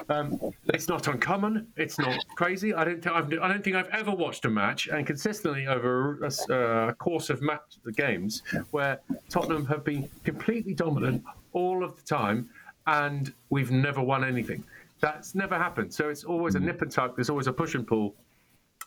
Um, 0.09 0.39
it's 0.73 0.87
not 0.87 1.07
uncommon. 1.07 1.67
It's 1.77 1.97
not 1.97 2.17
crazy. 2.35 2.73
I 2.73 2.83
don't. 2.83 3.01
Th- 3.01 3.15
I've, 3.15 3.31
I 3.33 3.47
don't 3.47 3.63
think 3.63 3.75
I've 3.75 3.89
ever 3.89 4.11
watched 4.11 4.45
a 4.45 4.49
match 4.49 4.87
and 4.87 5.05
consistently 5.05 5.67
over 5.67 6.19
a, 6.23 6.53
uh, 6.53 6.93
course 6.93 7.29
of 7.29 7.41
match 7.41 7.77
the 7.83 7.91
games 7.91 8.43
where 8.71 8.99
Tottenham 9.29 9.65
have 9.65 9.83
been 9.83 10.09
completely 10.23 10.73
dominant 10.73 11.23
all 11.53 11.83
of 11.83 11.95
the 11.95 12.01
time, 12.03 12.49
and 12.87 13.33
we've 13.49 13.71
never 13.71 14.01
won 14.01 14.23
anything. 14.23 14.63
That's 14.99 15.33
never 15.33 15.57
happened. 15.57 15.93
So 15.93 16.09
it's 16.09 16.23
always 16.23 16.55
a 16.55 16.59
nip 16.59 16.81
and 16.81 16.91
tuck. 16.91 17.15
There's 17.15 17.29
always 17.29 17.47
a 17.47 17.53
push 17.53 17.75
and 17.75 17.87
pull 17.87 18.15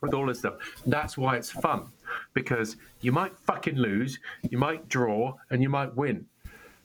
with 0.03 0.13
all 0.13 0.27
this 0.27 0.41
stuff. 0.41 0.55
That's 0.87 1.17
why 1.17 1.37
it's 1.37 1.51
fun 1.51 1.87
because 2.35 2.77
you 3.01 3.13
might 3.13 3.37
fucking 3.39 3.77
lose, 3.77 4.19
you 4.51 4.59
might 4.59 4.89
draw, 4.89 5.35
and 5.51 5.63
you 5.63 5.71
might 5.71 5.95
win. 5.97 6.27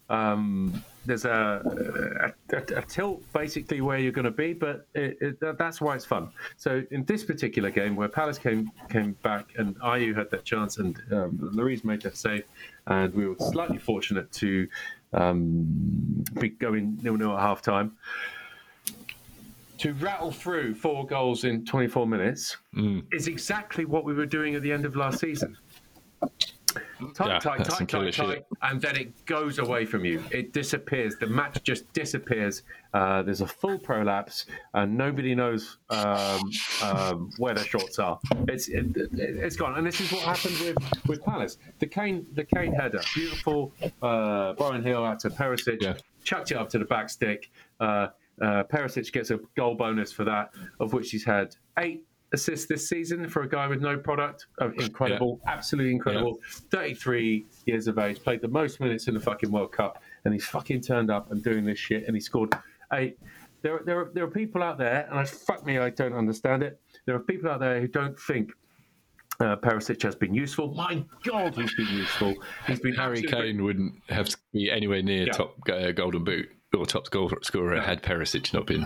Um, 0.10 0.82
there's 1.08 1.24
a, 1.26 2.34
a, 2.52 2.56
a, 2.56 2.80
a 2.80 2.82
tilt 2.84 3.24
basically 3.34 3.80
where 3.82 3.98
you're 3.98 4.12
going 4.12 4.26
to 4.26 4.32
be, 4.32 4.54
but 4.54 4.86
it, 4.94 5.18
it, 5.22 5.40
that- 5.40 5.58
that's 5.58 5.80
why 5.82 5.96
it's 5.96 6.06
fun. 6.06 6.30
So 6.58 6.84
in 6.92 7.06
this 7.06 7.24
particular 7.24 7.72
game, 7.72 7.96
where 7.96 8.10
Palace 8.10 8.38
came 8.38 8.70
came 8.90 9.14
back 9.24 9.48
and 9.58 9.80
Ayew 9.80 10.16
had 10.16 10.30
that 10.32 10.44
chance 10.44 10.78
and 10.78 11.02
um, 11.12 11.38
Lloris 11.56 11.84
made 11.86 12.02
that 12.02 12.18
save, 12.18 12.44
and 12.88 13.14
we 13.14 13.26
were 13.28 13.36
slightly 13.40 13.78
fortunate 13.78 14.32
to 14.34 14.68
um, 15.14 16.24
be 16.40 16.50
going 16.50 17.00
nil 17.02 17.16
nil 17.16 17.32
at 17.32 17.40
half 17.40 17.62
time. 17.62 17.94
To 19.80 19.94
rattle 19.94 20.32
through 20.32 20.74
four 20.76 21.06
goals 21.06 21.44
in 21.44 21.64
24 21.64 22.06
minutes 22.08 22.58
is 23.12 23.28
exactly 23.28 23.86
what 23.86 24.04
we 24.06 24.14
were 24.14 24.26
doing 24.26 24.56
at 24.56 24.62
the 24.64 24.72
end 24.72 24.86
of 24.86 24.96
last 24.96 25.20
season. 25.20 25.56
Tight, 27.14 27.28
Yeah, 27.28 27.40
tight, 27.40 27.64
tight, 27.66 27.88
tight, 27.88 28.14
tight, 28.14 28.44
and 28.64 28.82
then 28.82 28.96
it 28.96 29.26
goes 29.26 29.60
away 29.60 29.86
from 29.86 30.04
you. 30.06 30.24
It 30.32 30.52
disappears. 30.54 31.16
The 31.18 31.28
match 31.28 31.62
just 31.64 31.92
disappears. 31.94 32.64
Uh, 32.94 33.22
there's 33.22 33.42
a 33.42 33.48
full 33.48 33.78
prolapse, 33.78 34.46
and 34.74 34.98
nobody 34.98 35.36
knows 35.36 35.78
um, 35.92 36.42
um, 36.84 37.30
where 37.38 37.54
their 37.54 37.66
shorts 37.66 38.00
are. 38.00 38.20
It's 38.48 38.68
it, 38.70 38.86
it's 39.14 39.56
gone, 39.56 39.76
and 39.78 39.86
this 39.86 40.02
is 40.02 40.12
what 40.12 40.22
happened 40.24 40.58
with, 40.60 40.78
with 41.08 41.24
Palace. 41.24 41.58
The 41.80 41.86
Kane 41.88 42.26
the 42.34 42.44
Kane 42.46 42.74
header, 42.74 43.02
beautiful. 43.14 43.74
Uh, 44.02 44.54
Bryan 44.54 44.82
Gil 44.84 45.06
out 45.06 45.20
to 45.20 45.30
Perisic, 45.30 45.82
Yeah. 45.82 45.96
chucked 46.24 46.52
it 46.52 46.58
up 46.58 46.70
to 46.70 46.80
the 46.80 46.86
back 46.86 47.10
stick. 47.10 47.52
Uh, 47.80 48.08
uh, 48.42 48.64
Perisic 48.64 49.12
gets 49.12 49.30
a 49.32 49.40
goal 49.56 49.76
bonus 49.76 50.12
for 50.12 50.24
that, 50.24 50.52
of 50.80 50.94
which 50.94 51.12
he's 51.12 51.26
had 51.26 51.56
eight 51.78 52.06
assists 52.34 52.66
this 52.68 52.88
season 52.90 53.28
for 53.30 53.44
a 53.44 53.50
guy 53.50 53.68
with 53.68 53.82
no 53.82 53.98
product. 53.98 54.48
Oh, 54.60 54.72
incredible, 54.78 55.40
absolutely 55.48 55.92
incredible. 55.94 56.40
33 56.72 57.46
years 57.66 57.88
of 57.88 57.98
age, 58.00 58.22
played 58.22 58.42
the 58.42 58.48
most 58.48 58.80
minutes 58.80 59.08
in 59.08 59.14
the 59.14 59.20
fucking 59.20 59.52
World 59.52 59.72
Cup, 59.72 60.02
and 60.26 60.34
he's 60.34 60.46
fucking 60.46 60.82
turned 60.82 61.10
up 61.10 61.32
and 61.32 61.44
doing 61.44 61.64
this 61.66 61.80
shit, 61.80 62.06
and 62.08 62.16
he 62.16 62.20
scored 62.20 62.54
eight. 62.94 63.18
There, 63.62 63.80
there, 63.86 64.00
are, 64.02 64.12
there 64.14 64.24
are 64.24 64.30
people 64.32 64.62
out 64.62 64.78
there, 64.78 65.08
and 65.10 65.18
I, 65.20 65.26
fuck 65.26 65.66
me, 65.66 65.78
I 65.80 65.90
don't 65.90 66.14
understand 66.14 66.64
it. 66.64 66.80
There 67.06 67.16
are 67.16 67.20
people 67.20 67.50
out 67.50 67.60
there 67.60 67.80
who 67.82 67.88
don't 67.88 68.18
think 68.20 68.52
Uh, 69.40 69.56
Perisic 69.56 70.02
has 70.02 70.16
been 70.16 70.34
useful. 70.34 70.74
My 70.74 71.06
God, 71.24 71.56
he's 71.56 71.74
been 71.76 71.88
useful. 71.90 72.34
He's 72.66 72.80
been 72.80 72.96
Harry 72.96 73.22
Kane 73.22 73.64
wouldn't 73.64 73.94
have 74.10 74.30
to 74.30 74.38
be 74.52 74.70
anywhere 74.72 75.04
near 75.04 75.28
Yeah. 75.28 75.32
top 75.34 75.56
uh, 75.70 75.92
Golden 75.92 76.24
Boot 76.24 76.50
or 76.76 76.86
top 76.86 77.10
goal 77.10 77.32
scorer 77.44 77.80
had 77.80 78.04
Perisic 78.04 78.54
not 78.54 78.68
been 78.68 78.86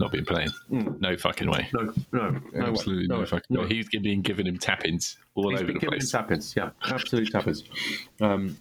not 0.00 0.12
been 0.12 0.24
playing. 0.24 0.50
No 0.68 1.16
fucking 1.16 1.50
way. 1.50 1.68
No, 1.72 1.92
no, 2.12 2.30
no. 2.52 2.66
Absolutely 2.66 3.06
no, 3.06 3.20
way. 3.20 3.26
fucking 3.26 3.56
way. 3.56 3.68
He's 3.68 3.88
been 3.88 4.22
giving 4.22 4.46
him 4.46 4.58
tap-ins 4.58 5.16
all 5.34 5.50
He's 5.50 5.60
over 5.60 5.72
been 5.72 5.80
the 5.80 5.86
place. 5.86 6.12
tappins, 6.12 6.54
yeah, 6.54 6.70
absolute 6.84 7.32
tappins. 7.32 7.62
Um, 8.20 8.56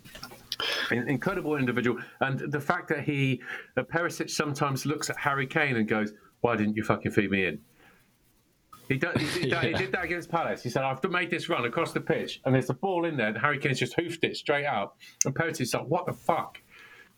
incredible 0.92 1.56
individual, 1.58 2.00
and 2.22 2.40
the 2.52 2.60
fact 2.60 2.88
that 2.90 3.04
he, 3.04 3.42
uh, 3.76 3.84
Perisic, 3.84 4.30
sometimes 4.30 4.86
looks 4.86 5.10
at 5.10 5.18
Harry 5.18 5.48
Kane 5.48 5.76
and 5.76 5.88
goes, 5.88 6.14
"Why 6.42 6.56
didn't 6.56 6.76
you 6.76 6.84
fucking 6.84 7.12
feed 7.12 7.32
me 7.32 7.46
in?" 7.46 7.60
He, 8.88 8.98
do, 8.98 9.10
he, 9.18 9.42
did 9.42 9.52
that, 9.52 9.64
he 9.64 9.74
did 9.74 9.92
that 9.94 10.04
against 10.06 10.30
Palace. 10.30 10.62
He 10.64 10.70
said, 10.70 10.84
"I've 10.84 11.04
made 11.10 11.32
this 11.32 11.50
run 11.50 11.66
across 11.66 11.92
the 11.92 12.02
pitch, 12.02 12.42
and 12.46 12.54
there's 12.54 12.70
a 12.70 12.76
ball 12.76 13.06
in 13.06 13.18
there, 13.18 13.28
and 13.28 13.38
Harry 13.38 13.58
Kane's 13.58 13.80
just 13.80 13.96
hoofed 13.96 14.24
it 14.24 14.38
straight 14.38 14.66
out." 14.66 14.96
And 15.26 15.36
Perisic's 15.36 15.74
like, 15.74 15.88
"What 15.88 16.06
the 16.06 16.14
fuck? 16.14 16.62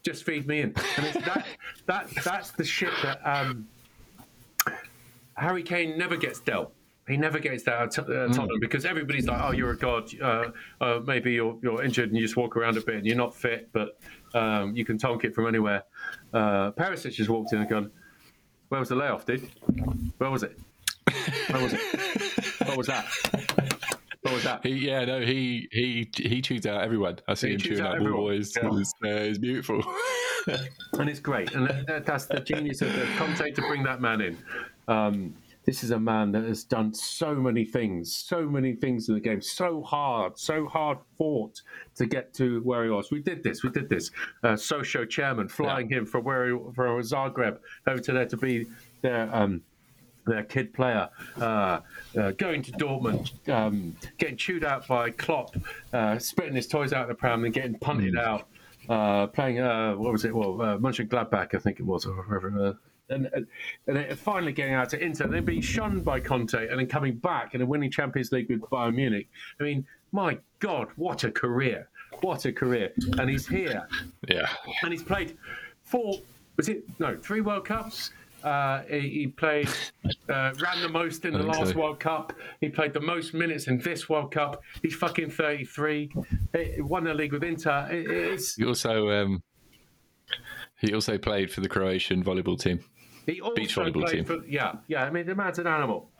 Just 0.06 0.24
feed 0.24 0.48
me 0.48 0.62
in." 0.62 0.74
And 0.98 1.06
it's 1.08 1.26
that 1.26 1.46
that 1.88 2.10
that's 2.24 2.52
the 2.52 2.64
shit 2.64 2.92
that 3.02 3.20
um, 3.26 3.68
Harry 5.34 5.64
Kane 5.64 5.98
never 5.98 6.16
gets 6.16 6.40
dealt. 6.40 6.72
He 7.08 7.18
never 7.18 7.38
gets 7.38 7.64
that 7.64 7.80
uh, 7.80 7.88
Tottenham 7.88 8.60
because 8.60 8.86
everybody's 8.86 9.28
like, 9.28 9.42
"Oh, 9.42 9.52
you're 9.52 9.72
a 9.72 9.78
god. 9.78 10.10
Uh, 10.20 10.52
uh, 10.80 11.02
maybe 11.06 11.34
you're 11.34 11.58
you're 11.62 11.84
injured 11.84 12.10
and 12.10 12.18
you 12.18 12.24
just 12.24 12.38
walk 12.38 12.56
around 12.56 12.78
a 12.78 12.82
bit 12.82 12.96
and 12.96 13.06
you're 13.06 13.16
not 13.16 13.36
fit, 13.36 13.70
but 13.74 14.00
um, 14.34 14.76
you 14.76 14.86
can 14.86 14.98
tonk 14.98 15.24
it 15.24 15.34
from 15.34 15.48
anywhere." 15.48 15.84
Uh, 16.34 16.72
Perisic 16.72 17.14
just 17.14 17.30
walked 17.30 17.54
in 17.54 17.60
and 17.60 17.70
gone, 17.70 17.92
"Where 18.70 18.80
was 18.80 18.90
the 18.90 18.96
layoff, 18.96 19.26
dude? 19.26 19.50
Where 20.18 20.30
was 20.30 20.44
it? 20.44 20.58
Where 21.50 21.62
was 21.62 21.74
it? 21.74 21.82
What 22.68 22.78
was 22.78 22.88
that? 22.88 23.06
Was 24.36 24.44
that?" 24.44 24.66
He, 24.66 24.74
yeah, 24.74 25.04
no, 25.06 25.22
he 25.22 25.68
he 25.72 26.10
he 26.16 26.42
chews 26.42 26.66
out 26.66 26.84
everyone. 26.84 27.18
I 27.28 27.34
see 27.34 27.48
He 27.48 27.54
him 27.56 27.60
chewing 27.60 27.82
out 27.82 27.96
everyone. 27.96 28.22
boys. 28.22 28.54
Yeah. 28.56 28.70
It's, 28.80 28.94
uh, 29.04 29.08
it's 29.08 29.38
beautiful. 29.40 29.84
and 30.48 31.10
it's 31.10 31.20
great. 31.20 31.54
And 31.54 31.68
that, 31.68 31.88
that- 31.88 32.06
that's 32.06 32.26
the 32.28 32.40
genius 32.40 32.82
of 32.82 32.94
the 32.94 33.06
Conte 33.18 33.52
to 33.52 33.62
bring 33.64 33.84
that 33.84 34.00
man 34.02 34.22
in. 34.22 34.38
Um, 34.88 35.34
this 35.66 35.84
is 35.84 35.90
a 35.90 36.00
man 36.00 36.32
that 36.34 36.44
has 36.44 36.64
done 36.64 36.94
so 36.94 37.34
many 37.34 37.66
things, 37.66 38.16
so 38.16 38.48
many 38.48 38.74
things 38.76 39.10
in 39.10 39.16
the 39.16 39.20
game, 39.20 39.42
so 39.42 39.82
hard, 39.82 40.38
so 40.38 40.68
hard 40.68 41.00
fought 41.18 41.60
to 41.96 42.06
get 42.06 42.36
to 42.36 42.62
where 42.62 42.84
he 42.84 42.92
was. 42.92 43.10
We 43.10 43.20
did 43.20 43.42
this, 43.42 43.64
we 43.64 43.72
did 43.72 43.90
this. 43.90 44.12
Uh, 44.44 44.50
Sochaux 44.50 45.10
chairman 45.10 45.48
flying 45.48 45.90
him 45.90 46.06
from 46.06 46.24
where 46.24 46.46
he, 46.46 46.52
from 46.76 47.02
Zagreb 47.02 47.58
over 47.88 48.00
to 48.00 48.12
there 48.12 48.28
to 48.28 48.38
be 48.38 48.68
their. 49.02 49.28
Um, 49.36 49.62
their 50.26 50.44
kid 50.44 50.74
player 50.74 51.10
uh, 51.40 51.80
uh, 52.18 52.32
going 52.32 52.62
to 52.64 52.72
Dortmund, 52.74 53.50
um, 53.50 53.96
getting 54.18 54.38
chewed 54.38 54.64
out 54.64 54.88
by 54.88 55.10
Klopp, 55.12 55.56
uh, 55.94 56.18
spitting 56.20 56.56
his 56.56 56.68
toys 56.68 56.94
out 56.94 57.04
of 57.04 57.08
the 57.10 57.16
pram 57.16 57.44
and 57.46 57.54
getting 57.54 57.78
punted 57.80 58.18
out, 58.18 58.48
uh, 58.90 59.28
playing, 59.28 59.60
uh, 59.60 59.94
what 59.94 60.12
was 60.12 60.26
it? 60.26 60.36
Well, 60.36 60.62
uh, 60.62 60.78
Mönchengladbach, 60.78 61.56
I 61.56 61.60
think 61.60 61.80
it 61.80 61.86
was, 61.86 62.06
or 62.06 62.14
wherever. 62.14 62.68
Uh, 62.70 62.74
and, 63.10 63.30
and, 63.34 63.48
and 63.98 64.18
finally 64.18 64.52
getting 64.52 64.74
out 64.74 64.90
to 64.90 65.04
Inter, 65.04 65.28
then 65.28 65.46
being 65.46 65.62
shunned 65.62 66.04
by 66.04 66.20
Conte, 66.20 66.68
and 66.68 66.80
then 66.80 66.88
coming 66.88 67.16
back 67.16 67.54
and 67.54 67.62
then 67.62 67.68
winning 67.68 67.92
Champions 67.92 68.32
League 68.32 68.50
with 68.50 68.62
Bayern 68.62 68.96
Munich. 68.96 69.28
I 69.60 69.64
mean, 69.64 69.86
my 70.12 70.38
God, 70.60 70.88
what 70.96 71.24
a 71.24 71.32
career! 71.32 71.88
What 72.22 72.46
a 72.46 72.52
career! 72.52 72.94
And 73.20 73.30
he's 73.30 73.46
here 73.46 73.88
yeah, 74.28 74.48
and 74.82 74.92
he's 74.92 75.04
played 75.04 75.38
four. 75.84 76.20
Was 76.58 76.70
it 76.70 76.84
no 77.00 77.18
three 77.18 77.42
World 77.42 77.66
Cups? 77.66 78.12
Uh, 78.46 78.84
he, 78.88 79.00
he 79.10 79.28
played 79.28 79.68
uh, 80.30 80.54
ran 80.62 80.80
the 80.82 80.90
most 80.90 81.26
in 81.26 81.34
the 81.34 81.42
last 81.42 81.72
so. 81.72 81.78
World 81.80 82.00
Cup. 82.00 82.32
He 82.62 82.70
played 82.70 82.94
the 82.94 83.02
most 83.02 83.34
minutes 83.34 83.68
in 83.68 83.80
this 83.80 84.08
World 84.08 84.32
Cup. 84.32 84.62
He's 84.84 84.94
fucking 84.96 85.32
thirty 85.32 85.66
three. 85.66 86.12
He 86.54 86.80
won 86.82 87.04
the 87.06 87.14
league 87.16 87.34
with 87.34 87.44
Inter. 87.44 87.88
It- 87.92 88.10
it's, 88.10 88.56
he 88.56 88.64
also 88.66 89.10
um, 89.10 89.42
he 90.80 90.94
also 90.94 91.18
played 91.18 91.52
for 91.52 91.62
the 91.62 91.70
Croatian 91.70 92.24
volleyball 92.24 92.60
team. 92.60 92.80
he 93.26 93.42
also 93.42 93.56
Beach 93.56 93.76
volleyball 93.76 94.08
team. 94.10 94.26
For, 94.26 94.46
yeah, 94.46 94.74
yeah. 94.88 95.06
I 95.06 95.10
mean, 95.10 95.26
the 95.26 95.34
man's 95.36 95.58
an 95.58 95.66
animal. 95.68 96.12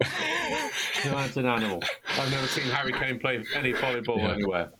the 0.00 1.10
man's 1.10 1.36
an 1.38 1.46
animal. 1.46 1.82
I've 2.18 2.30
never 2.30 2.46
seen 2.46 2.64
Harry 2.64 2.92
Kane 2.92 3.18
play 3.18 3.42
any 3.54 3.72
volleyball 3.72 4.18
Yeah. 4.18 4.32
anywhere. 4.34 4.70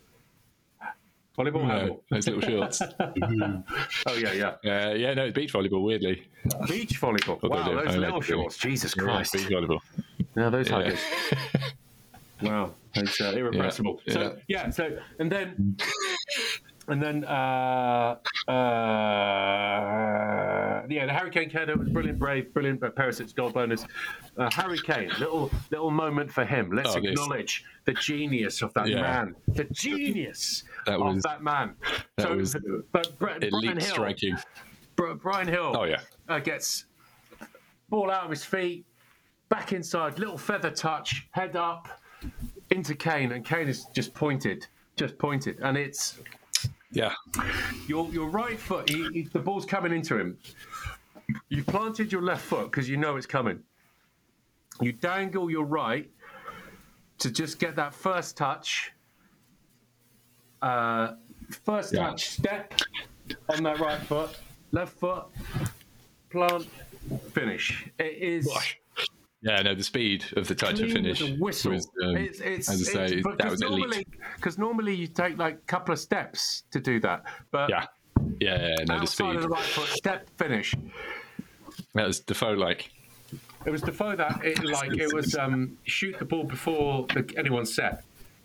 Volleyball, 1.38 1.62
No, 1.62 1.68
handball. 1.68 2.05
those 2.11 2.27
little 2.29 2.40
shorts. 2.42 2.83
Oh 4.07 4.14
yeah, 4.14 4.33
yeah. 4.33 4.48
Uh, 4.88 4.92
yeah, 4.94 5.14
no, 5.14 5.24
it's 5.27 5.35
beach 5.35 5.53
volleyball. 5.53 5.83
Weirdly, 5.85 6.29
Beach 6.68 7.01
volleyball. 7.01 7.40
Wow, 7.48 7.74
those 7.85 7.96
little 7.96 8.20
shorts. 8.20 8.57
Jesus 8.59 8.94
Yeah, 8.96 9.03
Christ. 9.05 9.33
beach 9.35 9.48
volleyball. 9.48 9.79
Now 10.35 10.51
those 10.51 10.68
Yeah. 10.68 10.74
huggers. 10.77 11.01
Wow, 12.40 12.74
it's 12.94 13.20
uh, 13.20 13.33
irrepressible. 13.37 14.01
Yeah, 14.07 14.12
So 14.14 14.20
yeah. 14.22 14.31
yeah, 14.46 14.70
so 14.70 14.96
and 15.18 15.31
then 15.33 15.77
and 16.87 17.03
then 17.03 17.24
uh, 17.24 18.14
uh, 19.18 20.83
yeah, 20.88 21.05
the 21.07 21.12
Harry 21.12 21.31
Kane 21.31 21.51
header 21.51 21.77
was 21.77 21.88
brilliant, 21.88 22.18
brave, 22.20 22.55
brilliant. 22.55 22.79
But 22.81 22.94
Perisic's 22.94 23.33
goal 23.33 23.51
bonus. 23.51 23.85
Uh, 24.37 24.48
Harry 24.53 24.79
Kane, 24.79 25.11
little 25.18 25.51
little 25.72 25.90
moment 25.90 26.31
for 26.33 26.44
him. 26.44 26.70
Let's 26.72 26.94
Oh, 26.94 26.98
acknowledge 26.98 27.64
the 27.87 27.94
genius 27.94 28.62
of 28.62 28.72
that 28.74 28.87
Yeah. 28.88 29.03
man. 29.03 29.35
The 29.48 29.64
genius 29.64 30.62
That 30.87 30.99
was- 31.01 31.23
that 31.23 31.43
man. 31.43 31.75
that 32.17 32.29
so, 32.29 32.37
was 32.37 32.57
but 32.93 33.19
Bryan 33.19 33.43
Elite 33.45 33.79
Gil, 33.79 33.81
striking. 33.81 34.37
Bri- 34.97 35.14
Bryan 35.14 35.47
Gil 35.47 35.73
Oh 35.77 35.85
yeah, 35.85 36.01
uh, 36.29 36.38
gets 36.38 36.87
ball 37.88 38.11
out 38.11 38.25
of 38.25 38.31
his 38.31 38.45
feet, 38.45 38.85
back 39.49 39.73
inside, 39.73 40.19
little 40.19 40.38
feather 40.38 40.71
touch, 40.71 41.29
head 41.33 41.57
up 41.57 41.88
into 42.71 42.95
Kane, 42.95 43.33
and 43.33 43.45
Kane 43.45 43.69
is 43.69 43.87
just 43.95 44.12
pointed, 44.14 44.67
just 44.97 45.17
pointed, 45.19 45.59
and 45.61 45.77
it's 45.77 46.19
yeah, 46.93 47.12
your 47.87 48.09
your 48.11 48.29
right 48.29 48.59
foot. 48.59 48.88
He, 48.88 49.09
he- 49.12 49.23
the 49.33 49.38
ball's 49.41 49.67
coming 49.67 49.93
into 49.93 50.19
him. 50.19 50.38
You 51.51 51.62
planted 51.62 52.11
your 52.11 52.23
left 52.23 52.45
foot 52.45 52.71
because 52.71 52.88
you 52.88 52.97
know 52.97 53.17
it's 53.17 53.27
coming. 53.27 53.62
You 54.81 54.93
dangle 54.93 55.51
your 55.51 55.64
right 55.64 56.11
to 57.19 57.31
just 57.31 57.59
get 57.59 57.77
that 57.77 57.93
first 57.93 58.37
touch. 58.37 58.93
Uh, 60.62 61.14
first 61.64 61.92
Yeah. 61.92 62.11
touch, 62.11 62.29
step 62.31 62.75
on 63.49 63.62
that 63.62 63.79
right 63.79 64.01
foot, 64.03 64.31
left 64.73 64.99
foot, 64.99 65.25
plant, 66.31 66.66
finish. 67.33 67.87
It 67.99 68.16
is 68.18 68.49
yeah. 69.40 69.62
No, 69.62 69.73
the 69.75 69.85
speed 69.85 70.25
of 70.37 70.49
the 70.49 70.55
touch 70.55 70.81
and 70.81 70.90
finish 70.92 71.23
with 71.23 71.31
a 71.31 71.37
whistle. 71.37 71.73
was, 71.73 71.88
um, 72.03 72.16
it's, 72.16 72.40
it's, 72.40 72.68
as 72.68 72.88
I 72.88 72.92
say, 72.92 73.05
it's- 73.18 73.37
that 73.38 73.51
was 73.51 73.61
normally, 73.61 73.83
elite. 73.85 74.09
Because 74.37 74.59
normally 74.59 74.94
you 74.94 75.07
take 75.07 75.38
like 75.38 75.55
a 75.55 75.66
couple 75.66 75.92
of 75.92 75.99
steps 76.01 76.64
to 76.73 76.81
do 76.81 76.99
that, 77.01 77.23
but 77.53 77.71
Yeah, 77.71 77.87
yeah, 78.40 78.68
yeah. 78.79 78.85
No, 78.88 79.01
the 79.01 79.07
speed. 79.07 79.37
of 79.37 79.42
the 79.42 79.49
right 79.49 79.62
foot, 79.62 79.88
step, 79.90 80.29
finish. 80.38 80.75
That 81.94 82.07
was 82.07 82.18
Defoe 82.21 82.53
like. 82.55 82.90
It 83.64 83.71
was 83.71 83.83
Defoe 83.83 84.16
that 84.16 84.44
it 84.44 84.62
like 84.64 84.97
it 84.97 85.12
was 85.12 85.37
um, 85.37 85.77
shoot 85.85 86.18
the 86.18 86.25
ball 86.25 86.44
before 86.44 87.07
the, 87.14 87.33
anyone's 87.37 87.73
set. 87.75 88.03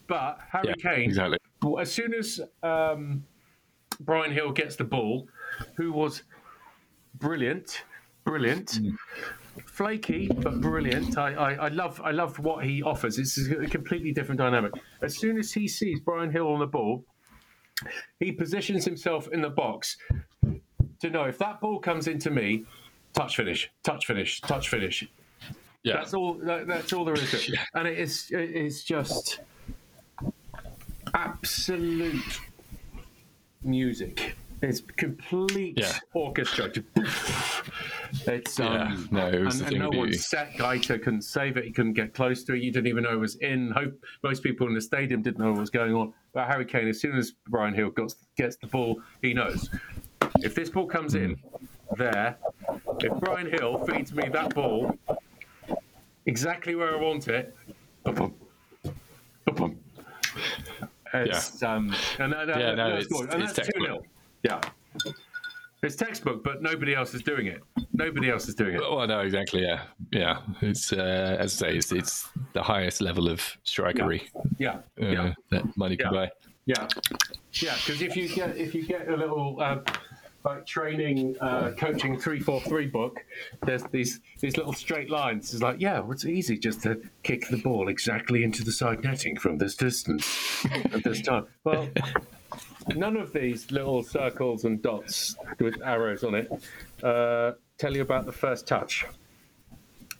But 0.07 0.39
Harry 0.51 0.69
Yeah, 0.69 0.73
Kane, 0.95 1.03
exactly. 1.05 1.37
As 1.79 1.91
soon 1.91 2.13
as 2.13 2.41
um, 2.61 3.23
Bryan 4.01 4.33
Gil 4.33 4.51
gets 4.51 4.75
the 4.75 4.83
ball, 4.83 5.27
who 5.75 5.91
was 5.93 6.23
brilliant, 7.15 7.83
brilliant, 8.23 8.67
Mm. 8.81 8.97
flaky 9.65 10.27
but 10.27 10.59
brilliant. 10.61 11.17
I, 11.17 11.33
I, 11.33 11.53
I 11.53 11.67
love 11.69 12.01
I 12.03 12.11
love 12.11 12.39
what 12.39 12.65
he 12.65 12.81
offers. 12.83 13.17
It's 13.19 13.37
a 13.49 13.67
completely 13.67 14.11
different 14.11 14.39
dynamic. 14.39 14.71
As 15.01 15.15
soon 15.17 15.37
as 15.37 15.51
he 15.53 15.67
sees 15.67 15.99
Bryan 15.99 16.31
Gil 16.31 16.47
on 16.47 16.59
the 16.59 16.67
ball, 16.67 17.05
he 18.19 18.31
positions 18.31 18.83
himself 18.85 19.27
in 19.31 19.41
the 19.41 19.49
box 19.49 19.97
to 21.01 21.09
know 21.09 21.23
if 21.25 21.37
that 21.37 21.61
ball 21.61 21.79
comes 21.79 22.07
into 22.07 22.29
me, 22.31 22.65
touch 23.13 23.35
finish, 23.35 23.69
touch 23.83 24.05
finish, 24.05 24.41
touch 24.41 24.69
finish. 24.69 25.07
Yeah, 25.83 25.97
That's 25.97 26.13
all. 26.13 26.35
That, 26.35 26.65
that's 26.65 26.93
all 26.93 27.03
there 27.05 27.13
is 27.15 27.29
to 27.31 27.37
it. 27.53 27.59
And 27.75 27.87
it 27.87 27.99
is. 27.99 28.31
It 28.31 28.51
is 28.51 28.83
just 28.83 29.39
absolute 31.13 32.39
music. 33.63 34.35
It's 34.61 34.79
complete 34.81 35.77
Yeah. 35.77 35.99
orchestra. 36.13 36.71
It's 38.27 38.59
um, 38.59 38.73
Yeah. 38.73 38.97
No, 39.11 39.27
it 39.27 39.41
was 39.41 39.59
and, 39.59 39.69
and 39.71 39.79
no 39.79 39.89
one 39.89 40.13
set 40.13 40.53
Guaita 40.53 41.01
couldn't 41.03 41.23
save 41.23 41.57
it. 41.57 41.65
He 41.65 41.71
couldn't 41.71 41.93
get 41.93 42.13
close 42.13 42.43
to 42.45 42.53
it. 42.53 42.61
You 42.63 42.71
didn't 42.71 42.87
even 42.87 43.03
know 43.03 43.11
it 43.11 43.19
was 43.19 43.35
in. 43.35 43.71
Hope 43.71 43.93
most 44.23 44.41
people 44.41 44.67
in 44.67 44.73
the 44.73 44.81
stadium 44.81 45.21
didn't 45.21 45.39
know 45.39 45.51
what 45.51 45.59
was 45.59 45.69
going 45.69 45.93
on. 45.93 46.13
But 46.33 46.47
Harry 46.47 46.65
Kane, 46.65 46.87
as 46.87 47.01
soon 47.01 47.17
as 47.17 47.33
Bryan 47.49 47.75
Gil 47.75 47.89
gets, 47.89 48.15
gets 48.37 48.55
the 48.55 48.67
ball, 48.67 49.01
he 49.21 49.33
knows 49.33 49.69
if 50.39 50.55
this 50.55 50.69
ball 50.69 50.85
comes 50.87 51.15
in 51.15 51.37
there, 51.97 52.37
if 53.01 53.13
Bryan 53.19 53.49
Gil 53.51 53.79
feeds 53.85 54.13
me 54.13 54.29
that 54.29 54.55
ball 54.55 54.97
exactly 56.25 56.75
where 56.75 56.95
I 56.95 57.01
want 57.01 57.27
it, 57.27 57.53
ba-bum, 58.03 58.33
ba-bum. 59.45 59.77
It's, 61.13 61.61
um, 61.63 61.93
and, 62.19 62.33
and, 62.33 62.49
Yeah, 62.49 62.73
no, 62.75 62.89
that's 62.91 63.05
it's- 63.05 63.33
and 63.33 63.43
it's 63.43 63.53
that's 63.53 63.69
2 63.73 63.79
0. 63.81 64.01
textbook. 64.01 64.07
Yeah. 64.43 65.11
It's 65.83 65.95
textbook, 65.97 66.43
but 66.45 66.61
nobody 66.61 66.95
else 66.95 67.13
is 67.13 67.21
doing 67.21 67.47
it. 67.47 67.61
Nobody 67.91 68.29
else 68.29 68.47
is 68.47 68.55
doing 68.55 68.75
it. 68.75 68.79
Well, 68.81 69.05
no, 69.05 69.19
exactly. 69.19 69.63
Yeah, 69.63 69.81
yeah. 70.11 70.39
It's 70.61 70.93
uh, 70.93 71.35
as 71.39 71.61
I 71.61 71.67
say, 71.71 71.75
it's, 71.77 71.91
it's 71.91 72.29
the 72.53 72.63
highest 72.63 73.01
level 73.01 73.27
of 73.29 73.39
strikery 73.65 74.21
Yeah, 74.59 74.75
uh, 75.01 75.05
yeah, 75.07 75.33
that 75.51 75.75
money 75.77 75.97
can 75.97 76.13
Yeah. 76.13 76.19
buy. 76.19 76.31
yeah, 76.65 76.87
yeah. 77.53 77.75
Because 77.85 78.01
if 78.01 78.15
you 78.15 78.29
get 78.29 78.55
if 78.55 78.73
you 78.73 78.83
get 78.85 79.09
a 79.09 79.15
little 79.17 79.57
uh, 79.61 79.79
like 80.43 80.65
training 80.65 81.35
uh, 81.39 81.71
coaching 81.77 82.19
three 82.19 82.39
four 82.39 82.61
three 82.61 82.87
book, 82.87 83.23
there's 83.65 83.83
these 83.85 84.19
these 84.39 84.57
little 84.57 84.73
straight 84.73 85.09
lines. 85.09 85.53
It's 85.53 85.63
like 85.63 85.79
yeah, 85.79 85.99
well, 85.99 86.11
it's 86.11 86.25
easy 86.25 86.57
just 86.57 86.83
to 86.83 87.01
kick 87.23 87.47
the 87.49 87.57
ball 87.57 87.87
exactly 87.89 88.43
into 88.43 88.63
the 88.63 88.71
side 88.71 89.03
netting 89.03 89.37
from 89.37 89.57
this 89.57 89.75
distance 89.75 90.65
at 90.91 91.03
this 91.03 91.21
time. 91.21 91.47
Well. 91.63 91.89
None 92.95 93.15
of 93.15 93.31
these 93.31 93.71
little 93.71 94.03
circles 94.03 94.65
and 94.65 94.81
dots 94.81 95.37
with 95.59 95.81
arrows 95.81 96.23
on 96.23 96.35
it 96.35 96.51
uh, 97.01 97.53
tell 97.77 97.95
you 97.95 98.01
about 98.01 98.25
the 98.25 98.31
first 98.31 98.67
touch. 98.67 99.05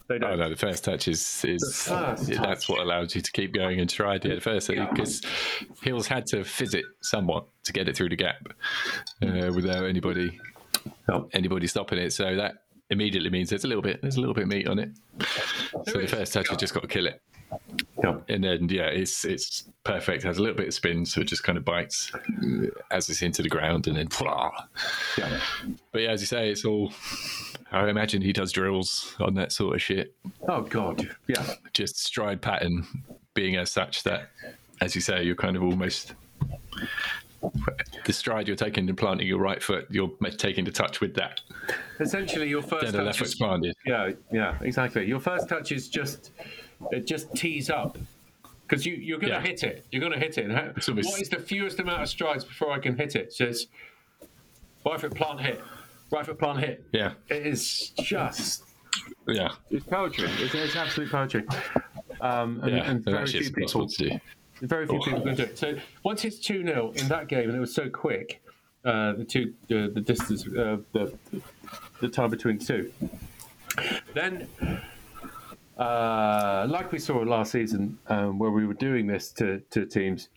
They 0.06 0.16
Oh 0.16 0.18
don't. 0.18 0.38
no, 0.38 0.50
the 0.50 0.56
first 0.56 0.84
touch 0.84 1.08
is 1.08 1.44
is 1.46 1.86
yeah, 1.90 2.40
that's 2.42 2.68
what 2.68 2.80
allows 2.80 3.14
you 3.14 3.22
to 3.22 3.32
keep 3.32 3.54
going 3.54 3.80
and 3.80 3.88
try 3.88 4.18
to 4.18 4.28
hit 4.28 4.42
first 4.42 4.68
because 4.68 5.22
Gil's 5.82 6.06
had 6.06 6.26
to 6.26 6.44
fizz 6.44 6.74
it 6.74 6.84
somewhat 7.00 7.46
to 7.64 7.72
get 7.72 7.88
it 7.88 7.96
through 7.96 8.10
the 8.10 8.16
gap 8.16 8.36
uh, 9.22 9.50
without 9.54 9.84
anybody 9.86 10.38
No. 11.08 11.28
anybody 11.32 11.66
stopping 11.66 11.98
it. 11.98 12.12
So 12.12 12.36
that 12.36 12.56
immediately 12.90 13.30
means 13.30 13.48
there's 13.48 13.64
a 13.64 13.68
little 13.68 13.82
bit 13.82 14.02
there's 14.02 14.16
a 14.16 14.20
little 14.20 14.34
bit 14.34 14.42
of 14.44 14.48
meat 14.50 14.68
on 14.68 14.78
it. 14.78 14.90
So 15.88 15.98
the 16.00 16.06
first 16.06 16.34
touch, 16.34 16.50
you 16.50 16.56
just 16.58 16.74
got 16.74 16.82
to 16.82 16.88
kill 16.88 17.06
it, 17.06 17.22
And 18.28 18.44
then 18.44 18.68
yeah, 18.68 18.86
it's 18.86 19.24
it's 19.24 19.64
perfect. 19.84 20.22
Has 20.22 20.38
a 20.38 20.42
little 20.42 20.56
bit 20.56 20.68
of 20.68 20.74
spin, 20.74 21.04
so 21.06 21.20
it 21.20 21.24
just 21.24 21.44
kind 21.44 21.58
of 21.58 21.64
bites 21.64 22.12
as 22.90 23.08
it's 23.08 23.22
into 23.22 23.42
the 23.42 23.48
ground, 23.48 23.86
and 23.86 23.96
then. 23.96 24.08
Yeah. 25.18 25.40
But 25.92 26.02
yeah, 26.02 26.10
as 26.10 26.20
you 26.20 26.26
say, 26.26 26.50
it's 26.50 26.64
all. 26.64 26.92
I 27.72 27.88
imagine 27.88 28.22
he 28.22 28.32
does 28.32 28.52
drills 28.52 29.16
on 29.20 29.34
that 29.34 29.52
sort 29.52 29.74
of 29.74 29.82
shit. 29.82 30.14
Oh 30.48 30.62
God. 30.62 31.10
Yeah. 31.26 31.54
Just 31.72 31.98
stride 31.98 32.40
pattern 32.40 32.86
being 33.34 33.56
as 33.56 33.70
such 33.70 34.04
that, 34.04 34.30
as 34.80 34.94
you 34.94 35.00
say, 35.00 35.24
you're 35.24 35.34
kind 35.34 35.56
of 35.56 35.62
almost 35.62 36.14
the 38.04 38.12
stride 38.12 38.46
you're 38.46 38.56
taking 38.56 38.88
and 38.88 38.96
planting 38.96 39.26
your 39.26 39.38
right 39.38 39.62
foot, 39.62 39.86
you're 39.90 40.10
taking 40.38 40.64
the 40.64 40.70
touch 40.70 41.00
with 41.00 41.14
that. 41.14 41.40
Essentially, 42.00 42.48
your 42.48 42.62
first 42.62 42.84
Then 42.84 42.92
the 42.92 42.98
touch 42.98 43.06
left 43.06 43.18
foot's 43.18 43.32
is, 43.32 43.38
planted. 43.38 43.74
yeah, 43.84 44.12
yeah, 44.32 44.56
exactly. 44.60 45.06
Your 45.06 45.20
first 45.20 45.48
touch 45.48 45.72
is 45.72 45.88
just 45.88 46.30
it 46.92 47.06
just 47.06 47.34
tees 47.34 47.70
up 47.70 47.98
because 48.66 48.84
you 48.86 48.94
you're 48.94 49.18
going 49.18 49.32
to 49.32 49.38
Yeah. 49.38 49.42
hit 49.42 49.62
it. 49.62 49.86
You're 49.90 50.00
going 50.00 50.12
to 50.12 50.18
hit 50.18 50.38
it. 50.38 50.44
And 50.46 50.52
how, 50.54 50.72
It's 50.76 50.88
almost- 50.88 51.08
what 51.10 51.20
is 51.20 51.28
the 51.28 51.38
fewest 51.38 51.78
amount 51.80 52.02
of 52.02 52.08
strides 52.08 52.44
before 52.44 52.72
I 52.72 52.78
can 52.78 52.96
hit 52.96 53.14
it? 53.16 53.32
So 53.32 53.44
it's 53.44 53.66
right 54.86 55.00
foot 55.00 55.14
plant 55.14 55.40
hit, 55.40 55.60
right 56.10 56.24
foot 56.24 56.38
plant 56.38 56.60
hit. 56.60 56.84
Yeah, 56.92 57.12
It 57.28 57.46
is 57.46 57.90
just 58.02 58.64
yeah, 59.26 59.52
it's 59.70 59.84
poetry. 59.86 60.28
It's, 60.38 60.54
it's 60.54 60.76
absolute 60.76 61.10
poetry. 61.10 61.44
Um, 62.20 62.60
and, 62.62 62.70
yeah. 62.72 62.90
and 62.90 63.04
very 63.04 63.26
few 63.26 63.50
people 63.52 63.88
to 63.88 64.08
do. 64.10 64.20
very 64.62 64.86
few 64.86 65.00
people 65.00 65.20
can 65.22 65.34
do 65.34 65.42
it. 65.42 65.58
So 65.58 65.76
once 66.04 66.24
it's 66.24 66.38
2 66.38 66.64
0 66.64 66.92
in 66.96 67.08
that 67.08 67.28
game, 67.28 67.48
and 67.48 67.56
it 67.56 67.60
was 67.60 67.74
so 67.74 67.88
quick, 67.90 68.40
uh, 68.84 69.12
the 69.14 69.24
two, 69.24 69.52
the, 69.68 69.90
the 69.92 70.00
distance, 70.00 70.46
uh, 70.46 70.78
the, 70.92 71.12
the 72.00 72.08
time 72.08 72.30
between 72.30 72.58
two, 72.58 72.92
then, 74.14 74.46
uh, 75.78 76.66
like 76.68 76.92
we 76.92 76.98
saw 76.98 77.18
last 77.18 77.52
season, 77.52 77.98
um, 78.08 78.38
where 78.38 78.50
we 78.50 78.66
were 78.66 78.74
doing 78.74 79.06
this 79.06 79.30
to, 79.32 79.60
to 79.70 79.86
teams, 79.86 80.28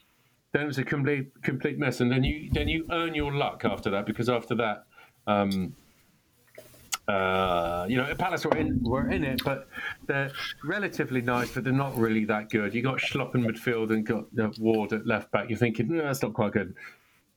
then 0.51 0.63
it 0.63 0.67
was 0.67 0.77
a 0.77 0.83
complete 0.83 1.29
complete 1.43 1.77
mess, 1.77 2.01
and 2.01 2.11
then 2.11 2.23
you 2.23 2.49
then 2.51 2.67
you 2.67 2.87
earn 2.91 3.13
your 3.13 3.33
luck 3.33 3.63
after 3.65 3.89
that 3.91 4.05
because 4.05 4.29
after 4.29 4.55
that. 4.55 4.85
Um, 5.27 5.75
uh, 7.07 7.85
you 7.87 7.95
know, 7.95 8.13
Palace 8.15 8.45
were 8.45 8.57
in 8.57 8.83
were 8.83 9.09
in 9.09 9.23
it, 9.23 9.41
but 9.45 9.67
they're 10.07 10.31
relatively 10.65 11.21
nice, 11.21 11.51
but 11.53 11.63
they're 11.63 11.71
not 11.71 11.97
really 11.97 12.25
that 12.25 12.49
good. 12.49 12.73
You 12.73 12.81
got 12.81 12.97
Schlupp 12.97 13.33
in 13.33 13.43
midfield 13.43 13.91
and 13.91 14.05
got 14.05 14.25
uh, 14.37 14.51
Ward 14.59 14.91
at 14.91 15.07
left 15.07 15.31
back. 15.31 15.49
You're 15.49 15.57
thinking, 15.57 15.87
no, 15.87 16.03
that's 16.03 16.21
not 16.21 16.33
quite 16.33 16.51
good, 16.51 16.75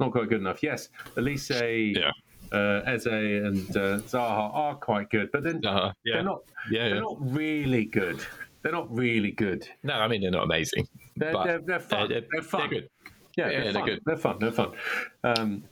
not 0.00 0.10
quite 0.10 0.28
good 0.28 0.40
enough. 0.40 0.60
Yes, 0.62 0.88
at 1.16 1.22
Olise, 1.22 1.94
Yeah. 1.94 2.10
Uh, 2.52 2.82
Eze, 2.86 3.06
and 3.06 3.76
uh, 3.76 3.98
Zaha 4.00 4.50
are 4.54 4.74
quite 4.74 5.10
good, 5.10 5.30
but 5.32 5.42
then 5.44 5.64
Uh-huh. 5.64 5.92
Yeah. 6.04 6.14
they're 6.16 6.22
not. 6.24 6.40
Yeah, 6.70 6.84
they're 6.88 6.94
yeah. 6.96 7.00
not 7.00 7.16
really 7.20 7.84
good. 7.84 8.20
They're 8.62 8.72
not 8.72 8.94
really 8.94 9.30
good. 9.30 9.66
No, 9.82 9.94
I 9.94 10.08
mean 10.08 10.20
they're 10.20 10.30
not 10.30 10.44
amazing. 10.44 10.86
They're 11.16 11.32
but 11.32 11.44
they're, 11.46 11.58
they're 11.60 11.80
fun. 11.80 12.08
They're, 12.10 12.22
They're, 12.30 12.42
fun. 12.42 12.60
they're 12.60 12.68
good. 12.80 12.90
Yeah, 13.36 13.50
Yeah, 13.50 13.52
they're, 13.60 13.62
they're 13.62 13.72
fun. 13.72 13.86
good. 13.86 14.00
They're 14.04 14.16
fun. 14.16 14.36
They're 14.40 14.52
fun. 14.52 14.72
Um, 15.24 15.64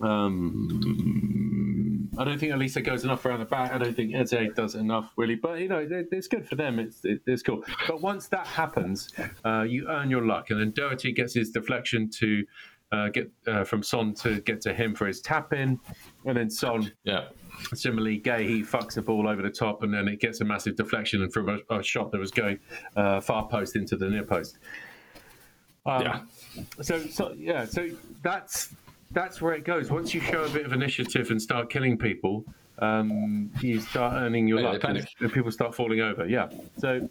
um, 0.00 2.08
I 2.18 2.24
don't 2.24 2.38
think 2.38 2.52
Elisa 2.52 2.80
goes 2.82 3.04
enough 3.04 3.24
around 3.24 3.40
the 3.40 3.44
back. 3.46 3.72
I 3.72 3.78
don't 3.78 3.94
think 3.94 4.14
Eze 4.14 4.34
does 4.54 4.74
enough, 4.74 5.12
really. 5.16 5.34
But 5.36 5.60
you 5.60 5.68
know, 5.68 5.78
it- 5.78 6.08
it's 6.12 6.28
good 6.28 6.46
for 6.48 6.56
them. 6.56 6.78
It's 6.78 7.04
it, 7.04 7.20
it's 7.26 7.42
cool. 7.42 7.62
But 7.86 8.00
once 8.00 8.28
that 8.28 8.46
happens, 8.46 9.10
uh, 9.44 9.62
you 9.62 9.88
earn 9.88 10.10
your 10.10 10.26
luck, 10.26 10.50
and 10.50 10.60
then 10.60 10.70
Doherty 10.72 11.12
gets 11.12 11.34
his 11.34 11.50
deflection 11.50 12.10
to 12.20 12.44
uh, 12.92 13.08
get 13.08 13.30
uh, 13.46 13.64
from 13.64 13.82
Son 13.82 14.14
to 14.14 14.40
get 14.42 14.60
to 14.62 14.72
him 14.74 14.94
for 14.94 15.06
his 15.06 15.20
tap 15.20 15.52
in, 15.52 15.80
and 16.26 16.36
then 16.36 16.50
Son 16.50 16.92
Yeah. 17.04 17.28
Similarly, 17.74 18.16
Gay 18.18 18.46
he 18.46 18.62
fucks 18.62 18.94
the 18.94 19.02
ball 19.02 19.28
over 19.28 19.42
the 19.42 19.50
top, 19.50 19.82
and 19.82 19.92
then 19.92 20.08
it 20.08 20.20
gets 20.20 20.40
a 20.40 20.44
massive 20.44 20.74
deflection 20.76 21.22
and 21.22 21.32
from 21.32 21.48
a, 21.48 21.58
a 21.78 21.82
shot 21.82 22.10
that 22.12 22.18
was 22.18 22.30
going 22.30 22.58
uh, 22.96 23.20
far 23.20 23.46
post 23.46 23.76
into 23.76 23.94
the 23.96 24.08
near 24.08 24.24
post. 24.24 24.58
Um, 25.86 26.02
Yeah. 26.02 26.20
So, 26.80 27.00
so 27.06 27.34
yeah, 27.36 27.64
so 27.64 27.88
that's 28.22 28.74
that's 29.12 29.40
where 29.42 29.52
it 29.54 29.64
goes. 29.64 29.90
Once 29.90 30.14
you 30.14 30.20
show 30.20 30.44
a 30.44 30.48
bit 30.48 30.64
of 30.64 30.72
initiative 30.72 31.30
and 31.30 31.40
start 31.40 31.70
killing 31.70 31.98
people, 31.98 32.44
um, 32.78 33.50
you 33.60 33.80
start 33.80 34.14
earning 34.14 34.48
your 34.48 34.60
Yeah, 34.60 34.70
luck, 34.70 34.80
panic. 34.82 35.06
and 35.20 35.30
people 35.32 35.50
start 35.50 35.74
falling 35.74 36.00
over. 36.00 36.26
Yeah, 36.26 36.48
so 36.78 37.08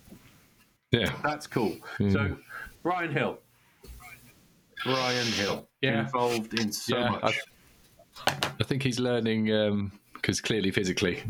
Yeah. 0.92 1.12
that's 1.24 1.46
cool. 1.48 1.78
Hmm. 1.98 2.10
So, 2.10 2.36
Bryan 2.82 3.14
Gil, 3.14 3.38
Bryan 4.84 5.28
Gil, 5.38 5.68
Yeah. 5.82 6.02
involved 6.02 6.60
in 6.60 6.72
so 6.72 6.98
Yeah, 6.98 7.10
much. 7.10 7.40
I 8.28 8.64
think 8.64 8.84
he's 8.84 9.00
learning 9.00 9.92
because 10.14 10.40
clearly 10.42 10.70
physically, 10.72 11.24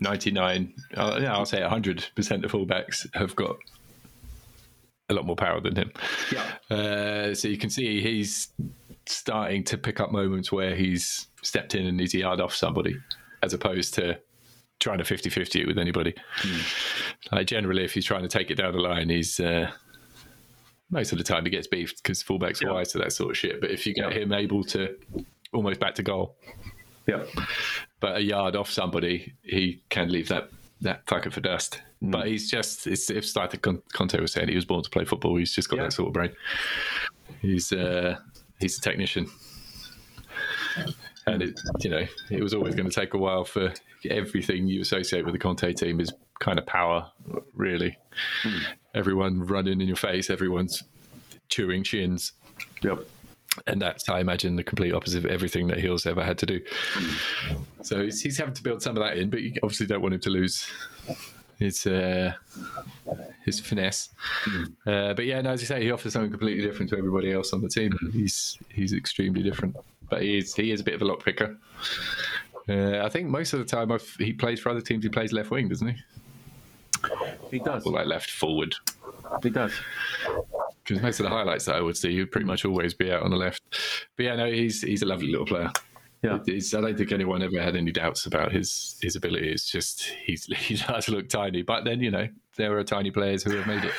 99, 0.00 0.74
uh, 0.96 1.18
yeah, 1.22 1.32
I'll 1.32 1.46
say 1.46 1.60
100% 1.60 2.44
of 2.44 2.52
fullbacks 2.52 3.06
have 3.14 3.34
got 3.36 3.56
a 5.08 5.14
lot 5.14 5.24
more 5.26 5.36
power 5.36 5.60
than 5.60 5.76
him. 5.76 5.92
yeah, 6.32 6.76
Uh, 6.76 7.34
so 7.34 7.48
you 7.48 7.58
can 7.58 7.70
see 7.70 8.00
he's 8.00 8.48
starting 9.06 9.64
to 9.64 9.78
pick 9.78 10.00
up 10.00 10.10
moments 10.12 10.52
where 10.52 10.74
he's 10.74 11.26
stepped 11.42 11.74
in 11.74 11.86
and 11.86 11.98
he's 12.00 12.14
yard 12.14 12.40
off 12.40 12.54
somebody, 12.54 12.96
as 13.42 13.52
opposed 13.54 13.94
to 13.94 14.18
trying 14.80 14.98
to 14.98 15.04
50 15.04 15.30
50 15.30 15.60
it 15.62 15.66
with 15.66 15.78
anybody. 15.78 16.14
Like 17.30 17.46
generally, 17.46 17.84
if 17.84 17.94
he's 17.94 18.04
trying 18.04 18.22
to 18.22 18.28
take 18.28 18.50
it 18.50 18.56
down 18.56 18.72
the 18.72 18.80
line, 18.80 19.08
he's. 19.08 19.38
Uh, 19.40 19.70
most 20.92 21.10
of 21.10 21.18
the 21.18 21.24
time 21.24 21.42
he 21.44 21.50
gets 21.50 21.66
beefed 21.66 22.00
because 22.02 22.22
fullbacks 22.22 22.62
are 22.62 22.66
Yeah. 22.68 22.72
wise 22.74 22.92
to 22.92 22.98
that 22.98 23.12
sort 23.12 23.30
of 23.32 23.36
shit. 23.36 23.60
But 23.60 23.70
if 23.72 23.84
you 23.86 23.94
get 23.94 24.12
Yeah. 24.12 24.20
him 24.20 24.32
able 24.32 24.62
to 24.64 24.96
almost 25.52 25.80
back 25.80 25.96
to 25.96 26.02
goal, 26.04 26.36
yeah, 27.08 27.24
but 27.98 28.16
a 28.18 28.20
yard 28.22 28.54
off 28.54 28.70
somebody, 28.70 29.32
he 29.42 29.82
can 29.88 30.08
leave 30.12 30.28
that 30.28 30.50
that 30.82 31.06
fucker 31.06 31.32
for 31.32 31.40
dust. 31.40 31.80
Mm. 32.02 32.10
But 32.10 32.26
he's 32.28 32.50
just 32.50 32.86
it's, 32.86 33.08
it's 33.10 33.34
like 33.36 33.60
Conte 33.92 34.20
was 34.20 34.32
saying, 34.32 34.48
he 34.48 34.54
was 34.56 34.64
born 34.64 34.82
to 34.82 34.90
play 34.90 35.04
football. 35.04 35.36
He's 35.36 35.52
just 35.54 35.68
got 35.68 35.76
Yeah. 35.78 35.82
that 35.84 35.92
sort 35.92 36.08
of 36.08 36.12
brain. 36.14 36.32
He's 37.40 37.72
uh, 37.72 38.18
he's 38.60 38.78
a 38.78 38.80
technician, 38.80 39.30
and 41.26 41.42
it 41.42 41.60
you 41.80 41.90
know 41.90 42.04
it 42.30 42.42
was 42.42 42.54
always 42.54 42.74
going 42.74 42.88
to 42.88 42.94
take 42.94 43.14
a 43.14 43.18
while 43.18 43.44
for 43.44 43.72
everything 44.10 44.66
you 44.66 44.80
associate 44.80 45.24
with 45.24 45.32
the 45.32 45.38
Conte 45.38 45.72
team 45.74 46.00
is 46.00 46.12
kind 46.40 46.58
of 46.58 46.66
power, 46.66 47.10
really. 47.54 47.96
Hmm. 48.42 48.58
Everyone 48.94 49.46
running 49.46 49.80
in 49.80 49.86
your 49.86 49.96
face, 49.96 50.28
everyone's 50.28 50.82
chewing 51.48 51.84
chins 51.84 52.32
yep. 52.82 52.98
and 53.66 53.80
that's 53.80 54.08
I 54.08 54.20
imagine 54.20 54.56
the 54.56 54.64
complete 54.64 54.92
opposite 54.92 55.24
of 55.24 55.30
everything 55.30 55.68
that 55.68 55.80
Gil's 55.80 56.06
ever 56.06 56.24
had 56.24 56.38
to 56.38 56.46
do. 56.46 56.60
So 57.82 58.02
he's, 58.02 58.20
he's 58.20 58.38
having 58.38 58.54
to 58.54 58.62
build 58.62 58.82
some 58.82 58.96
of 58.96 59.02
that 59.02 59.18
in, 59.18 59.30
but 59.30 59.42
you 59.42 59.54
obviously 59.62 59.86
don't 59.86 60.02
want 60.02 60.14
him 60.14 60.20
to 60.20 60.30
lose 60.30 60.66
his 61.58 61.86
uh, 61.86 62.32
his 63.44 63.60
finesse. 63.60 64.10
Uh, 64.86 65.14
but 65.14 65.26
yeah, 65.26 65.40
no, 65.40 65.50
as 65.50 65.60
you 65.60 65.66
say, 65.66 65.82
he 65.82 65.90
offers 65.90 66.12
something 66.12 66.30
completely 66.30 66.64
different 66.64 66.90
to 66.90 66.98
everybody 66.98 67.32
else 67.32 67.52
on 67.52 67.60
the 67.60 67.68
team. 67.68 67.92
He's 68.12 68.58
he's 68.68 68.92
extremely 68.92 69.42
different, 69.42 69.76
but 70.12 70.20
he 70.22 70.36
is 70.38 70.54
he 70.54 70.70
is 70.70 70.80
a 70.80 70.84
bit 70.84 70.94
of 70.94 71.00
a 71.00 71.04
lock 71.06 71.24
picker. 71.24 71.56
Uh, 72.68 72.98
I 73.02 73.08
think 73.08 73.28
most 73.28 73.54
of 73.54 73.58
the 73.58 73.64
time 73.64 73.90
I've, 73.90 74.06
he 74.18 74.32
plays 74.34 74.60
for 74.60 74.68
other 74.68 74.82
teams. 74.82 75.02
He 75.02 75.08
plays 75.08 75.32
left 75.32 75.50
wing, 75.50 75.68
doesn't 75.68 75.88
he? 75.88 75.96
He 77.50 77.58
does. 77.58 77.84
Or 77.86 77.92
like 77.92 78.06
left 78.06 78.30
forward. 78.30 78.74
He 79.42 79.48
does. 79.50 79.72
because 80.84 81.02
most 81.02 81.18
of 81.20 81.24
the 81.24 81.30
highlights 81.30 81.64
that 81.64 81.76
I 81.76 81.80
would 81.80 81.96
see, 81.96 82.16
he'd 82.16 82.30
pretty 82.30 82.46
much 82.46 82.64
always 82.66 82.92
be 82.94 83.10
out 83.10 83.22
on 83.22 83.30
the 83.30 83.36
left. 83.36 83.62
But 84.16 84.24
yeah, 84.26 84.36
no, 84.36 84.46
he's 84.52 84.82
he's 84.82 85.02
a 85.02 85.06
lovely 85.06 85.30
little 85.30 85.46
player. 85.46 85.72
Yeah. 86.22 86.38
It's, 86.46 86.72
I 86.72 86.80
don't 86.82 86.96
think 86.96 87.10
anyone 87.10 87.42
ever 87.42 87.60
had 87.60 87.74
any 87.74 87.90
doubts 87.90 88.26
about 88.26 88.52
his 88.52 88.96
his 89.02 89.16
ability. 89.16 89.50
It's 89.50 89.68
just 89.70 90.02
he's 90.24 90.44
he 90.56 90.76
does 90.76 91.08
look 91.08 91.28
tiny, 91.28 91.62
but 91.62 91.84
then 91.84 92.00
you 92.00 92.10
know 92.10 92.28
there 92.56 92.76
are 92.78 92.84
tiny 92.84 93.10
players 93.10 93.42
who 93.42 93.56
have 93.56 93.66
made 93.66 93.82
it 93.84 93.94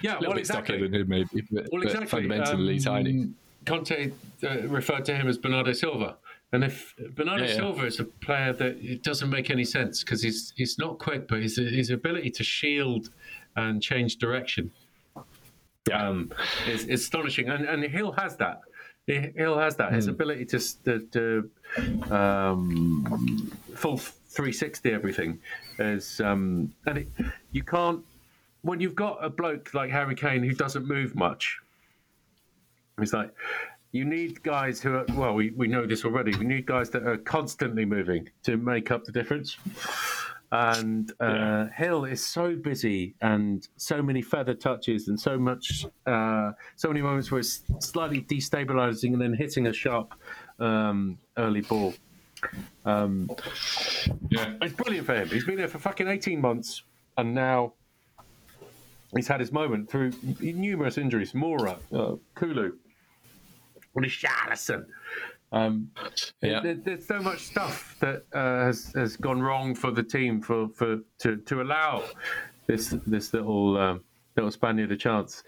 Yeah, 0.00 0.12
a 0.12 0.20
little 0.20 0.28
well, 0.28 0.34
bit 0.34 0.40
exactly. 0.40 0.76
stockier 0.76 0.88
than 0.88 1.00
him, 1.00 1.08
maybe, 1.08 1.42
but, 1.50 1.66
Well, 1.72 1.80
but 1.82 1.86
exactly. 1.86 2.06
fundamentally 2.28 2.76
Um, 2.76 2.82
tiny. 2.82 3.28
Conte 3.66 4.12
uh, 4.42 4.68
referred 4.68 5.04
to 5.06 5.14
him 5.14 5.28
as 5.28 5.38
Bernardo 5.38 5.72
Silva 5.72 6.16
And 6.52 6.64
if 6.64 6.94
Bernardo 7.14 7.44
Yeah, 7.44 7.50
yeah. 7.50 7.56
Silva 7.56 7.86
is 7.86 8.00
a 8.00 8.04
player 8.04 8.52
that 8.52 8.76
it 8.82 9.02
doesn't 9.02 9.30
make 9.30 9.50
any 9.50 9.64
sense 9.64 10.04
because 10.04 10.22
he's 10.22 10.52
he's 10.56 10.78
not 10.78 10.98
quick, 10.98 11.28
but 11.28 11.42
his 11.42 11.56
his 11.56 11.90
ability 11.90 12.30
to 12.30 12.44
shield 12.44 13.10
and 13.56 13.82
change 13.82 14.16
direction 14.16 14.70
um, 15.92 16.32
is, 16.66 16.84
is 16.84 17.00
astonishing. 17.02 17.48
And 17.48 17.64
and 17.64 17.90
Gil 17.92 18.12
has 18.12 18.36
that. 18.36 18.60
Gil 19.06 19.58
has 19.58 19.76
that. 19.76 19.92
His 19.92 20.06
ability 20.06 20.46
to 20.46 20.58
to, 20.84 21.00
to 21.12 21.50
um, 22.14 23.50
full 23.74 23.98
360 23.98 24.90
everything 24.90 25.38
is 25.78 26.20
um, 26.20 26.72
and 26.86 26.98
it, 26.98 27.08
you 27.52 27.62
can't 27.62 28.02
when 28.62 28.80
you've 28.80 28.94
got 28.94 29.18
a 29.22 29.30
bloke 29.30 29.72
like 29.74 29.90
Harry 29.90 30.14
Kane 30.14 30.42
who 30.42 30.54
doesn't 30.54 30.86
move 30.86 31.14
much. 31.14 31.58
It's 32.98 33.12
like 33.12 33.30
you 33.92 34.04
need 34.04 34.42
guys 34.42 34.80
who 34.80 34.94
are 34.94 35.04
well. 35.14 35.34
We, 35.34 35.50
we 35.50 35.68
know 35.68 35.86
this 35.86 36.04
already. 36.04 36.36
We 36.36 36.44
need 36.46 36.66
guys 36.66 36.90
that 36.90 37.04
are 37.06 37.16
constantly 37.16 37.84
moving 37.84 38.28
to 38.44 38.56
make 38.56 38.90
up 38.90 39.04
the 39.04 39.12
difference. 39.12 39.56
And 40.52 41.10
uh, 41.18 41.66
Gil 41.76 42.04
is 42.04 42.24
so 42.24 42.54
busy 42.54 43.14
and 43.20 43.66
so 43.76 44.00
many 44.02 44.22
feather 44.22 44.54
touches 44.54 45.08
and 45.08 45.18
so 45.18 45.36
much, 45.36 45.84
uh, 46.06 46.52
so 46.76 46.88
many 46.88 47.02
moments 47.02 47.30
where 47.32 47.40
it's 47.40 47.62
slightly 47.80 48.22
destabilizing 48.22 49.12
and 49.14 49.20
then 49.20 49.34
hitting 49.34 49.66
a 49.66 49.72
sharp 49.72 50.14
um, 50.60 51.18
early 51.36 51.62
ball. 51.62 51.94
Um, 52.84 53.28
Yeah. 54.28 54.54
it's 54.62 54.74
brilliant 54.74 55.06
for 55.06 55.14
him. 55.16 55.28
He's 55.28 55.44
been 55.44 55.56
there 55.56 55.66
for 55.66 55.80
fucking 55.80 56.06
18 56.06 56.40
months 56.40 56.82
and 57.16 57.34
now 57.34 57.72
he's 59.16 59.26
had 59.26 59.40
his 59.40 59.50
moment 59.50 59.90
through 59.90 60.12
numerous 60.40 60.98
injuries. 60.98 61.32
Moura, 61.32 61.78
uh, 61.92 62.16
Kulu, 62.36 62.74
Richarlison. 63.96 64.86
Um, 65.52 65.90
Yeah. 66.42 66.60
there, 66.60 66.74
there's 66.74 67.06
so 67.06 67.20
much 67.20 67.40
stuff 67.40 67.96
that 68.00 68.24
uh, 68.32 68.66
has 68.66 68.92
has 68.94 69.16
gone 69.16 69.40
wrong 69.40 69.74
for 69.74 69.90
the 69.92 70.02
team 70.02 70.40
for, 70.42 70.68
for 70.68 70.98
to, 71.18 71.36
to 71.36 71.62
allow 71.62 72.02
this 72.66 72.94
this 73.06 73.32
little 73.32 73.76
um, 73.76 74.00
little 74.36 74.50
Spaniard 74.50 74.90
a 74.90 74.96
chance, 74.96 75.44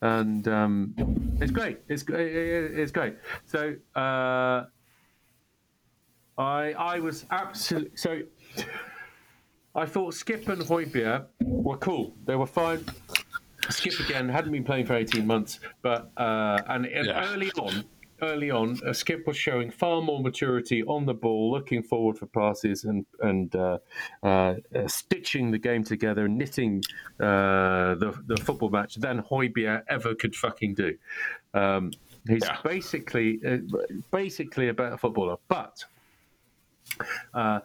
and 0.00 0.48
um, 0.48 0.94
it's 1.40 1.50
great. 1.52 1.78
It's 1.88 2.02
it- 2.04 2.14
it- 2.18 2.78
it's 2.78 2.92
great. 2.92 3.16
So 3.46 3.74
uh, 3.94 4.64
I 6.38 6.72
I 6.94 6.98
was 7.00 7.26
absolutely 7.30 7.96
so. 7.96 8.22
I 9.74 9.86
thought 9.86 10.14
Skipp 10.14 10.48
and 10.48 10.62
Højbjerg 10.62 11.26
were 11.40 11.78
cool. 11.78 12.14
They 12.26 12.36
were 12.36 12.46
fine. 12.46 12.84
Skipp 13.68 14.00
again 14.06 14.28
hadn't 14.28 14.52
been 14.52 14.64
playing 14.64 14.86
for 14.86 14.94
eighteen 14.94 15.26
months, 15.26 15.60
but 15.82 16.10
uh, 16.16 16.58
and, 16.68 16.86
and 16.86 17.06
Yeah. 17.06 17.32
early 17.32 17.50
on, 17.52 17.84
early 18.20 18.50
on, 18.50 18.78
uh, 18.84 18.90
Skipp 18.90 19.26
was 19.26 19.36
showing 19.36 19.70
far 19.70 20.02
more 20.02 20.20
maturity 20.20 20.82
on 20.84 21.06
the 21.06 21.14
ball, 21.14 21.50
looking 21.50 21.82
forward 21.82 22.18
for 22.18 22.26
passes 22.26 22.84
and 22.84 23.06
and 23.20 23.54
uh, 23.54 23.78
uh, 24.22 24.54
uh, 24.74 24.86
stitching 24.86 25.50
the 25.50 25.58
game 25.58 25.84
together, 25.84 26.28
knitting 26.28 26.82
uh, 27.20 27.94
the 27.94 28.12
the 28.26 28.36
football 28.36 28.70
match 28.70 28.96
than 28.96 29.22
Højbjerg 29.22 29.82
ever 29.88 30.14
could 30.14 30.34
fucking 30.34 30.74
do. 30.74 30.96
Um, 31.54 31.92
he's 32.28 32.42
Yeah. 32.42 32.58
basically 32.64 33.40
uh, 33.46 33.58
basically 34.10 34.68
a 34.68 34.74
better 34.74 34.96
footballer, 34.96 35.36
but 35.48 35.84
uh, 37.34 37.60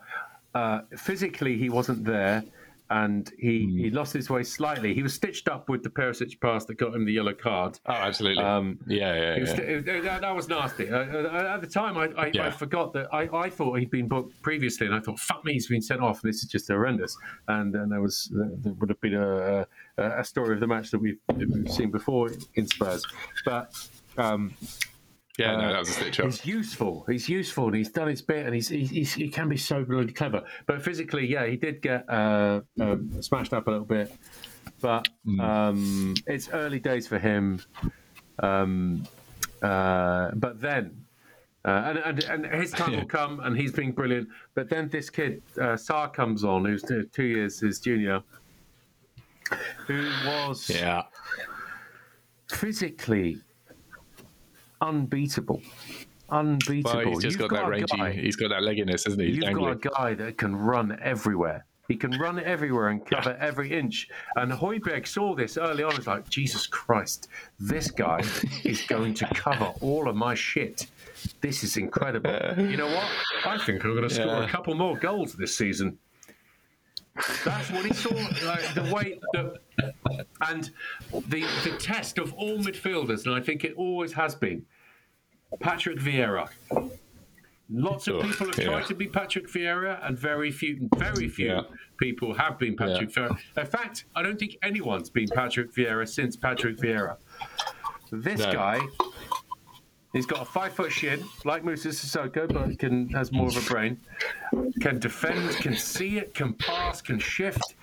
uh, 0.53 0.81
physically 0.97 1.57
he 1.57 1.69
wasn't 1.69 2.03
there. 2.05 2.43
And 2.89 3.30
he, 3.38 3.65
Hmm. 3.65 3.78
he 3.80 3.89
lost 3.89 4.13
his 4.13 4.30
way 4.30 4.43
slightly. 4.43 4.93
He 4.93 5.04
was 5.04 5.13
stitched 5.13 5.50
up 5.50 5.67
with 5.67 5.84
the 5.84 5.89
Perisic 5.89 6.39
pass 6.39 6.63
that 6.65 6.76
got 6.76 6.95
him 6.95 7.04
the 7.04 7.12
yellow 7.12 7.34
card. 7.34 7.78
Oh, 7.86 7.91
absolutely. 7.91 8.41
Um, 8.43 8.80
yeah, 8.88 9.13
yeah, 9.13 9.39
was, 9.39 9.50
yeah. 9.50 9.56
it- 9.58 9.88
it- 9.89 10.04
that, 10.06 10.21
that 10.21 10.36
was 10.36 10.47
nasty. 10.47 10.89
Uh, 10.89 11.00
uh, 11.00 11.52
at 11.56 11.62
the 11.62 11.67
time, 11.67 11.97
I, 11.97 12.06
I, 12.17 12.32
I 12.47 12.50
forgot 12.50 12.93
that 12.93 13.08
I, 13.13 13.23
I 13.36 13.50
thought 13.50 13.78
he'd 13.80 13.91
been 13.91 14.08
booked 14.08 14.41
previously, 14.41 14.86
and 14.88 14.95
I 14.95 15.00
thought, 15.02 15.19
"Fuck 15.19 15.43
me, 15.43 15.54
he's 15.54 15.67
been 15.67 15.82
sent 15.82 16.00
off. 16.02 16.21
This 16.21 16.38
is 16.43 16.50
just 16.50 16.67
horrendous." 16.69 17.17
And 17.50 17.73
then 17.73 17.89
there 17.89 18.02
was 18.02 18.30
there 18.34 18.73
would 18.73 18.89
have 18.89 19.02
been 19.02 19.15
a, 19.15 19.67
a, 19.97 20.19
a 20.19 20.23
story 20.23 20.54
of 20.54 20.60
the 20.62 20.67
match 20.67 20.91
that 20.91 21.00
we've, 21.00 21.19
we've 21.36 21.69
seen 21.69 21.91
before 21.91 22.30
in 22.56 22.67
Spurs, 22.67 23.06
but. 23.45 23.71
Um, 24.17 24.54
yeah, 25.38 25.54
uh, 25.54 25.62
no, 25.62 25.71
that 25.71 25.80
was 25.80 25.89
a 25.89 25.93
stitch 25.93 26.19
up. 26.19 26.26
He's 26.26 26.45
useful. 26.45 27.06
He's 27.08 27.30
useful, 27.30 27.67
and 27.67 27.76
he's 27.76 27.89
done 27.89 28.08
his 28.08 28.21
bit, 28.21 28.45
and 28.45 28.56
he's, 28.56 28.69
he's, 28.69 29.13
he 29.13 29.30
can 29.30 29.47
be 29.50 29.58
so 29.58 29.84
bloody 29.84 30.13
clever. 30.13 30.43
But 30.65 30.82
physically, 30.82 31.28
yeah, 31.28 31.45
he 31.45 31.58
did 31.58 31.82
get 31.82 32.10
uh, 32.10 32.62
uh, 32.80 32.97
smashed 33.21 33.54
up 33.54 33.67
a 33.67 33.71
little 33.71 33.86
bit. 33.86 34.12
But 34.82 35.08
um, 35.39 36.13
it's 36.28 36.50
early 36.50 36.80
days 36.80 37.08
for 37.08 37.17
him. 37.17 37.62
Um, 38.39 39.04
uh, 39.63 40.32
but 40.36 40.62
then, 40.62 41.04
uh, 41.65 41.93
and, 42.06 42.21
and 42.23 42.45
and 42.45 42.62
his 42.62 42.71
time 42.71 42.91
will 42.95 43.06
come, 43.06 43.39
and 43.39 43.58
he's 43.58 43.71
been 43.71 43.91
brilliant. 43.91 44.30
But 44.54 44.69
then 44.69 44.88
this 44.89 45.10
kid 45.10 45.41
uh, 45.58 45.76
Sarr 45.76 46.13
comes 46.13 46.43
on, 46.43 46.65
who's 46.65 46.84
two 46.84 47.06
two 47.12 47.23
years 47.23 47.60
his 47.60 47.80
junior, 47.80 48.21
who 49.88 50.04
was 50.26 50.69
Yeah. 50.69 51.04
physically 52.50 53.41
unbeatable. 54.82 55.62
Unbeatable. 56.30 56.94
Well, 56.96 57.10
he's 57.10 57.20
just 57.24 57.40
You've 57.40 57.50
got, 57.50 57.56
that 57.62 57.70
rangy. 57.70 57.86
guy- 57.98 58.12
He's 58.12 58.36
got 58.36 58.50
that 58.50 58.62
legginess, 58.62 59.06
hasn't 59.06 59.22
he? 59.22 59.28
He's 59.28 59.36
You've 59.38 59.46
dangling. 59.46 59.78
got 59.80 59.92
a 59.94 59.96
guy 59.96 60.13
that 60.16 60.38
can 60.38 60.56
run 60.56 60.98
everywhere. 61.02 61.66
He 61.88 61.96
can 61.96 62.12
run 62.20 62.38
everywhere 62.44 62.90
and 62.90 63.06
cover 63.06 63.38
every 63.40 63.72
inch. 63.72 64.10
And 64.36 64.52
Højbjerg 64.52 65.08
saw 65.08 65.36
this 65.36 65.58
early 65.58 65.84
on. 65.84 65.96
He's 65.96 66.06
like, 66.06 66.28
Jesus 66.30 66.68
Christ, 66.68 67.30
this 67.62 67.90
guy 67.92 68.20
is 68.66 68.82
going 68.84 69.13
to 69.16 69.26
cover 69.28 69.74
all 69.80 70.10
of 70.10 70.16
my 70.18 70.36
shit. 70.36 70.88
This 71.40 71.63
is 71.63 71.78
incredible. 71.78 72.30
You 72.58 72.76
know 72.76 72.88
what? 72.88 73.08
I 73.46 73.58
think 73.60 73.86
I'm 73.86 73.96
going 73.96 74.08
to 74.08 74.13
score 74.13 74.26
Yeah. 74.26 74.44
a 74.46 74.50
couple 74.50 74.76
more 74.76 74.98
goals 74.98 75.34
this 75.34 75.56
season. 75.58 75.98
That's 77.46 77.72
what 77.72 77.86
he 77.86 77.94
saw. 77.94 78.13
Like 78.46 78.74
the 78.76 78.92
way 78.94 79.18
the 79.34 79.56
and 80.41 80.71
the 81.30 81.41
the 81.63 81.76
test 81.80 82.17
of 82.17 82.34
all 82.34 82.58
midfielders, 82.60 83.26
and 83.26 83.34
I 83.36 83.39
think 83.41 83.63
it 83.63 83.73
always 83.76 84.13
has 84.13 84.36
been. 84.36 84.65
Patrick 85.60 85.97
Vieira. 86.00 86.50
Lots 87.69 88.08
of 88.08 88.15
Oh, 88.17 88.21
people 88.21 88.47
have 88.47 88.58
yeah. 88.60 88.65
tried 88.65 88.86
to 88.88 88.95
be 88.95 89.08
Patrick 89.08 89.50
Vieira, 89.50 90.06
and 90.08 90.17
very 90.17 90.52
few, 90.52 90.89
very 90.97 91.28
few 91.28 91.47
Yeah. 91.47 91.62
people 91.97 92.34
have 92.34 92.58
been 92.58 92.76
Patrick 92.78 93.13
Yeah. 93.15 93.28
Vieira. 93.30 93.39
In 93.58 93.65
fact, 93.65 94.06
I 94.15 94.21
don't 94.21 94.39
think 94.39 94.58
anyone's 94.63 95.10
been 95.10 95.28
Patrick 95.28 95.73
Vieira 95.73 96.08
since 96.08 96.36
Patrick 96.38 96.78
Vieira. 96.78 97.17
This 98.12 98.39
No. 98.39 98.54
guy, 98.54 98.80
he's 100.13 100.26
got 100.26 100.41
a 100.41 100.45
five 100.45 100.73
foot 100.73 100.91
shin, 100.93 101.23
like 101.43 101.65
Moussa 101.65 101.89
Sissoko, 101.89 102.47
but 102.54 102.80
can 102.80 103.10
has 103.10 103.34
more 103.34 103.47
of 103.47 103.58
a 103.58 103.69
brain. 103.69 104.00
Can 104.82 105.00
defend, 105.00 105.50
can 105.58 105.76
see 105.76 106.17
it, 106.17 106.34
can 106.34 106.54
pass, 106.54 107.02
can 107.02 107.19
shift, 107.19 107.76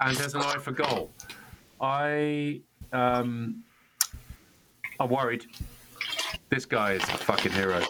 and 0.00 0.16
has 0.18 0.34
an 0.34 0.40
eye 0.42 0.58
for 0.58 0.72
goal. 0.72 1.12
I 1.82 2.60
um, 2.92 3.64
I'm 5.00 5.10
worried. 5.10 5.44
This 6.48 6.64
guy 6.64 6.92
is 6.92 7.02
a 7.02 7.18
fucking 7.18 7.52
hero. 7.52 7.82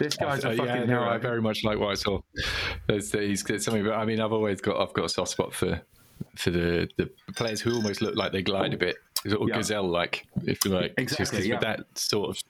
This 0.00 0.16
guy's 0.16 0.44
a 0.44 0.56
fucking 0.56 0.66
yeah, 0.66 0.80
no, 0.80 0.86
hero. 0.86 1.08
I 1.08 1.18
very 1.18 1.40
much 1.40 1.64
like 1.64 1.78
what 1.78 1.90
I 1.90 1.94
saw. 1.94 2.20
There's, 2.86 3.12
he's 3.12 3.42
got 3.42 3.62
something, 3.62 3.84
but 3.84 3.94
I 3.94 4.04
mean, 4.04 4.20
I've 4.20 4.32
always 4.32 4.60
got 4.60 4.80
I've 4.80 4.92
got 4.92 5.04
a 5.04 5.08
soft 5.08 5.30
spot 5.30 5.54
for 5.54 5.80
for 6.34 6.50
the, 6.50 6.88
the 6.96 7.10
players 7.34 7.60
who 7.60 7.74
almost 7.74 8.02
look 8.02 8.16
like 8.16 8.32
they 8.32 8.42
glide 8.42 8.74
a 8.74 8.76
bit, 8.76 8.96
sort 9.26 9.42
of 9.42 9.48
Yeah. 9.48 9.56
gazelle 9.56 9.88
like, 9.88 10.26
if 10.44 10.64
you 10.64 10.72
like. 10.72 10.94
Exactly, 10.98 11.38
with 11.38 11.46
yeah. 11.46 11.58
that 11.60 11.80
sort 11.94 12.30
of 12.30 12.42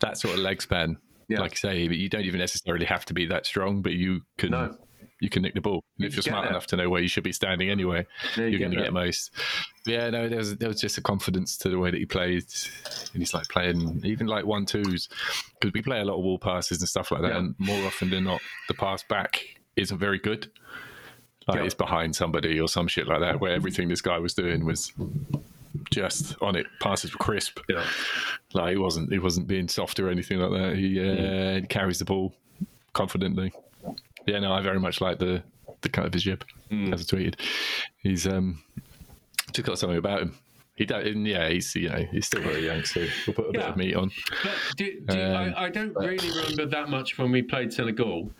that 0.00 0.18
sort 0.18 0.34
of 0.34 0.40
leg 0.40 0.62
span, 0.62 0.96
Yeah. 1.28 1.40
like 1.40 1.52
you 1.52 1.56
say, 1.56 1.88
but 1.88 1.96
you 1.96 2.08
don't 2.08 2.24
even 2.24 2.38
necessarily 2.38 2.86
have 2.86 3.04
to 3.06 3.14
be 3.14 3.26
that 3.26 3.46
strong, 3.46 3.82
but 3.82 3.92
you 3.92 4.22
can. 4.38 4.50
No. 4.50 4.76
You 5.22 5.30
can 5.30 5.42
nick 5.42 5.54
the 5.54 5.60
ball. 5.60 5.84
And 5.98 6.06
if 6.06 6.16
you're 6.16 6.22
smart 6.22 6.42
there. 6.44 6.50
enough 6.50 6.66
to 6.68 6.76
know 6.76 6.90
where 6.90 7.00
you 7.00 7.06
should 7.06 7.22
be 7.22 7.32
standing 7.32 7.70
anyway, 7.70 8.04
Yeah, 8.36 8.44
you 8.46 8.50
you're 8.50 8.58
going 8.58 8.72
to 8.72 8.82
get 8.82 8.92
most. 8.92 9.30
Yeah, 9.86 10.10
no, 10.10 10.28
there 10.28 10.38
was 10.38 10.56
there 10.56 10.68
was 10.68 10.80
just 10.80 10.98
a 10.98 11.00
confidence 11.00 11.56
to 11.58 11.68
the 11.68 11.78
way 11.78 11.92
that 11.92 11.98
he 11.98 12.06
played, 12.06 12.44
and 13.12 13.22
he's 13.22 13.32
like 13.32 13.46
playing 13.48 14.00
even 14.04 14.26
like 14.26 14.44
one 14.44 14.66
twos 14.66 15.08
because 15.60 15.72
we 15.72 15.80
play 15.80 16.00
a 16.00 16.04
lot 16.04 16.16
of 16.18 16.24
wall 16.24 16.38
passes 16.38 16.80
and 16.80 16.88
stuff 16.88 17.12
like 17.12 17.22
that, 17.22 17.30
Yeah. 17.32 17.38
and 17.38 17.54
more 17.58 17.86
often 17.86 18.10
than 18.10 18.24
not, 18.24 18.40
the 18.66 18.74
pass 18.74 19.04
back 19.04 19.44
isn't 19.76 19.96
very 19.98 20.18
good. 20.18 20.50
Like 21.46 21.58
Yeah. 21.58 21.64
it's 21.66 21.74
behind 21.74 22.16
somebody 22.16 22.58
or 22.60 22.68
some 22.68 22.88
shit 22.88 23.06
like 23.06 23.20
that, 23.20 23.40
where 23.40 23.52
everything 23.52 23.86
this 23.88 24.00
guy 24.00 24.18
was 24.18 24.34
doing 24.34 24.64
was 24.64 24.92
just 25.90 26.34
on 26.42 26.56
it. 26.56 26.66
Passes 26.80 27.12
were 27.12 27.18
crisp. 27.18 27.60
Yeah. 27.68 27.84
Like 28.54 28.72
he 28.72 28.76
wasn't 28.76 29.12
he 29.12 29.18
wasn't 29.18 29.46
being 29.46 29.68
soft 29.68 30.00
or 30.00 30.08
anything 30.10 30.38
like 30.38 30.50
that. 30.50 30.76
He, 30.76 31.00
uh, 31.00 31.60
he 31.60 31.66
carries 31.68 31.98
the 32.00 32.04
ball 32.04 32.34
confidently. 32.92 33.52
Yeah, 34.26 34.38
no, 34.38 34.52
I 34.52 34.62
very 34.62 34.80
much 34.80 35.00
like 35.00 35.18
the 35.18 35.42
the 35.82 35.88
cut 35.88 36.06
of 36.06 36.12
his 36.14 36.22
jib. 36.22 36.44
As 36.70 37.02
I 37.02 37.16
tweeted, 37.16 37.34
he's 37.98 38.26
um 38.26 38.62
just 39.52 39.66
got 39.66 39.78
something 39.78 39.98
about 39.98 40.22
him. 40.22 40.38
He 40.74 40.86
don't, 40.86 41.26
yeah, 41.26 41.48
he's 41.50 41.74
you 41.74 41.90
know 41.90 42.06
he's 42.10 42.26
still 42.26 42.40
very 42.42 42.64
young, 42.64 42.82
so 42.84 43.06
we'll 43.26 43.34
put 43.34 43.50
a 43.50 43.52
bit 43.52 43.62
of 43.62 43.76
meat 43.76 43.94
on. 43.94 44.10
But 44.42 44.54
do, 44.76 45.00
do, 45.06 45.20
Um, 45.20 45.36
I, 45.36 45.64
I 45.64 45.68
don't 45.68 45.94
really 45.94 46.30
remember 46.30 46.64
that 46.66 46.88
much 46.88 47.18
when 47.18 47.30
we 47.30 47.42
played 47.42 47.72
Senegal. 47.72 48.30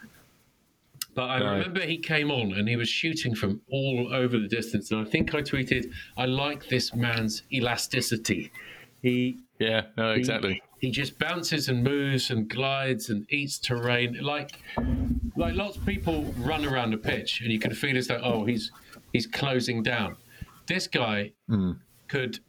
But 1.14 1.28
I 1.28 1.38
No. 1.40 1.52
remember 1.52 1.80
he 1.82 1.98
came 1.98 2.30
on 2.30 2.54
and 2.54 2.66
he 2.66 2.76
was 2.76 2.88
shooting 2.88 3.34
from 3.34 3.60
all 3.70 4.08
over 4.14 4.38
the 4.38 4.48
distance. 4.48 4.90
And 4.90 5.06
I 5.06 5.10
think 5.10 5.34
I 5.34 5.42
tweeted, 5.42 5.92
I 6.16 6.24
like 6.24 6.68
this 6.68 6.94
man's 6.94 7.42
elasticity. 7.52 8.50
He 9.02 9.36
Yeah, 9.58 9.82
no, 9.98 10.12
exactly. 10.12 10.62
He 10.82 10.90
just 10.90 11.16
bounces 11.16 11.68
and 11.68 11.84
moves 11.84 12.30
and 12.30 12.50
glides 12.50 13.08
and 13.08 13.24
eats 13.32 13.56
terrain. 13.58 14.18
Like 14.20 14.58
like 15.36 15.54
lots 15.54 15.76
of 15.76 15.86
people 15.86 16.24
run 16.38 16.66
around 16.66 16.90
the 16.90 16.98
pitch 16.98 17.40
and 17.40 17.52
you 17.52 17.60
can 17.60 17.72
feel 17.72 17.96
it's 17.96 18.10
like 18.10 18.20
oh 18.22 18.44
he's 18.44 18.72
he's 19.12 19.26
closing 19.26 19.82
down. 19.84 20.16
This 20.66 20.88
guy 20.88 21.32
could 22.08 22.40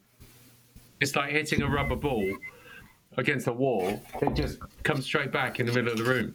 it's 0.99 1.15
like 1.15 1.29
hitting 1.29 1.61
a 1.61 1.69
rubber 1.69 1.95
ball 1.95 2.27
against 3.17 3.45
a 3.45 3.53
wall 3.53 4.01
it 4.23 4.33
just 4.33 4.57
comes 4.81 5.05
straight 5.05 5.31
back 5.31 5.59
in 5.59 5.67
the 5.67 5.71
middle 5.71 5.91
of 5.91 5.97
the 5.99 6.03
room. 6.03 6.33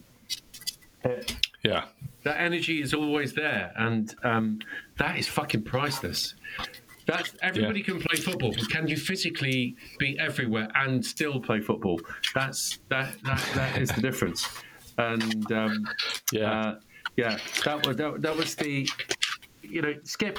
Yeah. 1.65 1.87
that 2.23 2.41
energy 2.41 2.81
is 2.81 2.95
always 2.95 3.33
there 3.35 3.73
and 3.77 4.15
um, 4.23 4.61
that 4.99 5.19
is 5.19 5.27
fucking 5.27 5.63
priceless 5.63 6.35
that's 7.09 7.31
everybody 7.43 7.81
Yeah. 7.81 7.87
can 7.87 7.99
play 8.07 8.19
football 8.29 8.53
but 8.53 8.69
can 8.75 8.87
you 8.87 8.97
physically 8.97 9.75
be 9.99 10.19
everywhere 10.29 10.69
and 10.83 11.05
still 11.15 11.41
play 11.41 11.61
football 11.61 11.99
that's 12.35 12.79
that 12.91 13.09
that, 13.25 13.43
that 13.55 13.81
is 13.83 13.89
the 13.97 14.03
difference 14.09 14.41
and 14.99 15.51
um, 15.53 15.75
Yeah. 16.33 16.53
uh, 16.53 16.81
yeah 17.17 17.39
that 17.65 17.87
was 17.87 17.97
that, 17.97 18.23
that 18.25 18.37
was 18.37 18.55
the 18.55 18.75
you 19.63 19.81
know 19.83 19.95
Skipp 20.15 20.37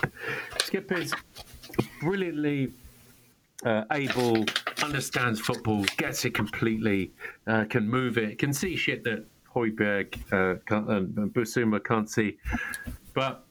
Skipp 0.68 0.92
is 1.04 1.14
brilliantly 2.02 2.72
uh, 3.66 3.84
able, 3.92 4.46
understands 4.82 5.38
football, 5.42 5.84
gets 5.98 6.24
it 6.24 6.34
completely, 6.34 7.12
uh, 7.46 7.66
can 7.66 7.86
move 7.86 8.18
it, 8.18 8.40
can 8.40 8.54
see 8.54 8.74
shit 8.78 9.04
that 9.04 9.26
Højbjerg 9.54 10.08
uh, 10.32 10.60
can't, 10.66 10.90
and 10.90 11.18
and 11.18 11.34
Bissouma 11.34 11.84
can't 11.84 12.10
see. 12.10 12.38
But 13.14 13.44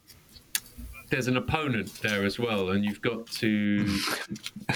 there's 1.10 1.28
an 1.28 1.36
opponent 1.36 1.92
there 2.02 2.24
as 2.24 2.38
well, 2.38 2.70
and 2.70 2.84
you've 2.84 3.00
got 3.00 3.26
to 3.26 3.84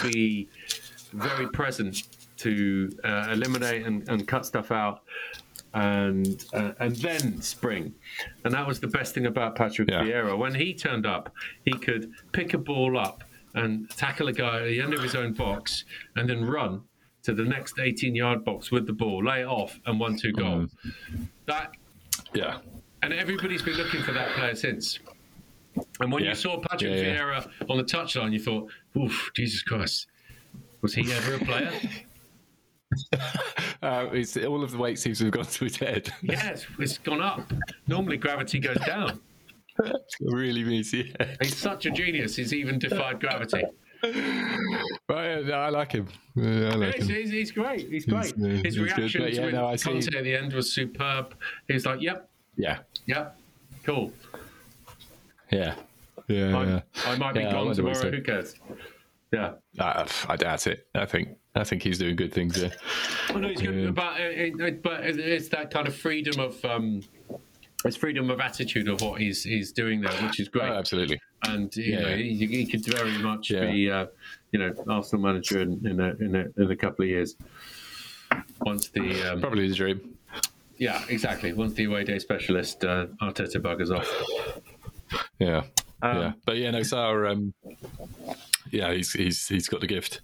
be 0.03 0.49
very 1.13 1.49
present 1.49 2.03
to 2.39 2.91
uh, 3.05 3.29
eliminate 3.31 3.87
and, 3.87 4.09
and 4.09 4.27
cut 4.27 4.47
stuff 4.47 4.71
out. 4.71 5.03
And 5.75 6.45
uh, 6.53 6.73
and 6.81 6.95
then 6.97 7.41
spring, 7.41 7.95
and 8.45 8.53
that 8.53 8.67
was 8.67 8.79
the 8.79 8.89
best 8.89 9.15
thing 9.15 9.25
about 9.25 9.55
Patrick 9.57 9.89
Yeah. 9.89 10.03
Vieira. 10.03 10.37
When 10.37 10.55
he 10.55 10.75
turned 10.75 11.07
up, 11.07 11.33
he 11.65 11.73
could 11.73 12.11
pick 12.33 12.53
a 12.53 12.59
ball 12.59 12.99
up 12.99 13.25
and 13.55 13.89
tackle 13.89 14.29
a 14.29 14.35
guy 14.35 14.61
at 14.61 14.65
the 14.67 14.81
end 14.83 14.93
of 14.93 15.03
his 15.03 15.15
own 15.15 15.33
box, 15.33 15.85
and 16.17 16.29
then 16.29 16.45
run 16.45 16.83
to 17.23 17.33
the 17.33 17.45
next 17.45 17.79
18 17.79 18.15
yard 18.15 18.45
box 18.45 18.71
with 18.71 18.87
the 18.87 18.93
ball, 18.93 19.25
lay 19.25 19.41
it 19.41 19.47
off, 19.47 19.81
and 19.87 19.99
one 19.99 20.15
two 20.19 20.33
goal. 20.33 20.67
That 21.47 21.73
yeah. 22.35 22.59
and 23.03 23.15
everybody's 23.15 23.63
been 23.63 23.77
looking 23.77 24.03
for 24.03 24.13
that 24.13 24.29
player 24.33 24.55
since. 24.55 24.99
And 26.01 26.13
when 26.13 26.23
Yeah. 26.23 26.31
you 26.31 26.35
saw 26.35 26.59
Patrick 26.61 26.93
Yeah. 26.93 27.17
Vieira 27.19 27.51
on 27.71 27.77
the 27.79 27.85
touchline, 27.85 28.33
you 28.33 28.41
thought, 28.41 28.71
"Oof, 28.97 29.31
Jesus 29.35 29.63
Christ, 29.63 30.07
was 30.83 30.95
he 30.95 31.11
ever 31.13 31.35
a 31.35 31.39
player?" 31.39 31.73
Uh, 33.83 34.07
all 34.47 34.63
of 34.63 34.71
the 34.71 34.77
weight 34.79 34.99
seems 34.99 35.19
to 35.19 35.25
have 35.25 35.33
gone 35.33 35.45
to 35.47 35.65
his 35.65 35.77
head. 35.77 36.13
yes, 36.23 36.67
it's 36.79 36.99
gone 36.99 37.21
up. 37.23 37.51
Normally, 37.89 38.17
gravity 38.17 38.59
goes 38.59 38.77
down. 38.87 39.19
really 40.21 40.63
means, 40.63 40.93
yeah. 40.93 41.05
He's 41.41 41.57
such 41.57 41.87
a 41.87 41.91
genius. 41.91 42.37
He's 42.37 42.53
even 42.53 42.79
defied 42.79 43.19
gravity. 43.19 43.63
But 44.03 44.13
yeah, 45.25 45.41
no, 45.41 45.55
I 45.55 45.69
like 45.71 45.93
him. 45.93 46.07
Yeah, 46.37 46.69
I 46.71 46.75
like 46.75 46.95
He's, 46.97 47.09
him. 47.09 47.17
he's, 47.17 47.31
he's 47.31 47.51
great. 47.51 47.89
He's 47.89 48.05
great. 48.05 48.35
uh, 48.35 48.47
His 48.47 48.63
he's 48.63 48.77
good, 48.77 48.97
reaction 48.99 49.23
yeah, 49.23 49.47
to 49.47 49.53
no, 49.53 49.67
I 49.67 49.73
it, 49.73 49.81
see- 49.81 49.91
Conte 49.91 50.17
at 50.17 50.25
the 50.25 50.37
end 50.37 50.53
was 50.53 50.73
superb. 50.73 51.35
He 51.67 51.75
was 51.75 51.87
like, 51.87 52.01
"Yep, 52.03 52.29
Yeah. 52.57 52.79
yep, 53.07 53.39
cool. 53.85 54.13
Yeah. 55.53 55.75
Yeah. 56.29 56.57
I'm, 56.57 56.69
yeah. 56.69 56.81
I 57.07 57.17
might 57.17 57.35
be 57.35 57.41
Yeah, 57.41 57.53
gone 57.53 57.75
tomorrow. 57.75 58.11
Who 58.11 58.23
cares?" 58.23 58.55
Yeah. 59.33 59.53
Uh, 59.79 60.07
I 60.29 60.37
doubt 60.37 60.67
it. 60.67 60.87
I 60.95 61.07
think 61.07 61.29
I 61.55 61.65
think 61.65 61.83
he's 61.83 61.99
doing 61.99 62.17
good 62.17 62.33
things 62.33 62.61
there. 62.61 62.73
Well, 63.31 63.41
no, 63.41 63.49
it's 63.49 63.61
good, 63.63 63.75
Yeah. 63.85 63.91
but 63.91 64.21
it, 64.21 64.61
it, 64.61 64.83
but 64.83 65.05
it's 65.05 65.49
that 65.49 65.71
kind 65.71 65.87
of 65.89 65.95
freedom 65.95 66.39
of 66.41 66.63
um, 66.65 67.03
it's 67.85 67.97
freedom 67.97 68.31
of 68.31 68.41
attitude 68.41 68.89
of 68.89 69.01
what 69.01 69.21
he's 69.21 69.43
he's 69.45 69.73
doing 69.73 70.01
there, 70.01 70.13
which 70.23 70.39
is 70.41 70.49
great. 70.49 70.71
Oh, 70.71 70.75
absolutely. 70.75 71.21
and 71.49 71.75
you 71.77 71.85
Yeah. 71.95 72.01
know, 72.01 72.17
he, 72.17 72.47
he 72.47 72.67
could 72.67 72.85
very 72.85 73.19
much 73.19 73.51
Yeah. 73.51 73.71
be, 73.71 73.91
uh, 73.91 74.07
you 74.53 74.59
know, 74.59 74.73
Arsenal 74.89 75.23
manager 75.25 75.61
in 75.61 75.85
in 75.87 76.01
a, 76.01 76.11
in 76.21 76.35
a 76.37 76.63
in 76.63 76.71
a 76.71 76.77
couple 76.77 77.05
of 77.05 77.09
years. 77.09 77.37
Once 78.61 78.89
the 78.89 79.33
um, 79.33 79.41
Probably 79.41 79.67
his 79.67 79.77
dream. 79.77 80.17
yeah, 80.79 81.03
exactly. 81.09 81.53
Once 81.53 81.75
the 81.75 81.85
away 81.85 82.05
day 82.05 82.19
specialist 82.19 82.85
uh, 82.85 83.07
Arteta 83.21 83.57
buggers 83.61 83.91
off. 83.97 84.09
Yeah. 85.43 85.63
Um, 86.03 86.19
yeah. 86.19 86.33
But 86.45 86.57
yeah, 86.57 86.71
no, 86.71 86.81
Sarr, 86.81 87.31
um, 87.31 87.55
yeah, 88.71 88.93
he's 88.93 89.13
he's 89.13 89.49
he's 89.49 89.69
got 89.69 89.81
the 89.81 89.87
gift. 89.87 90.21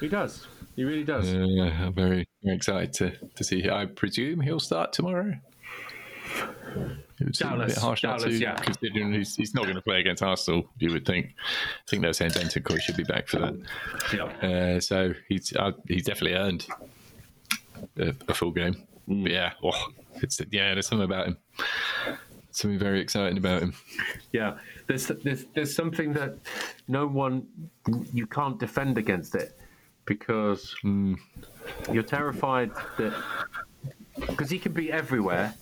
He 0.00 0.08
does. 0.08 0.46
He 0.76 0.84
really 0.84 1.04
does. 1.04 1.30
Yeah, 1.32 1.86
I'm 1.86 1.92
very, 1.92 2.26
very 2.42 2.56
excited 2.56 2.92
to, 2.94 3.28
to 3.34 3.44
see. 3.44 3.68
I 3.68 3.86
presume 3.86 4.40
he'll 4.40 4.60
start 4.60 4.92
tomorrow. 4.92 5.34
It 7.18 7.24
would 7.24 7.36
seem 7.36 7.52
a 7.52 7.66
bit 7.66 7.76
harsh 7.76 8.02
not 8.02 8.20
to, 8.20 8.32
yeah. 8.32 8.54
considering 8.54 9.12
he's, 9.12 9.36
he's 9.36 9.52
not 9.52 9.64
going 9.64 9.74
to 9.74 9.82
play 9.82 10.00
against 10.00 10.22
Arsenal. 10.22 10.70
You 10.78 10.92
would 10.92 11.04
think. 11.04 11.26
I 11.26 11.90
think 11.90 12.02
they're 12.02 12.14
saying 12.14 12.30
Bentancur 12.30 12.80
should 12.80 12.96
be 12.96 13.04
back 13.04 13.28
for 13.28 13.40
that. 13.40 13.54
Yeah. 14.14 14.48
Uh, 14.48 14.80
so 14.80 15.12
he's 15.28 15.54
uh, 15.54 15.72
he's 15.86 16.04
definitely 16.04 16.38
earned 16.38 16.66
a, 17.98 18.14
a 18.28 18.34
full 18.34 18.52
game. 18.52 18.86
But 19.06 19.32
yeah, 19.32 19.52
oh, 19.62 19.88
it's 20.22 20.40
yeah, 20.50 20.72
there's 20.72 20.86
something 20.86 21.04
about 21.04 21.26
him. 21.26 21.36
Something 22.52 22.78
very 22.78 23.00
exciting 23.00 23.38
about 23.38 23.62
him. 23.62 23.74
Yeah, 24.32 24.58
there's, 24.86 25.06
there's 25.06 25.46
there's 25.54 25.74
something 25.74 26.12
that 26.14 26.36
no 26.88 27.06
one 27.06 27.46
you 28.12 28.26
can't 28.26 28.58
defend 28.58 28.98
against 28.98 29.34
it 29.34 29.56
because 30.04 30.74
you're 31.92 32.02
terrified 32.02 32.70
that 32.98 33.14
because 34.18 34.50
he 34.50 34.58
can 34.58 34.72
be 34.72 34.90
everywhere. 34.90 35.54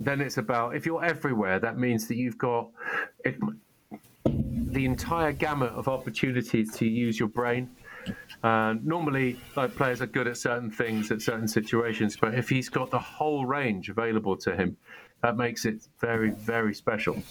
Then 0.00 0.20
it's 0.20 0.38
about 0.38 0.74
if 0.74 0.84
you're 0.84 1.04
everywhere, 1.04 1.60
that 1.60 1.78
means 1.78 2.08
that 2.08 2.16
you've 2.16 2.38
got 2.38 2.70
it, 3.24 3.36
the 4.24 4.84
entire 4.84 5.32
gamut 5.32 5.72
of 5.72 5.86
opportunities 5.86 6.74
to 6.76 6.86
use 6.86 7.18
your 7.18 7.28
brain. 7.28 7.70
Uh, 8.42 8.74
normally, 8.82 9.38
like 9.54 9.76
players 9.76 10.02
are 10.02 10.06
good 10.06 10.26
at 10.26 10.36
certain 10.36 10.70
things 10.70 11.12
at 11.12 11.22
certain 11.22 11.46
situations, 11.46 12.16
but 12.16 12.34
if 12.34 12.48
he's 12.48 12.68
got 12.68 12.90
the 12.90 12.98
whole 12.98 13.46
range 13.46 13.88
available 13.88 14.36
to 14.36 14.56
him, 14.56 14.76
that 15.22 15.36
makes 15.36 15.64
it 15.64 15.86
very, 16.00 16.30
very 16.30 16.74
special. 16.74 17.22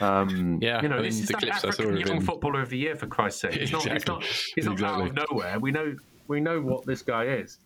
Um, 0.00 0.58
Yeah, 0.60 0.82
you 0.82 0.88
know, 0.88 0.98
I 0.98 1.02
this 1.02 1.20
is 1.20 1.28
the 1.28 1.34
clips 1.34 1.58
I 1.64 1.70
saw 1.70 1.82
African 1.84 1.96
young 1.98 2.16
him- 2.16 2.22
footballer 2.22 2.60
of 2.62 2.70
the 2.70 2.78
year 2.78 2.96
for 2.96 3.06
Christ's 3.06 3.42
sake. 3.42 3.54
He's 3.54 3.70
not, 3.72 3.82
he's 3.82 3.92
Exactly. 3.92 4.14
not, 4.14 4.24
he's 4.56 4.64
not 4.66 4.82
out 4.82 5.06
of 5.06 5.14
nowhere. 5.30 5.58
We 5.60 5.70
know, 5.70 5.94
we 6.28 6.40
know 6.40 6.60
what 6.60 6.86
this 6.86 7.02
guy 7.02 7.24
is. 7.26 7.58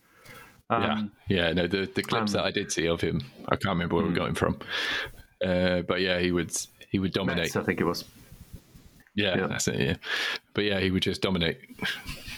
Um, 0.69 1.11
yeah, 1.29 1.47
yeah. 1.47 1.53
No, 1.53 1.65
the 1.67 1.85
the 1.85 2.03
clips 2.03 2.35
um, 2.35 2.39
that 2.41 2.45
I 2.45 2.51
did 2.51 2.71
see 2.73 2.87
of 2.89 2.99
him, 2.99 3.21
I 3.47 3.55
can't 3.55 3.73
remember 3.75 3.95
where 3.95 4.05
we 4.05 4.13
got 4.13 4.27
him 4.27 4.35
from. 4.35 4.59
Uh, 5.43 5.81
but 5.83 6.01
yeah, 6.01 6.19
he 6.19 6.33
would 6.33 6.51
he 6.89 6.99
would 6.99 7.13
dominate. 7.13 7.45
Metz, 7.45 7.55
I 7.55 7.63
think 7.63 7.79
it 7.79 7.85
was. 7.85 8.03
Yeah, 9.15 9.37
Yeah. 9.37 9.47
that's 9.47 9.67
it. 9.69 9.79
Yeah, 9.79 9.95
but 10.53 10.65
yeah, 10.65 10.81
he 10.81 10.91
would 10.91 11.03
just 11.03 11.21
dominate. 11.21 11.59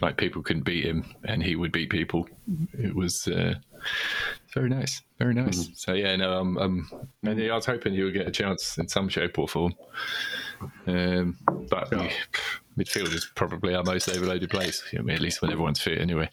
Like 0.00 0.18
people 0.18 0.42
couldn't 0.42 0.64
beat 0.64 0.84
him, 0.84 1.14
and 1.24 1.42
he 1.42 1.56
would 1.56 1.72
beat 1.72 1.88
people. 1.90 2.28
It 2.78 2.94
was 2.94 3.26
uh, 3.28 3.54
very 4.52 4.68
nice, 4.68 5.00
very 5.18 5.32
nice. 5.32 5.70
So 5.74 5.94
yeah, 5.94 6.14
no, 6.16 6.38
um, 6.38 6.58
um, 6.58 6.90
and 7.22 7.38
yeah, 7.38 7.52
I 7.52 7.54
was 7.54 7.64
hoping 7.66 7.94
he 7.94 8.02
would 8.02 8.12
get 8.12 8.26
a 8.26 8.30
chance 8.30 8.76
in 8.76 8.88
some 8.88 9.08
shape 9.08 9.38
or 9.38 9.48
form. 9.48 9.74
Um, 10.86 11.38
but 11.70 11.90
we, 11.90 12.10
midfield 12.78 13.14
is 13.14 13.30
probably 13.34 13.74
our 13.74 13.84
most 13.84 14.08
overloaded 14.10 14.50
place. 14.50 14.82
I 14.96 15.00
mean, 15.00 15.16
at 15.16 15.22
least 15.22 15.40
when 15.40 15.50
everyone's 15.50 15.80
fit, 15.80 15.98
anyway. 15.98 16.28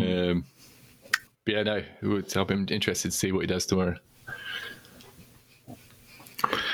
Um, 0.00 0.44
but 1.44 1.54
yeah, 1.54 1.62
no, 1.62 1.76
it 1.76 1.86
would, 2.02 2.36
I'll 2.36 2.44
be 2.44 2.54
interested 2.74 3.10
to 3.12 3.16
see 3.16 3.30
what 3.32 3.40
he 3.40 3.46
does 3.46 3.64
tomorrow. 3.66 3.96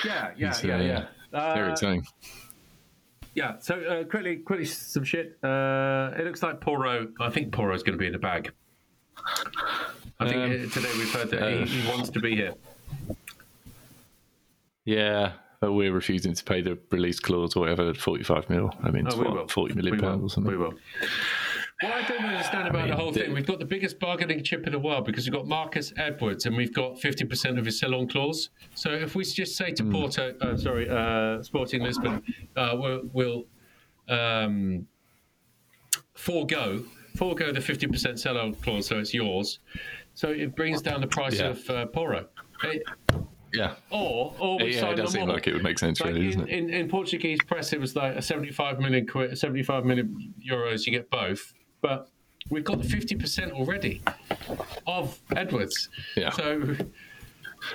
Yeah, 0.04 0.30
yeah, 0.36 0.50
It's, 0.50 0.64
yeah, 0.64 0.76
uh, 0.76 0.82
yeah. 0.82 1.06
Very 1.54 1.68
Uh, 1.68 1.72
exciting. 1.72 2.06
Yeah. 3.34 3.58
So 3.60 3.74
uh, 3.80 4.04
quickly, 4.04 4.36
quickly, 4.36 4.64
some 4.64 5.04
shit. 5.04 5.38
Uh, 5.42 6.12
it 6.16 6.24
looks 6.24 6.42
like 6.42 6.60
Porro. 6.60 7.08
I 7.20 7.30
think 7.30 7.52
Porro's 7.52 7.82
going 7.82 7.98
to 7.98 7.98
be 7.98 8.06
in 8.06 8.12
the 8.12 8.18
bag. 8.18 8.52
I 10.20 10.28
think 10.28 10.36
Um, 10.36 10.50
uh, 10.50 10.70
today 10.72 10.90
we've 10.98 11.12
heard 11.12 11.30
that 11.30 11.42
uh, 11.42 11.64
he, 11.64 11.80
he 11.80 11.88
wants 11.90 12.10
to 12.10 12.20
be 12.20 12.36
here. 12.36 12.54
Yeah, 14.84 15.32
but 15.60 15.72
we're 15.72 15.92
refusing 15.92 16.34
to 16.34 16.44
pay 16.44 16.60
the 16.60 16.78
release 16.90 17.18
clause 17.18 17.56
or 17.56 17.60
whatever, 17.60 17.94
45 17.94 18.50
mil. 18.50 18.70
I 18.82 18.90
mean, 18.90 19.06
Oh, 19.10 19.16
what, 19.16 19.50
40 19.50 19.74
million 19.74 19.98
pounds 19.98 20.22
or 20.22 20.28
something. 20.30 20.52
We 20.52 20.58
will. 20.58 20.74
What 21.80 21.92
I 21.92 22.02
don't 22.06 22.24
understand 22.24 22.68
about 22.68 22.82
mean, 22.82 22.90
the 22.90 22.96
whole 22.96 23.12
thing, 23.12 23.32
we've 23.34 23.46
got 23.46 23.58
the 23.58 23.64
biggest 23.64 23.98
bargaining 23.98 24.42
chip 24.44 24.64
in 24.66 24.72
the 24.72 24.78
world 24.78 25.04
because 25.04 25.26
we've 25.26 25.34
got 25.34 25.46
Marcus 25.46 25.92
Edwards 25.96 26.46
and 26.46 26.56
we've 26.56 26.72
got 26.72 26.94
50% 27.00 27.58
of 27.58 27.64
his 27.66 27.78
sell-on 27.80 28.06
clause. 28.08 28.50
So 28.74 28.90
if 28.90 29.14
we 29.16 29.24
just 29.24 29.56
say 29.56 29.72
to 29.72 29.82
Hmm. 29.82 29.92
Porto, 29.92 30.34
uh, 30.40 30.56
sorry, 30.56 30.88
uh, 30.88 31.42
Sporting 31.42 31.82
Lisbon, 31.82 32.22
uh, 32.56 32.76
we'll, 32.78 33.02
we'll 33.12 33.46
um, 34.08 34.86
forego 36.14 36.84
forego 37.16 37.52
the 37.52 37.60
50% 37.60 38.18
sell-on 38.18 38.54
clause, 38.56 38.86
so 38.88 38.98
it's 38.98 39.14
yours. 39.14 39.60
So 40.14 40.30
it 40.30 40.56
brings 40.56 40.82
down 40.82 41.00
the 41.00 41.06
price 41.06 41.38
Yeah. 41.38 41.48
of 41.50 41.70
uh, 41.70 41.86
Porro. 41.86 42.26
It- 42.64 42.82
Yeah. 43.52 43.74
or 43.90 44.34
or 44.40 44.58
we 44.58 44.74
Yeah, 44.74 44.80
sign 44.80 44.92
it 44.94 44.96
does 44.96 45.12
seem 45.12 45.28
like 45.28 45.46
it 45.46 45.52
would 45.54 45.62
make 45.62 45.78
sense, 45.78 46.00
Like 46.00 46.14
really, 46.14 46.26
in, 46.26 46.30
doesn't 46.32 46.48
it? 46.48 46.58
in, 46.58 46.70
in 46.70 46.88
Portuguese 46.88 47.38
press, 47.46 47.72
it 47.72 47.80
was 47.80 47.94
like 47.94 48.16
a 48.16 48.22
75 48.22 48.80
million 48.80 49.06
quid, 49.06 49.38
75 49.38 49.84
million 49.84 50.34
euros. 50.44 50.86
You 50.86 50.92
get 50.92 51.08
both, 51.08 51.54
but 51.84 52.08
we've 52.50 52.64
got 52.64 52.78
the 52.82 52.88
fifty 52.88 53.14
percent 53.14 53.52
already 53.52 54.00
of 54.86 55.20
Edwards. 55.36 55.90
Yeah. 56.16 56.30
So 56.30 56.76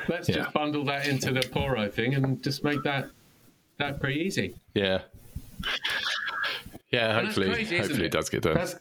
let's 0.07 0.28
Yeah. 0.28 0.36
just 0.38 0.53
bundle 0.53 0.84
that 0.86 1.07
into 1.07 1.32
the 1.32 1.41
Porro 1.51 1.88
thing 1.89 2.16
and 2.16 2.43
just 2.43 2.64
make 2.64 2.82
that 2.84 3.10
that 3.78 3.99
pretty 4.01 4.20
easy. 4.22 4.55
Yeah. 4.74 5.01
Yeah, 6.91 7.18
And 7.20 7.28
hopefully, 7.28 7.53
crazy, 7.53 7.78
hopefully 7.78 8.05
it 8.05 8.12
does 8.12 8.30
get 8.30 8.41
done. 8.41 8.55
That's 8.55 8.76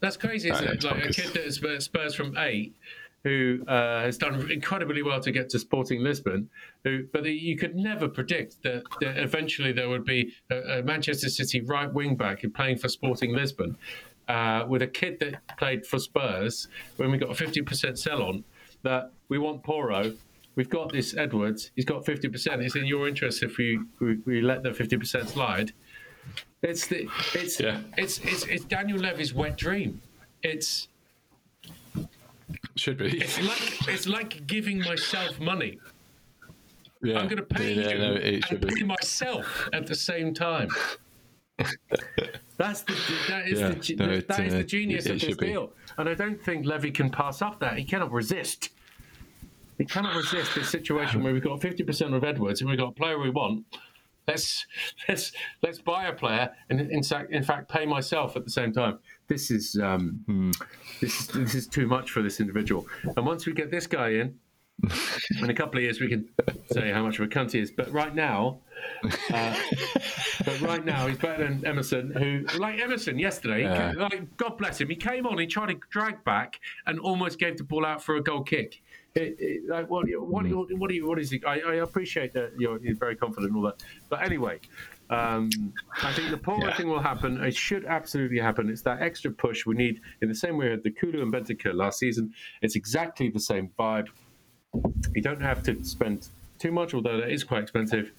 that's 0.00 0.16
crazy, 0.16 0.50
isn't 0.50 0.64
it? 0.66 0.70
it's 0.74 0.84
Like 0.84 1.04
a 1.04 1.12
kid 1.12 1.32
that 1.34 1.44
is 1.46 1.54
Spurs- 1.56 1.84
Spurs 1.84 2.14
from 2.14 2.36
eight, 2.36 2.74
who 3.22 3.64
uh, 3.68 4.00
has 4.02 4.18
done 4.18 4.50
incredibly 4.50 5.02
well 5.02 5.20
to 5.20 5.30
get 5.30 5.48
to 5.50 5.58
Sporting 5.60 6.02
Lisbon, 6.02 6.50
who 6.82 7.06
but 7.12 7.24
you 7.24 7.56
could 7.56 7.76
never 7.76 8.08
predict 8.08 8.60
that, 8.64 8.82
that 9.00 9.18
eventually 9.18 9.70
there 9.72 9.88
would 9.88 10.04
be 10.04 10.32
a, 10.50 10.78
a 10.78 10.82
Manchester 10.82 11.28
City 11.28 11.60
right 11.60 11.90
wing 11.92 12.16
back 12.16 12.42
playing 12.54 12.78
for 12.78 12.88
Sporting 12.88 13.32
Lisbon. 13.34 13.76
Uh, 14.28 14.64
with 14.66 14.80
a 14.82 14.86
kid 14.86 15.18
that 15.20 15.56
played 15.58 15.84
for 15.86 15.98
Spurs, 15.98 16.68
when 16.96 17.10
we 17.10 17.18
got 17.18 17.30
a 17.30 17.34
50% 17.44 17.98
sell 17.98 18.22
on, 18.22 18.44
that 18.82 19.12
we 19.28 19.38
want 19.38 19.62
Porro, 19.62 20.14
we've 20.54 20.70
got 20.70 20.92
this 20.92 21.14
Edwards, 21.16 21.70
he's 21.76 21.84
got 21.84 22.04
50%. 22.04 22.64
It's 22.64 22.76
in 22.76 22.86
your 22.86 23.06
interest 23.06 23.42
if 23.42 23.58
we, 23.58 23.80
we, 24.00 24.18
we 24.24 24.40
let 24.40 24.62
the 24.62 24.70
50% 24.70 25.26
slide. 25.28 25.72
It's 26.62 26.86
the 26.86 27.06
it's 27.34 27.60
Yeah. 27.60 27.80
it's 27.98 28.18
it's 28.20 28.44
it's 28.46 28.64
Daniel 28.64 28.98
Levy's 28.98 29.34
wet 29.34 29.58
dream. 29.58 30.00
It's 30.42 30.88
Should 32.76 32.96
be. 32.96 33.18
it's 33.20 33.38
like 33.42 33.88
it's 33.88 34.06
like 34.08 34.46
giving 34.46 34.78
myself 34.78 35.38
money. 35.38 35.78
Yeah. 37.02 37.18
I'm 37.18 37.28
going 37.28 37.36
to 37.36 37.42
pay 37.42 37.74
yeah, 37.74 37.90
you 37.90 37.98
no, 37.98 38.14
and 38.14 38.66
pay 38.66 38.82
myself 38.82 39.68
at 39.74 39.86
the 39.86 39.94
same 39.94 40.32
time. 40.32 40.68
That's 42.56 42.82
the 42.82 42.94
that 43.28 43.48
is 43.48 43.60
Yeah, 43.60 43.68
the 43.70 43.96
no, 43.96 44.12
it, 44.12 44.28
that 44.28 44.40
is 44.40 44.54
uh, 44.54 44.58
the 44.58 44.64
genius 44.64 45.06
it 45.06 45.12
of 45.12 45.20
this 45.20 45.36
deal, 45.36 45.72
and 45.98 46.08
I 46.08 46.14
don't 46.14 46.40
think 46.40 46.66
Levy 46.66 46.90
can 46.90 47.10
pass 47.10 47.42
up 47.42 47.58
that. 47.60 47.78
He 47.78 47.84
cannot 47.84 48.12
resist. 48.12 48.70
He 49.78 49.84
cannot 49.84 50.14
resist 50.14 50.54
this 50.54 50.68
situation 50.68 51.22
where 51.24 51.32
we've 51.32 51.42
got 51.42 51.60
50% 51.60 52.14
of 52.14 52.22
Edwards 52.22 52.60
and 52.60 52.70
we've 52.70 52.78
got 52.78 52.90
a 52.90 52.92
player 52.92 53.18
we 53.18 53.30
want. 53.30 53.64
Let's 54.28 54.66
let's 55.08 55.32
let's 55.62 55.78
buy 55.80 56.06
a 56.06 56.12
player 56.12 56.50
and 56.70 56.80
in 56.80 57.02
fact, 57.02 57.32
in 57.32 57.42
fact 57.42 57.68
pay 57.68 57.84
myself 57.84 58.36
at 58.36 58.44
the 58.44 58.50
same 58.50 58.72
time. 58.72 58.98
This 59.26 59.50
is 59.50 59.76
um, 59.82 60.22
Hmm. 60.26 60.52
this 61.00 61.20
is 61.20 61.26
this 61.28 61.54
is 61.54 61.66
too 61.66 61.86
much 61.86 62.10
for 62.12 62.22
this 62.22 62.38
individual. 62.40 62.86
And 63.16 63.26
once 63.26 63.46
we 63.46 63.52
get 63.52 63.70
this 63.70 63.86
guy 63.86 64.10
in, 64.10 64.38
in 65.40 65.48
a 65.50 65.54
couple 65.54 65.78
of 65.78 65.84
years 65.84 66.00
we 66.00 66.08
can 66.08 66.28
say 66.70 66.90
how 66.92 67.02
much 67.02 67.18
of 67.18 67.24
a 67.24 67.28
cunt 67.28 67.52
he 67.52 67.60
is. 67.60 67.70
But 67.70 67.90
right 67.92 68.14
now, 68.14 68.60
uh, 69.32 69.56
but 70.44 70.60
right 70.60 70.84
now 70.84 71.06
he's 71.06 71.18
better 71.18 71.44
than 71.48 71.64
Emerson, 71.66 72.10
who 72.12 72.44
like 72.58 72.80
Emerson 72.80 73.18
yesterday. 73.18 73.58
he 73.58 73.62
Yeah. 73.64 73.92
ca- 73.94 74.00
like 74.00 74.36
God 74.36 74.58
bless 74.58 74.80
him, 74.80 74.88
he 74.88 74.96
came 74.96 75.26
on, 75.26 75.38
he 75.38 75.46
tried 75.46 75.68
to 75.68 75.80
drag 75.90 76.22
back 76.24 76.60
and 76.86 76.98
almost 77.00 77.38
gave 77.38 77.56
the 77.56 77.64
ball 77.64 77.84
out 77.86 78.02
for 78.02 78.16
a 78.16 78.22
goal 78.22 78.42
kick. 78.42 78.82
It, 79.14 79.36
it, 79.38 79.68
like 79.68 79.88
what, 79.88 80.06
what, 80.18 80.44
what, 80.44 80.68
what, 80.76 80.88
do 80.88 80.94
you, 80.96 81.06
what 81.06 81.20
is 81.20 81.30
he? 81.30 81.40
I, 81.46 81.60
I 81.60 81.74
appreciate 81.76 82.32
that 82.32 82.50
you're, 82.58 82.80
you're 82.82 82.96
very 82.96 83.14
confident 83.14 83.52
and 83.52 83.56
all 83.56 83.62
that, 83.70 83.80
but 84.08 84.22
anyway, 84.22 84.58
um, 85.08 85.50
I 86.02 86.12
think 86.14 86.30
the 86.32 86.36
Porro 86.36 86.66
Yeah. 86.66 86.74
thing 86.74 86.88
will 86.88 86.98
happen. 86.98 87.40
It 87.44 87.54
should 87.54 87.84
absolutely 87.84 88.40
happen. 88.40 88.68
It's 88.68 88.82
that 88.82 89.00
extra 89.02 89.30
push 89.30 89.66
we 89.66 89.76
need 89.76 90.00
in 90.20 90.28
the 90.28 90.34
same 90.34 90.56
way 90.56 90.64
we 90.66 90.70
had 90.72 90.82
the 90.82 90.90
Kulu 90.90 91.22
and 91.22 91.32
Bentancur 91.32 91.74
last 91.74 92.00
season. 92.00 92.32
It's 92.60 92.74
exactly 92.74 93.28
the 93.28 93.38
same 93.38 93.70
vibe. 93.78 94.08
You 95.14 95.22
don't 95.22 95.40
have 95.40 95.62
to 95.64 95.84
spend 95.84 96.28
too 96.58 96.72
much, 96.72 96.94
although 96.94 97.18
that 97.20 97.30
is 97.30 97.44
quite 97.44 97.62
expensive. 97.62 98.10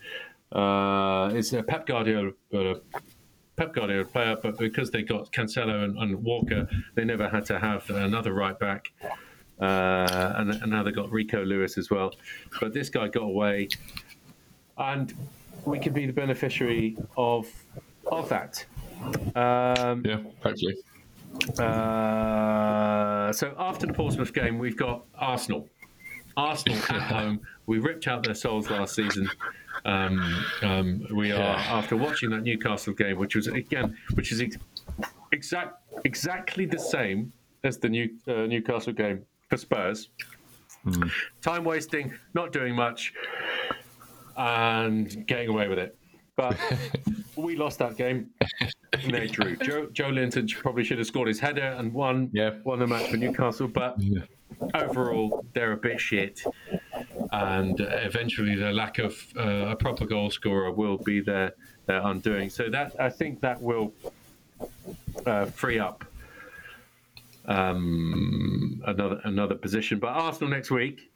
Uh, 0.52 1.32
it's 1.34 1.52
a 1.54 1.64
Pep 1.64 1.86
Guardiola. 1.86 2.32
Uh, 2.54 2.76
Pep 3.58 3.74
Guardiola 3.74 4.06
player, 4.06 4.36
but 4.42 4.58
because 4.58 4.92
they 4.92 5.02
got 5.02 5.32
Cancelo 5.32 5.84
and, 5.86 5.98
and 5.98 6.24
Walker, 6.24 6.68
they 6.96 7.06
never 7.06 7.30
had 7.30 7.46
to 7.46 7.60
have 7.60 7.90
another 7.90 8.34
right 8.34 8.58
back. 8.60 8.92
Uh, 9.60 10.34
and, 10.38 10.52
and 10.52 10.70
now 10.72 10.84
they 10.84 10.92
got 10.92 11.10
Rico 11.12 11.44
Lewis 11.46 11.78
as 11.78 11.90
well. 11.90 12.14
But 12.60 12.74
this 12.74 12.90
guy 12.90 13.08
got 13.08 13.24
away, 13.24 13.70
and 14.78 15.14
we 15.64 15.80
could 15.80 15.94
be 15.94 16.06
the 16.06 16.14
beneficiary 16.14 16.98
of 17.16 17.48
of 18.12 18.28
that. 18.30 18.66
Um, 19.36 20.04
Yeah, 20.06 20.20
hopefully. 20.44 20.76
uh, 21.58 23.32
so 23.32 23.54
after 23.58 23.88
the 23.88 23.94
Portsmouth 23.94 24.34
game, 24.34 24.60
we've 24.60 24.78
got 24.78 25.06
Arsenal. 25.18 25.68
Arsenal 26.38 26.78
at 26.90 27.02
home. 27.04 27.40
We 27.66 27.80
ripped 27.80 28.08
out 28.08 28.24
their 28.24 28.34
souls 28.36 28.70
last 28.70 28.96
season. 28.96 29.30
Um, 29.86 30.46
um, 30.62 31.06
we 31.14 31.32
are 31.32 31.56
after 31.58 31.96
watching 31.96 32.30
that 32.32 32.44
Newcastle 32.44 32.94
game, 32.94 33.18
which 33.18 33.36
was 33.36 33.48
again, 33.48 33.96
which 34.14 34.32
is 34.32 34.42
ex- 34.42 34.58
exact 35.32 35.82
exactly 36.06 36.66
the 36.66 36.80
same 36.80 37.32
as 37.64 37.78
the 37.78 37.90
new 37.90 38.10
uh, 38.28 38.46
Newcastle 38.48 38.94
game 38.94 39.24
for 39.50 39.58
Spurs. 39.58 40.10
Time 41.42 41.64
wasting, 41.64 42.14
not 42.36 42.52
doing 42.52 42.76
much, 42.76 43.12
and 44.38 45.26
getting 45.28 45.50
away 45.50 45.68
with 45.68 45.80
it. 45.80 45.98
But 46.36 46.58
we 47.36 47.56
lost 47.56 47.80
that 47.80 47.96
game. 47.98 48.30
And 48.94 49.14
they 49.14 49.28
drew. 49.28 49.56
Joe, 49.58 49.88
Joelinton 49.88 50.52
probably 50.62 50.84
should 50.84 50.98
have 50.98 51.08
scored 51.08 51.28
his 51.28 51.40
header 51.40 51.76
and 51.78 51.94
won 51.94 52.30
Yeah. 52.34 52.52
won 52.64 52.80
the 52.80 52.88
match 52.88 53.10
for 53.10 53.18
Newcastle. 53.18 53.68
But 53.68 53.96
Yeah. 54.00 54.22
Overall, 54.74 55.46
they're 55.54 55.74
a 55.74 55.78
bit 55.78 56.00
shit. 56.00 56.42
And 57.32 57.80
eventually, 57.80 58.56
the 58.56 58.72
lack 58.72 59.00
of 59.00 59.18
uh, 59.38 59.68
a 59.70 59.76
proper 59.76 60.06
goal 60.06 60.30
scorer 60.32 60.72
will 60.72 60.98
be 60.98 61.20
their, 61.20 61.54
their 61.86 62.02
undoing. 62.02 62.50
So 62.50 62.70
that 62.70 63.00
I 63.00 63.10
think 63.10 63.42
that 63.42 63.62
will 63.62 63.94
uh, 65.26 65.46
free 65.46 65.80
up 65.80 66.06
um, 67.48 68.82
another 68.86 69.22
another 69.24 69.56
position. 69.56 70.00
But 70.00 70.10
Arsenal 70.10 70.50
next 70.50 70.72
week. 70.72 71.12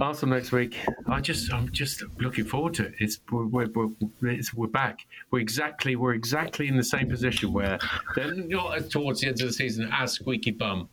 Arsenal 0.00 0.36
next 0.36 0.52
week. 0.52 0.76
I 1.06 1.20
just, 1.20 1.52
I'm 1.52 1.70
just 1.72 2.02
looking 2.18 2.44
forward 2.44 2.74
to 2.74 2.86
it. 2.86 2.94
It's 2.98 3.20
we're, 3.32 3.46
we're, 3.46 3.68
we're, 3.68 3.88
it's, 4.22 4.52
we're 4.52 4.66
back. 4.66 5.06
We're 5.30 5.40
exactly, 5.40 5.96
we're 5.96 6.12
exactly 6.12 6.68
in 6.68 6.76
the 6.76 6.84
same 6.84 7.08
position 7.08 7.52
where 7.52 7.78
they're 8.14 8.34
not 8.34 8.90
towards 8.90 9.22
the 9.22 9.28
end 9.28 9.40
of 9.40 9.46
the 9.46 9.52
season 9.52 9.88
as 9.92 10.12
squeaky 10.12 10.50
bum, 10.50 10.88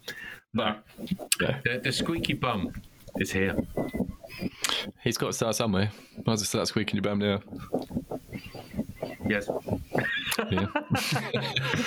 but 0.58 0.84
Yeah. 1.40 1.60
the, 1.64 1.80
the 1.80 1.92
squeaky 1.92 2.34
bum 2.34 2.74
is 3.18 3.32
here. 3.32 3.56
He's 5.04 5.18
got 5.18 5.28
to 5.28 5.34
start 5.34 5.56
somewhere. 5.56 5.92
Might 6.26 6.34
as 6.34 6.40
well 6.42 6.46
start 6.46 6.68
squeaking 6.68 6.96
your 6.98 7.04
bum 7.04 7.20
now. 7.20 7.40
Yes. 9.28 9.50
Yeah. 10.52 10.66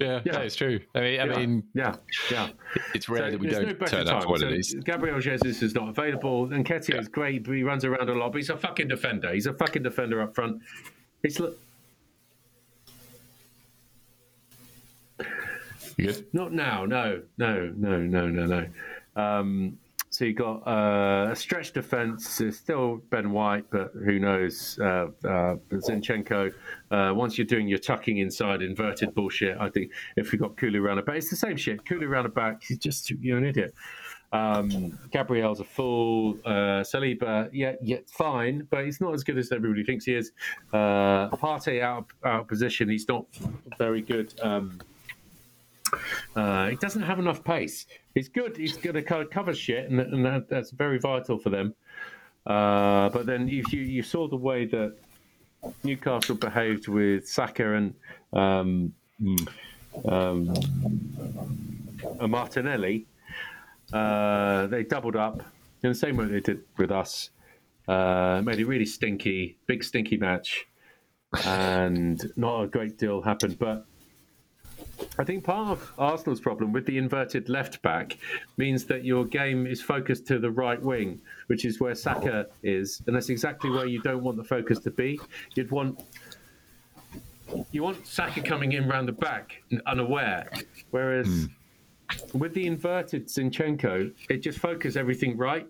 yeah, 0.00 0.20
Yeah. 0.24 0.32
no, 0.32 0.40
it's 0.40 0.56
true. 0.56 0.80
I 0.94 1.00
mean, 1.00 1.20
I 1.20 1.24
Yeah. 1.26 1.36
mean, 1.38 1.62
yeah, 1.74 1.94
yeah. 2.30 2.48
it's 2.94 3.08
rare 3.08 3.26
So 3.26 3.30
that 3.32 3.40
we 3.40 3.48
don't 3.48 3.78
better 3.78 4.04
turn 4.04 4.08
up 4.08 4.26
one 4.28 4.40
So 4.40 4.46
of 4.46 4.52
these. 4.52 4.74
Gabriel 4.84 5.20
Jesus 5.20 5.62
is 5.62 5.74
not 5.74 5.88
available, 5.88 6.52
and 6.52 6.64
Nketiah 6.64 6.98
is 7.00 7.08
great, 7.08 7.44
but 7.44 7.52
he 7.52 7.62
runs 7.62 7.84
around 7.84 8.08
a 8.08 8.14
lot. 8.14 8.32
But 8.32 8.38
he's 8.38 8.50
a 8.50 8.56
fucking 8.56 8.88
defender. 8.88 9.32
He's 9.32 9.46
a 9.46 9.52
fucking 9.54 9.82
defender 9.82 10.20
up 10.22 10.34
front. 10.34 10.60
He's 11.22 11.40
You 16.00 16.12
good? 16.12 16.26
not 16.32 16.52
now. 16.52 16.84
No, 16.84 17.22
no, 17.38 17.72
no, 17.76 17.98
no, 17.98 18.28
no, 18.28 18.46
no. 18.46 19.22
Um, 19.22 19.78
so 20.12 20.24
you 20.24 20.32
got 20.34 20.66
uh, 20.66 21.30
a 21.30 21.36
stretch 21.36 21.72
defence. 21.72 22.38
There's 22.38 22.58
still 22.58 23.00
Ben 23.10 23.30
White, 23.30 23.66
but 23.70 23.92
who 23.92 24.18
knows? 24.18 24.76
Uh, 24.80 25.06
uh, 25.24 25.56
Zinchenko. 25.70 26.52
Uh, 26.90 27.12
once 27.14 27.38
you're 27.38 27.46
doing 27.46 27.68
your 27.68 27.78
tucking 27.78 28.18
inside 28.18 28.60
inverted 28.60 29.14
bullshit, 29.14 29.56
I 29.60 29.70
think 29.70 29.92
if 30.16 30.32
you've 30.32 30.42
got 30.42 30.56
Kulu 30.56 30.82
the 30.96 31.02
back, 31.02 31.16
it's 31.16 31.30
the 31.30 31.36
same 31.36 31.56
shit. 31.56 31.86
Kulu 31.86 32.08
round 32.08 32.32
back, 32.34 32.64
he's 32.64 32.78
just 32.78 33.10
you're 33.10 33.38
an 33.38 33.44
idiot. 33.44 33.72
Um, 34.32 34.98
Gabriel's 35.12 35.60
a 35.60 35.64
fool. 35.64 36.38
Uh, 36.44 36.82
Saliba, 36.82 37.48
yeah, 37.52 37.74
yeah, 37.80 37.98
fine, 38.08 38.66
but 38.70 38.84
he's 38.84 39.00
not 39.00 39.14
as 39.14 39.22
good 39.22 39.38
as 39.38 39.52
everybody 39.52 39.84
thinks 39.84 40.04
he 40.04 40.14
is. 40.14 40.32
Uh, 40.72 41.28
Partey 41.30 41.82
out 41.82 42.06
out 42.24 42.42
of 42.42 42.48
position. 42.48 42.88
He's 42.88 43.08
not 43.08 43.26
very 43.78 44.02
good. 44.02 44.34
Um, 44.42 44.80
uh, 46.36 46.68
he 46.68 46.76
doesn't 46.76 47.02
have 47.02 47.18
enough 47.18 47.42
pace. 47.44 47.86
He's 48.14 48.28
good. 48.28 48.56
He's 48.56 48.76
going 48.76 48.96
to 48.96 49.24
cover 49.26 49.54
shit, 49.54 49.90
and, 49.90 50.00
and 50.00 50.24
that, 50.24 50.48
that's 50.48 50.70
very 50.70 50.98
vital 50.98 51.38
for 51.38 51.50
them. 51.50 51.74
Uh, 52.46 53.08
but 53.10 53.26
then 53.26 53.48
if 53.48 53.72
you 53.72 53.82
you 53.82 54.02
saw 54.02 54.26
the 54.26 54.36
way 54.36 54.64
that 54.64 54.96
Newcastle 55.84 56.36
behaved 56.36 56.88
with 56.88 57.28
Saka 57.28 57.74
and 57.74 57.94
um, 58.32 58.94
um, 60.08 60.54
and 62.18 62.32
Martinelli, 62.32 63.06
uh, 63.92 64.66
they 64.68 64.84
doubled 64.84 65.16
up 65.16 65.42
in 65.82 65.90
the 65.90 65.94
same 65.94 66.16
way 66.16 66.26
they 66.26 66.40
did 66.40 66.62
with 66.76 66.90
us. 66.90 67.30
Uh, 67.88 68.40
made 68.44 68.60
a 68.60 68.64
really 68.64 68.86
stinky, 68.86 69.58
big 69.66 69.82
stinky 69.82 70.16
match, 70.16 70.66
and 71.44 72.32
not 72.36 72.62
a 72.62 72.66
great 72.68 72.96
deal 72.98 73.20
happened. 73.20 73.58
But 73.58 73.84
I 75.18 75.24
think 75.24 75.44
part 75.44 75.70
of 75.70 75.92
Arsenal's 75.98 76.40
problem 76.40 76.72
with 76.72 76.86
the 76.86 76.98
inverted 76.98 77.48
left 77.48 77.82
back 77.82 78.18
means 78.56 78.84
that 78.86 79.04
your 79.04 79.24
game 79.24 79.66
is 79.66 79.82
focused 79.82 80.26
to 80.28 80.38
the 80.38 80.50
right 80.50 80.80
wing, 80.80 81.20
which 81.46 81.64
is 81.64 81.80
where 81.80 81.94
Saka 81.94 82.46
is, 82.62 83.02
and 83.06 83.14
that's 83.14 83.28
exactly 83.28 83.70
where 83.70 83.86
you 83.86 84.00
don't 84.02 84.22
want 84.22 84.36
the 84.36 84.44
focus 84.44 84.78
to 84.80 84.90
be. 84.90 85.20
You'd 85.54 85.70
want 85.70 86.00
you 87.72 87.82
want 87.82 88.06
Saka 88.06 88.42
coming 88.42 88.72
in 88.72 88.88
round 88.88 89.08
the 89.08 89.12
back 89.12 89.62
unaware, 89.86 90.50
whereas 90.90 91.48
with 92.32 92.54
the 92.54 92.66
inverted 92.66 93.26
Zinchenko, 93.26 94.12
it 94.28 94.38
just 94.38 94.58
focuses 94.58 94.96
everything 94.96 95.36
right. 95.36 95.66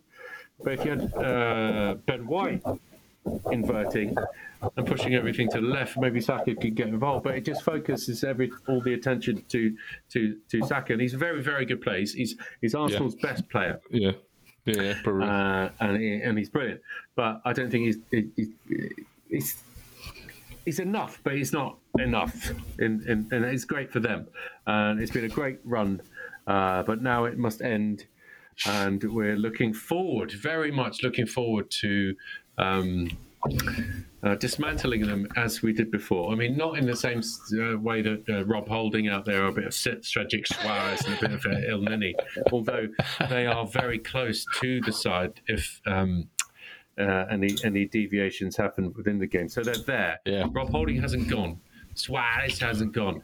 But 0.62 0.74
if 0.74 0.84
you 0.84 0.90
had 0.90 1.14
uh, 1.14 1.94
Ben 2.06 2.26
White 2.26 2.62
inverting 3.50 4.16
and 4.76 4.86
pushing 4.86 5.14
everything 5.14 5.48
to 5.50 5.60
the 5.60 5.66
left, 5.66 5.96
maybe 5.96 6.20
Saka 6.20 6.54
could 6.54 6.74
get 6.74 6.88
involved. 6.88 7.24
But 7.24 7.34
it 7.36 7.44
just 7.44 7.62
focuses 7.62 8.24
every 8.24 8.50
all 8.68 8.80
the 8.80 8.94
attention 8.94 9.44
to 9.48 9.76
to 10.10 10.36
to 10.50 10.62
Saka, 10.66 10.92
and 10.92 11.02
he's 11.02 11.14
a 11.14 11.18
very 11.18 11.42
very 11.42 11.64
good 11.64 11.80
player. 11.80 12.00
He's 12.00 12.36
he's, 12.60 12.74
Arsenal's 12.74 13.14
best 13.16 13.48
player, 13.48 13.80
Yeah. 13.90 14.12
Yeah, 14.66 14.94
probably. 15.02 15.26
uh, 15.26 15.70
and 15.80 15.96
he, 16.00 16.20
and 16.20 16.36
he's 16.38 16.50
brilliant. 16.50 16.80
But 17.16 17.40
I 17.44 17.52
don't 17.52 17.70
think 17.70 17.86
he's 17.86 17.96
he, 18.10 18.28
he, 18.36 18.88
he's 19.28 19.62
he's 20.64 20.78
enough, 20.78 21.20
but 21.24 21.34
he's 21.34 21.52
not 21.52 21.78
enough. 21.98 22.50
In, 22.78 23.02
in, 23.08 23.28
and 23.32 23.44
it's 23.44 23.64
great 23.64 23.90
for 23.90 24.00
them, 24.00 24.28
and 24.66 25.00
it's 25.00 25.10
been 25.10 25.24
a 25.24 25.28
great 25.28 25.58
run. 25.64 26.02
Uh, 26.46 26.82
but 26.82 27.02
now 27.02 27.24
it 27.24 27.38
must 27.38 27.62
end, 27.62 28.06
and 28.66 29.02
we're 29.02 29.36
looking 29.36 29.72
forward, 29.72 30.30
very 30.32 30.70
much 30.70 31.02
looking 31.02 31.26
forward 31.26 31.70
to. 31.70 32.14
Um, 32.60 33.10
uh, 34.22 34.34
dismantling 34.34 35.06
them 35.06 35.26
as 35.36 35.62
we 35.62 35.72
did 35.72 35.90
before. 35.90 36.30
I 36.30 36.34
mean, 36.34 36.56
not 36.56 36.76
in 36.76 36.84
the 36.86 36.96
same 36.96 37.22
uh, 37.54 37.78
way 37.78 38.02
that 38.02 38.28
uh, 38.28 38.44
Rob 38.44 38.68
Holding 38.68 39.08
out 39.08 39.24
there, 39.24 39.46
a 39.46 39.52
bit 39.52 39.64
of 39.64 39.74
Stragic 39.74 40.46
Suarez 40.46 41.00
and 41.06 41.14
a 41.14 41.20
bit 41.20 41.32
of 41.32 41.46
uh, 41.46 41.56
Elneny, 41.70 42.14
although 42.52 42.88
they 43.30 43.46
are 43.46 43.66
very 43.66 43.98
close 43.98 44.44
to 44.60 44.80
the 44.82 44.92
side 44.92 45.40
if 45.46 45.80
um, 45.86 46.28
uh, 46.98 47.24
any 47.30 47.56
any 47.64 47.86
deviations 47.86 48.56
happen 48.56 48.92
within 48.94 49.18
the 49.18 49.26
game. 49.26 49.48
So 49.48 49.62
they're 49.62 49.74
there. 49.86 50.20
Yeah. 50.26 50.46
Rob 50.52 50.70
Holding 50.70 51.00
hasn't 51.00 51.28
gone. 51.28 51.58
Suarez 51.94 52.58
hasn't 52.58 52.92
gone. 52.92 53.22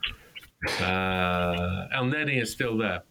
Uh, 0.81 1.89
Elneny 1.95 2.41
is 2.41 2.51
still 2.51 2.77
there. 2.79 3.03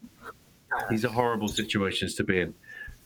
These 0.89 1.05
are 1.05 1.09
horrible 1.09 1.47
situations 1.47 2.15
to 2.15 2.23
be 2.23 2.41
in. 2.41 2.53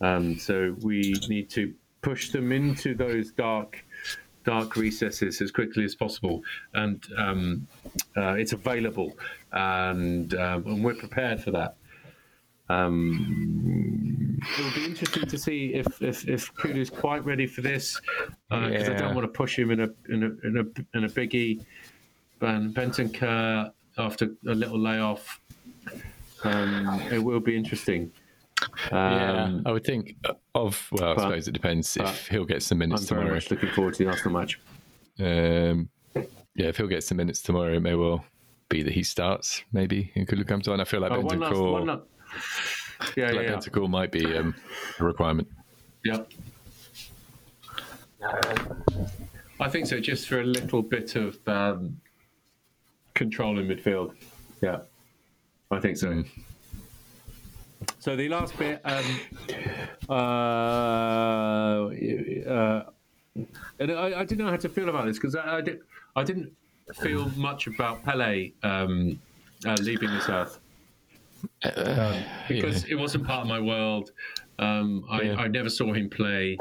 Um, 0.01 0.39
so 0.39 0.76
we 0.82 1.13
need 1.28 1.49
to 1.51 1.74
push 2.02 2.30
them 2.32 2.52
into 2.52 2.95
those 2.95 3.32
dark 3.32 3.84
dark 4.45 4.76
recesses 4.76 5.41
as 5.41 5.52
quickly 5.52 5.84
as 5.84 5.95
possible, 5.95 6.41
and 6.74 7.06
um, 7.18 7.68
uh, 8.18 8.34
it's 8.34 8.54
available, 8.54 9.18
and 9.52 10.34
um, 10.36 10.66
and 10.66 10.84
we're 10.84 10.95
prepared 10.95 11.41
for 11.43 11.52
that. 11.52 11.76
Um, 12.70 14.39
it 14.41 14.64
will 14.64 14.72
be 14.76 14.86
interesting 14.86 15.26
to 15.28 15.38
see 15.38 15.74
if 15.74 16.02
if, 16.02 16.28
if 16.28 16.54
Kudu's 16.56 16.89
quite 16.89 17.26
ready 17.26 17.47
for 17.47 17.62
this, 17.62 18.00
because 18.50 18.89
I 18.89 18.91
Yeah. 18.93 18.97
don't 18.97 19.16
want 19.16 19.26
to 19.26 19.38
push 19.38 19.58
him 19.58 19.72
in 19.72 19.82
a 19.82 19.89
in 20.10 20.24
a 20.24 20.47
in 20.47 20.58
a, 20.58 20.97
in 20.97 21.04
a 21.06 21.10
biggie. 21.10 21.66
And 22.41 22.74
Bentancur 22.74 23.70
after 23.97 24.30
a 24.47 24.56
little 24.56 24.80
layoff, 24.80 25.41
um, 26.45 27.02
it 27.12 27.20
will 27.22 27.41
be 27.41 27.54
interesting. 27.58 28.14
Yeah, 28.92 29.44
Um, 29.44 29.64
I 29.66 29.72
would 29.72 29.84
think 29.84 30.16
of. 30.56 30.88
Well, 30.92 31.12
I 31.12 31.16
but- 31.16 31.22
suppose 31.24 31.48
it 31.48 31.52
depends 31.54 31.96
if 31.98 32.28
he'll 32.28 32.46
get 32.46 32.64
some 32.64 32.76
I'm 32.78 32.90
minutes 32.90 33.10
very 33.10 33.22
tomorrow. 33.22 33.36
much 33.36 33.52
looking 33.52 33.70
forward 33.72 33.94
to 33.96 34.04
the 34.06 34.10
Arsenal 34.10 34.40
match. 34.40 34.60
Um, 35.20 35.90
yeah, 36.56 36.68
if 36.68 36.78
he'll 36.78 36.88
get 36.88 37.04
some 37.04 37.18
minutes 37.18 37.42
tomorrow, 37.42 37.74
it 37.74 37.82
may 37.82 37.96
well 37.96 38.24
be 38.70 38.84
that 38.84 38.94
he 38.94 39.04
starts. 39.04 39.64
Maybe 39.74 40.12
in 40.16 40.26
Kulu 40.26 40.44
comes 40.46 40.68
on. 40.68 40.80
I 40.80 40.84
feel 40.86 41.00
like 41.02 41.12
Oh, 41.12 41.20
one 41.22 41.40
last, 41.40 41.56
one 41.56 41.86
Bentancur, 41.86 41.88
last. 41.88 43.18
Yeah, 43.18 43.26
like 43.28 43.36
yeah, 43.36 43.42
yeah. 43.42 43.52
Bentancur 43.56 43.90
might 43.90 44.12
be 44.12 44.26
um, 44.38 44.56
a 45.00 45.04
requirement. 45.04 45.48
yeah. 46.06 46.24
I 49.62 49.70
think 49.70 49.88
so, 49.88 50.00
just 50.00 50.28
for 50.28 50.40
a 50.42 50.46
little 50.46 50.82
bit 50.82 51.16
of 51.16 51.38
um, 51.48 52.00
control 53.14 53.60
in 53.60 53.68
midfield. 53.68 54.14
Yeah, 54.62 54.80
I 55.72 55.80
think 55.80 55.98
so. 55.98 56.10
Mm. 56.10 56.28
So 58.00 58.16
the 58.16 58.30
last 58.30 58.58
bit, 58.58 58.80
um, 58.86 59.20
uh, 60.10 60.14
uh, 62.50 62.84
and 63.78 63.91
I, 63.91 64.20
I 64.20 64.24
didn't 64.24 64.38
know 64.38 64.50
how 64.50 64.56
to 64.56 64.70
feel 64.70 64.88
about 64.88 65.06
this 65.06 65.18
because 65.18 65.36
I, 65.36 65.58
I, 65.58 65.62
did, 65.62 65.82
I 66.16 66.24
didn't 66.24 66.54
feel 66.95 67.30
much 67.36 67.68
about 67.68 68.04
Pele 68.06 68.54
um, 68.64 69.20
uh, 69.66 69.76
leaving 69.82 70.12
this 70.12 70.30
earth 70.30 70.60
because 72.47 72.86
it 72.86 72.95
wasn't 72.95 73.28
part 73.28 73.41
of 73.41 73.47
my 73.47 73.60
world. 73.60 74.12
Um, 74.60 75.04
I, 75.10 75.22
Yeah. 75.22 75.36
I 75.36 75.47
never 75.50 75.70
saw 75.70 75.91
him 75.91 76.10
play. 76.10 76.58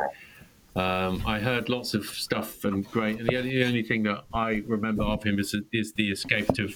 Um, 0.74 1.22
I 1.24 1.38
heard 1.38 1.68
lots 1.68 1.94
of 1.94 2.04
stuff 2.04 2.64
and 2.64 2.88
great. 2.90 3.20
And 3.20 3.28
the 3.28 3.36
only, 3.36 3.50
the 3.50 3.64
only 3.64 3.82
thing 3.84 4.02
that 4.04 4.24
I 4.34 4.64
remember 4.66 5.04
of 5.04 5.22
him 5.22 5.38
is 5.38 5.54
is 5.72 5.92
the 5.92 6.10
Escape 6.10 6.48
to 6.54 6.68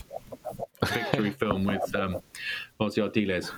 Victory 0.86 1.30
film 1.40 1.64
with 1.64 1.94
um, 1.96 2.18
Ossie 2.80 3.02
Ardiles. 3.02 3.50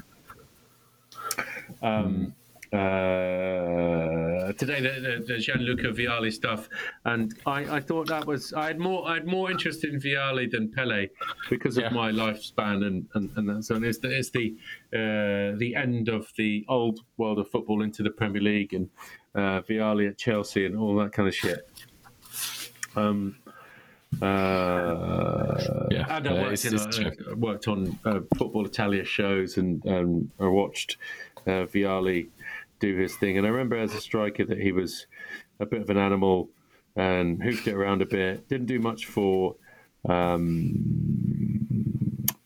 Um, 1.82 2.34
uh, 2.72 4.52
today 4.54 4.80
the, 4.80 5.00
the, 5.00 5.24
the 5.26 5.38
Gianluca 5.38 5.88
Vialli 5.92 6.32
stuff, 6.32 6.68
and 7.04 7.34
I, 7.46 7.76
I 7.76 7.80
thought 7.80 8.08
that 8.08 8.26
was 8.26 8.52
I 8.52 8.66
had 8.66 8.78
more 8.78 9.06
I 9.08 9.14
had 9.14 9.26
more 9.26 9.50
interest 9.50 9.84
in 9.84 10.00
Vialli 10.00 10.50
than 10.50 10.70
Pele 10.72 11.08
because 11.50 11.76
of 11.78 11.84
Yeah. 11.84 11.90
my 11.90 12.10
lifespan 12.10 12.84
and 12.86 13.06
and, 13.14 13.30
and 13.36 13.48
that. 13.48 13.62
so 13.64 13.76
it's 13.82 13.98
the 13.98 14.10
it's 14.18 14.30
the 14.30 14.56
uh, 14.92 15.56
the 15.58 15.74
end 15.76 16.08
of 16.08 16.32
the 16.36 16.64
old 16.68 17.00
world 17.16 17.38
of 17.38 17.48
football 17.50 17.82
into 17.82 18.02
the 18.02 18.10
Premier 18.10 18.42
League 18.42 18.74
and 18.74 18.88
uh, 19.34 19.60
Vialli 19.62 20.08
at 20.08 20.18
Chelsea 20.18 20.66
and 20.66 20.76
all 20.76 20.96
that 20.96 21.12
kind 21.12 21.28
of 21.28 21.34
shit. 21.34 21.68
Um, 22.96 23.36
uh, 24.22 25.88
Yeah, 25.90 26.06
and 26.08 26.28
I 26.28 26.30
uh, 26.30 26.42
worked, 26.42 26.64
in, 26.64 26.76
uh, 26.76 27.36
worked 27.36 27.68
on 27.68 27.98
uh, 28.04 28.20
Football 28.36 28.66
Italia 28.66 29.04
shows 29.04 29.56
and 29.56 29.86
um, 29.86 30.30
I 30.40 30.46
watched 30.46 30.96
uh, 31.46 31.66
Vialli 31.66 32.28
do 32.80 32.96
his 32.96 33.16
thing. 33.16 33.38
And 33.38 33.46
I 33.46 33.50
remember 33.50 33.76
as 33.76 33.94
a 33.94 34.00
striker 34.00 34.44
that 34.44 34.58
he 34.58 34.72
was 34.72 35.06
a 35.60 35.66
bit 35.66 35.82
of 35.82 35.90
an 35.90 35.98
animal 35.98 36.50
and 36.96 37.42
hoofed 37.42 37.66
it 37.66 37.74
around 37.74 38.02
a 38.02 38.06
bit. 38.06 38.48
Didn't 38.48 38.66
do 38.66 38.78
much 38.78 39.06
for 39.06 39.56
um, 40.08 41.44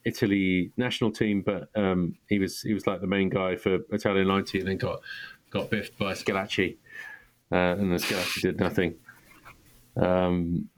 Italy 0.04 0.72
national 0.76 1.10
team, 1.12 1.42
but 1.42 1.68
um, 1.74 2.16
he 2.28 2.38
was 2.38 2.62
he 2.62 2.72
was 2.74 2.86
like 2.86 3.00
the 3.00 3.06
main 3.06 3.28
guy 3.28 3.56
for 3.56 3.78
Italian 3.90 4.28
90 4.28 4.60
and 4.60 4.68
then 4.68 4.76
got 4.78 5.00
got 5.50 5.70
biffed 5.70 5.98
by 5.98 6.12
Schillaci. 6.12 6.76
Uh, 7.50 7.74
and 7.78 7.92
then 7.92 7.98
Schillaci 7.98 8.42
did 8.42 8.60
nothing. 8.60 8.94
Um, 9.96 10.68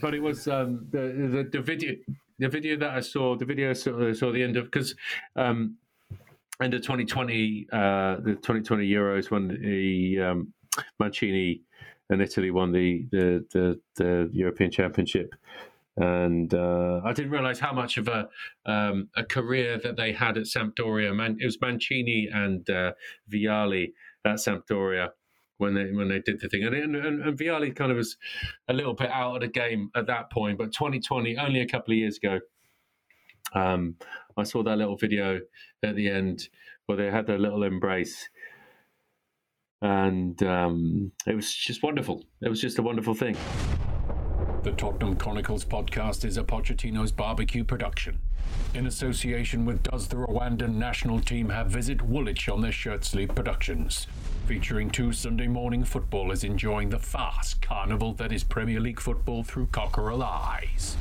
but 0.00 0.14
it 0.14 0.20
was 0.20 0.48
um, 0.48 0.86
the, 0.90 0.98
the 0.98 1.58
the 1.58 1.62
video 1.62 1.94
the 2.38 2.48
video 2.48 2.76
that 2.76 2.90
I 2.90 3.00
saw 3.00 3.36
the 3.36 3.44
video 3.44 3.70
I 3.70 3.74
saw, 3.74 4.12
saw 4.12 4.32
the 4.32 4.42
end 4.42 4.56
of 4.56 4.64
because 4.64 4.94
um, 5.36 5.76
end 6.62 6.74
of 6.74 6.82
2020 6.82 7.68
uh, 7.72 8.16
the 8.16 8.34
2020 8.34 8.88
Euros 8.88 9.30
when 9.30 9.48
the 9.48 10.20
um, 10.20 10.52
Mancini 10.98 11.62
and 12.08 12.20
Italy 12.20 12.50
won 12.50 12.72
the 12.72 13.06
the 13.10 13.46
the, 13.52 13.80
the 13.96 14.30
European 14.32 14.70
Championship. 14.70 15.34
And 15.96 16.54
uh, 16.54 17.00
I 17.04 17.12
didn't 17.12 17.32
realize 17.32 17.58
how 17.58 17.72
much 17.72 17.98
of 17.98 18.08
a 18.08 18.28
um, 18.64 19.08
a 19.16 19.24
career 19.24 19.78
that 19.82 19.96
they 19.96 20.12
had 20.12 20.38
at 20.38 20.44
Sampdoria. 20.44 21.14
Man, 21.14 21.36
it 21.40 21.44
was 21.44 21.60
Mancini 21.60 22.28
and 22.32 22.68
uh, 22.70 22.92
Vialli 23.30 23.92
at 24.24 24.36
Sampdoria 24.36 25.10
when 25.60 25.74
they 25.74 25.92
when 25.92 26.08
they 26.08 26.20
did 26.20 26.40
the 26.40 26.48
thing. 26.48 26.64
And, 26.64 26.74
and, 26.74 26.96
and 26.96 27.38
Vialli 27.38 27.74
kind 27.74 27.90
of 27.90 27.98
was 27.98 28.16
a 28.68 28.72
little 28.72 28.94
bit 28.94 29.10
out 29.10 29.36
of 29.36 29.40
the 29.42 29.48
game 29.48 29.90
at 29.94 30.06
that 30.06 30.30
point. 30.30 30.58
But 30.58 30.72
2020, 30.72 31.36
only 31.36 31.60
a 31.60 31.66
couple 31.66 31.92
of 31.92 31.98
years 31.98 32.16
ago, 32.16 32.40
um, 33.54 33.96
I 34.36 34.44
saw 34.44 34.62
that 34.62 34.78
little 34.78 34.96
video 34.96 35.40
at 35.82 35.96
the 35.96 36.08
end 36.08 36.48
where 36.86 36.96
they 36.96 37.10
had 37.10 37.26
their 37.26 37.38
little 37.38 37.62
embrace. 37.62 38.28
And 39.82 40.42
um, 40.42 41.12
it 41.26 41.34
was 41.34 41.54
just 41.54 41.82
wonderful. 41.82 42.24
It 42.42 42.48
was 42.48 42.60
just 42.60 42.78
a 42.78 42.82
wonderful 42.82 43.14
thing. 43.14 43.36
The 44.62 44.72
Tottenham 44.72 45.16
Chronicles 45.16 45.64
podcast 45.64 46.22
is 46.22 46.36
a 46.36 46.44
Pochettino's 46.44 47.12
barbecue 47.12 47.64
production. 47.64 48.18
In 48.74 48.86
association 48.86 49.64
with 49.64 49.82
Does 49.84 50.08
the 50.08 50.16
Rwandan 50.16 50.74
national 50.74 51.20
team 51.20 51.48
have 51.48 51.68
Visit 51.68 52.02
Woolwich 52.02 52.46
on 52.46 52.60
their 52.60 52.70
shirt 52.70 53.02
sleeve 53.02 53.34
productions, 53.34 54.06
featuring 54.46 54.90
two 54.90 55.14
Sunday 55.14 55.46
morning 55.46 55.82
footballers 55.82 56.44
enjoying 56.44 56.90
the 56.90 56.98
fast 56.98 57.62
carnival 57.62 58.12
that 58.14 58.32
is 58.32 58.44
Premier 58.44 58.80
League 58.80 59.00
football 59.00 59.42
through 59.42 59.68
cockerel 59.68 60.22
eyes. 60.22 60.94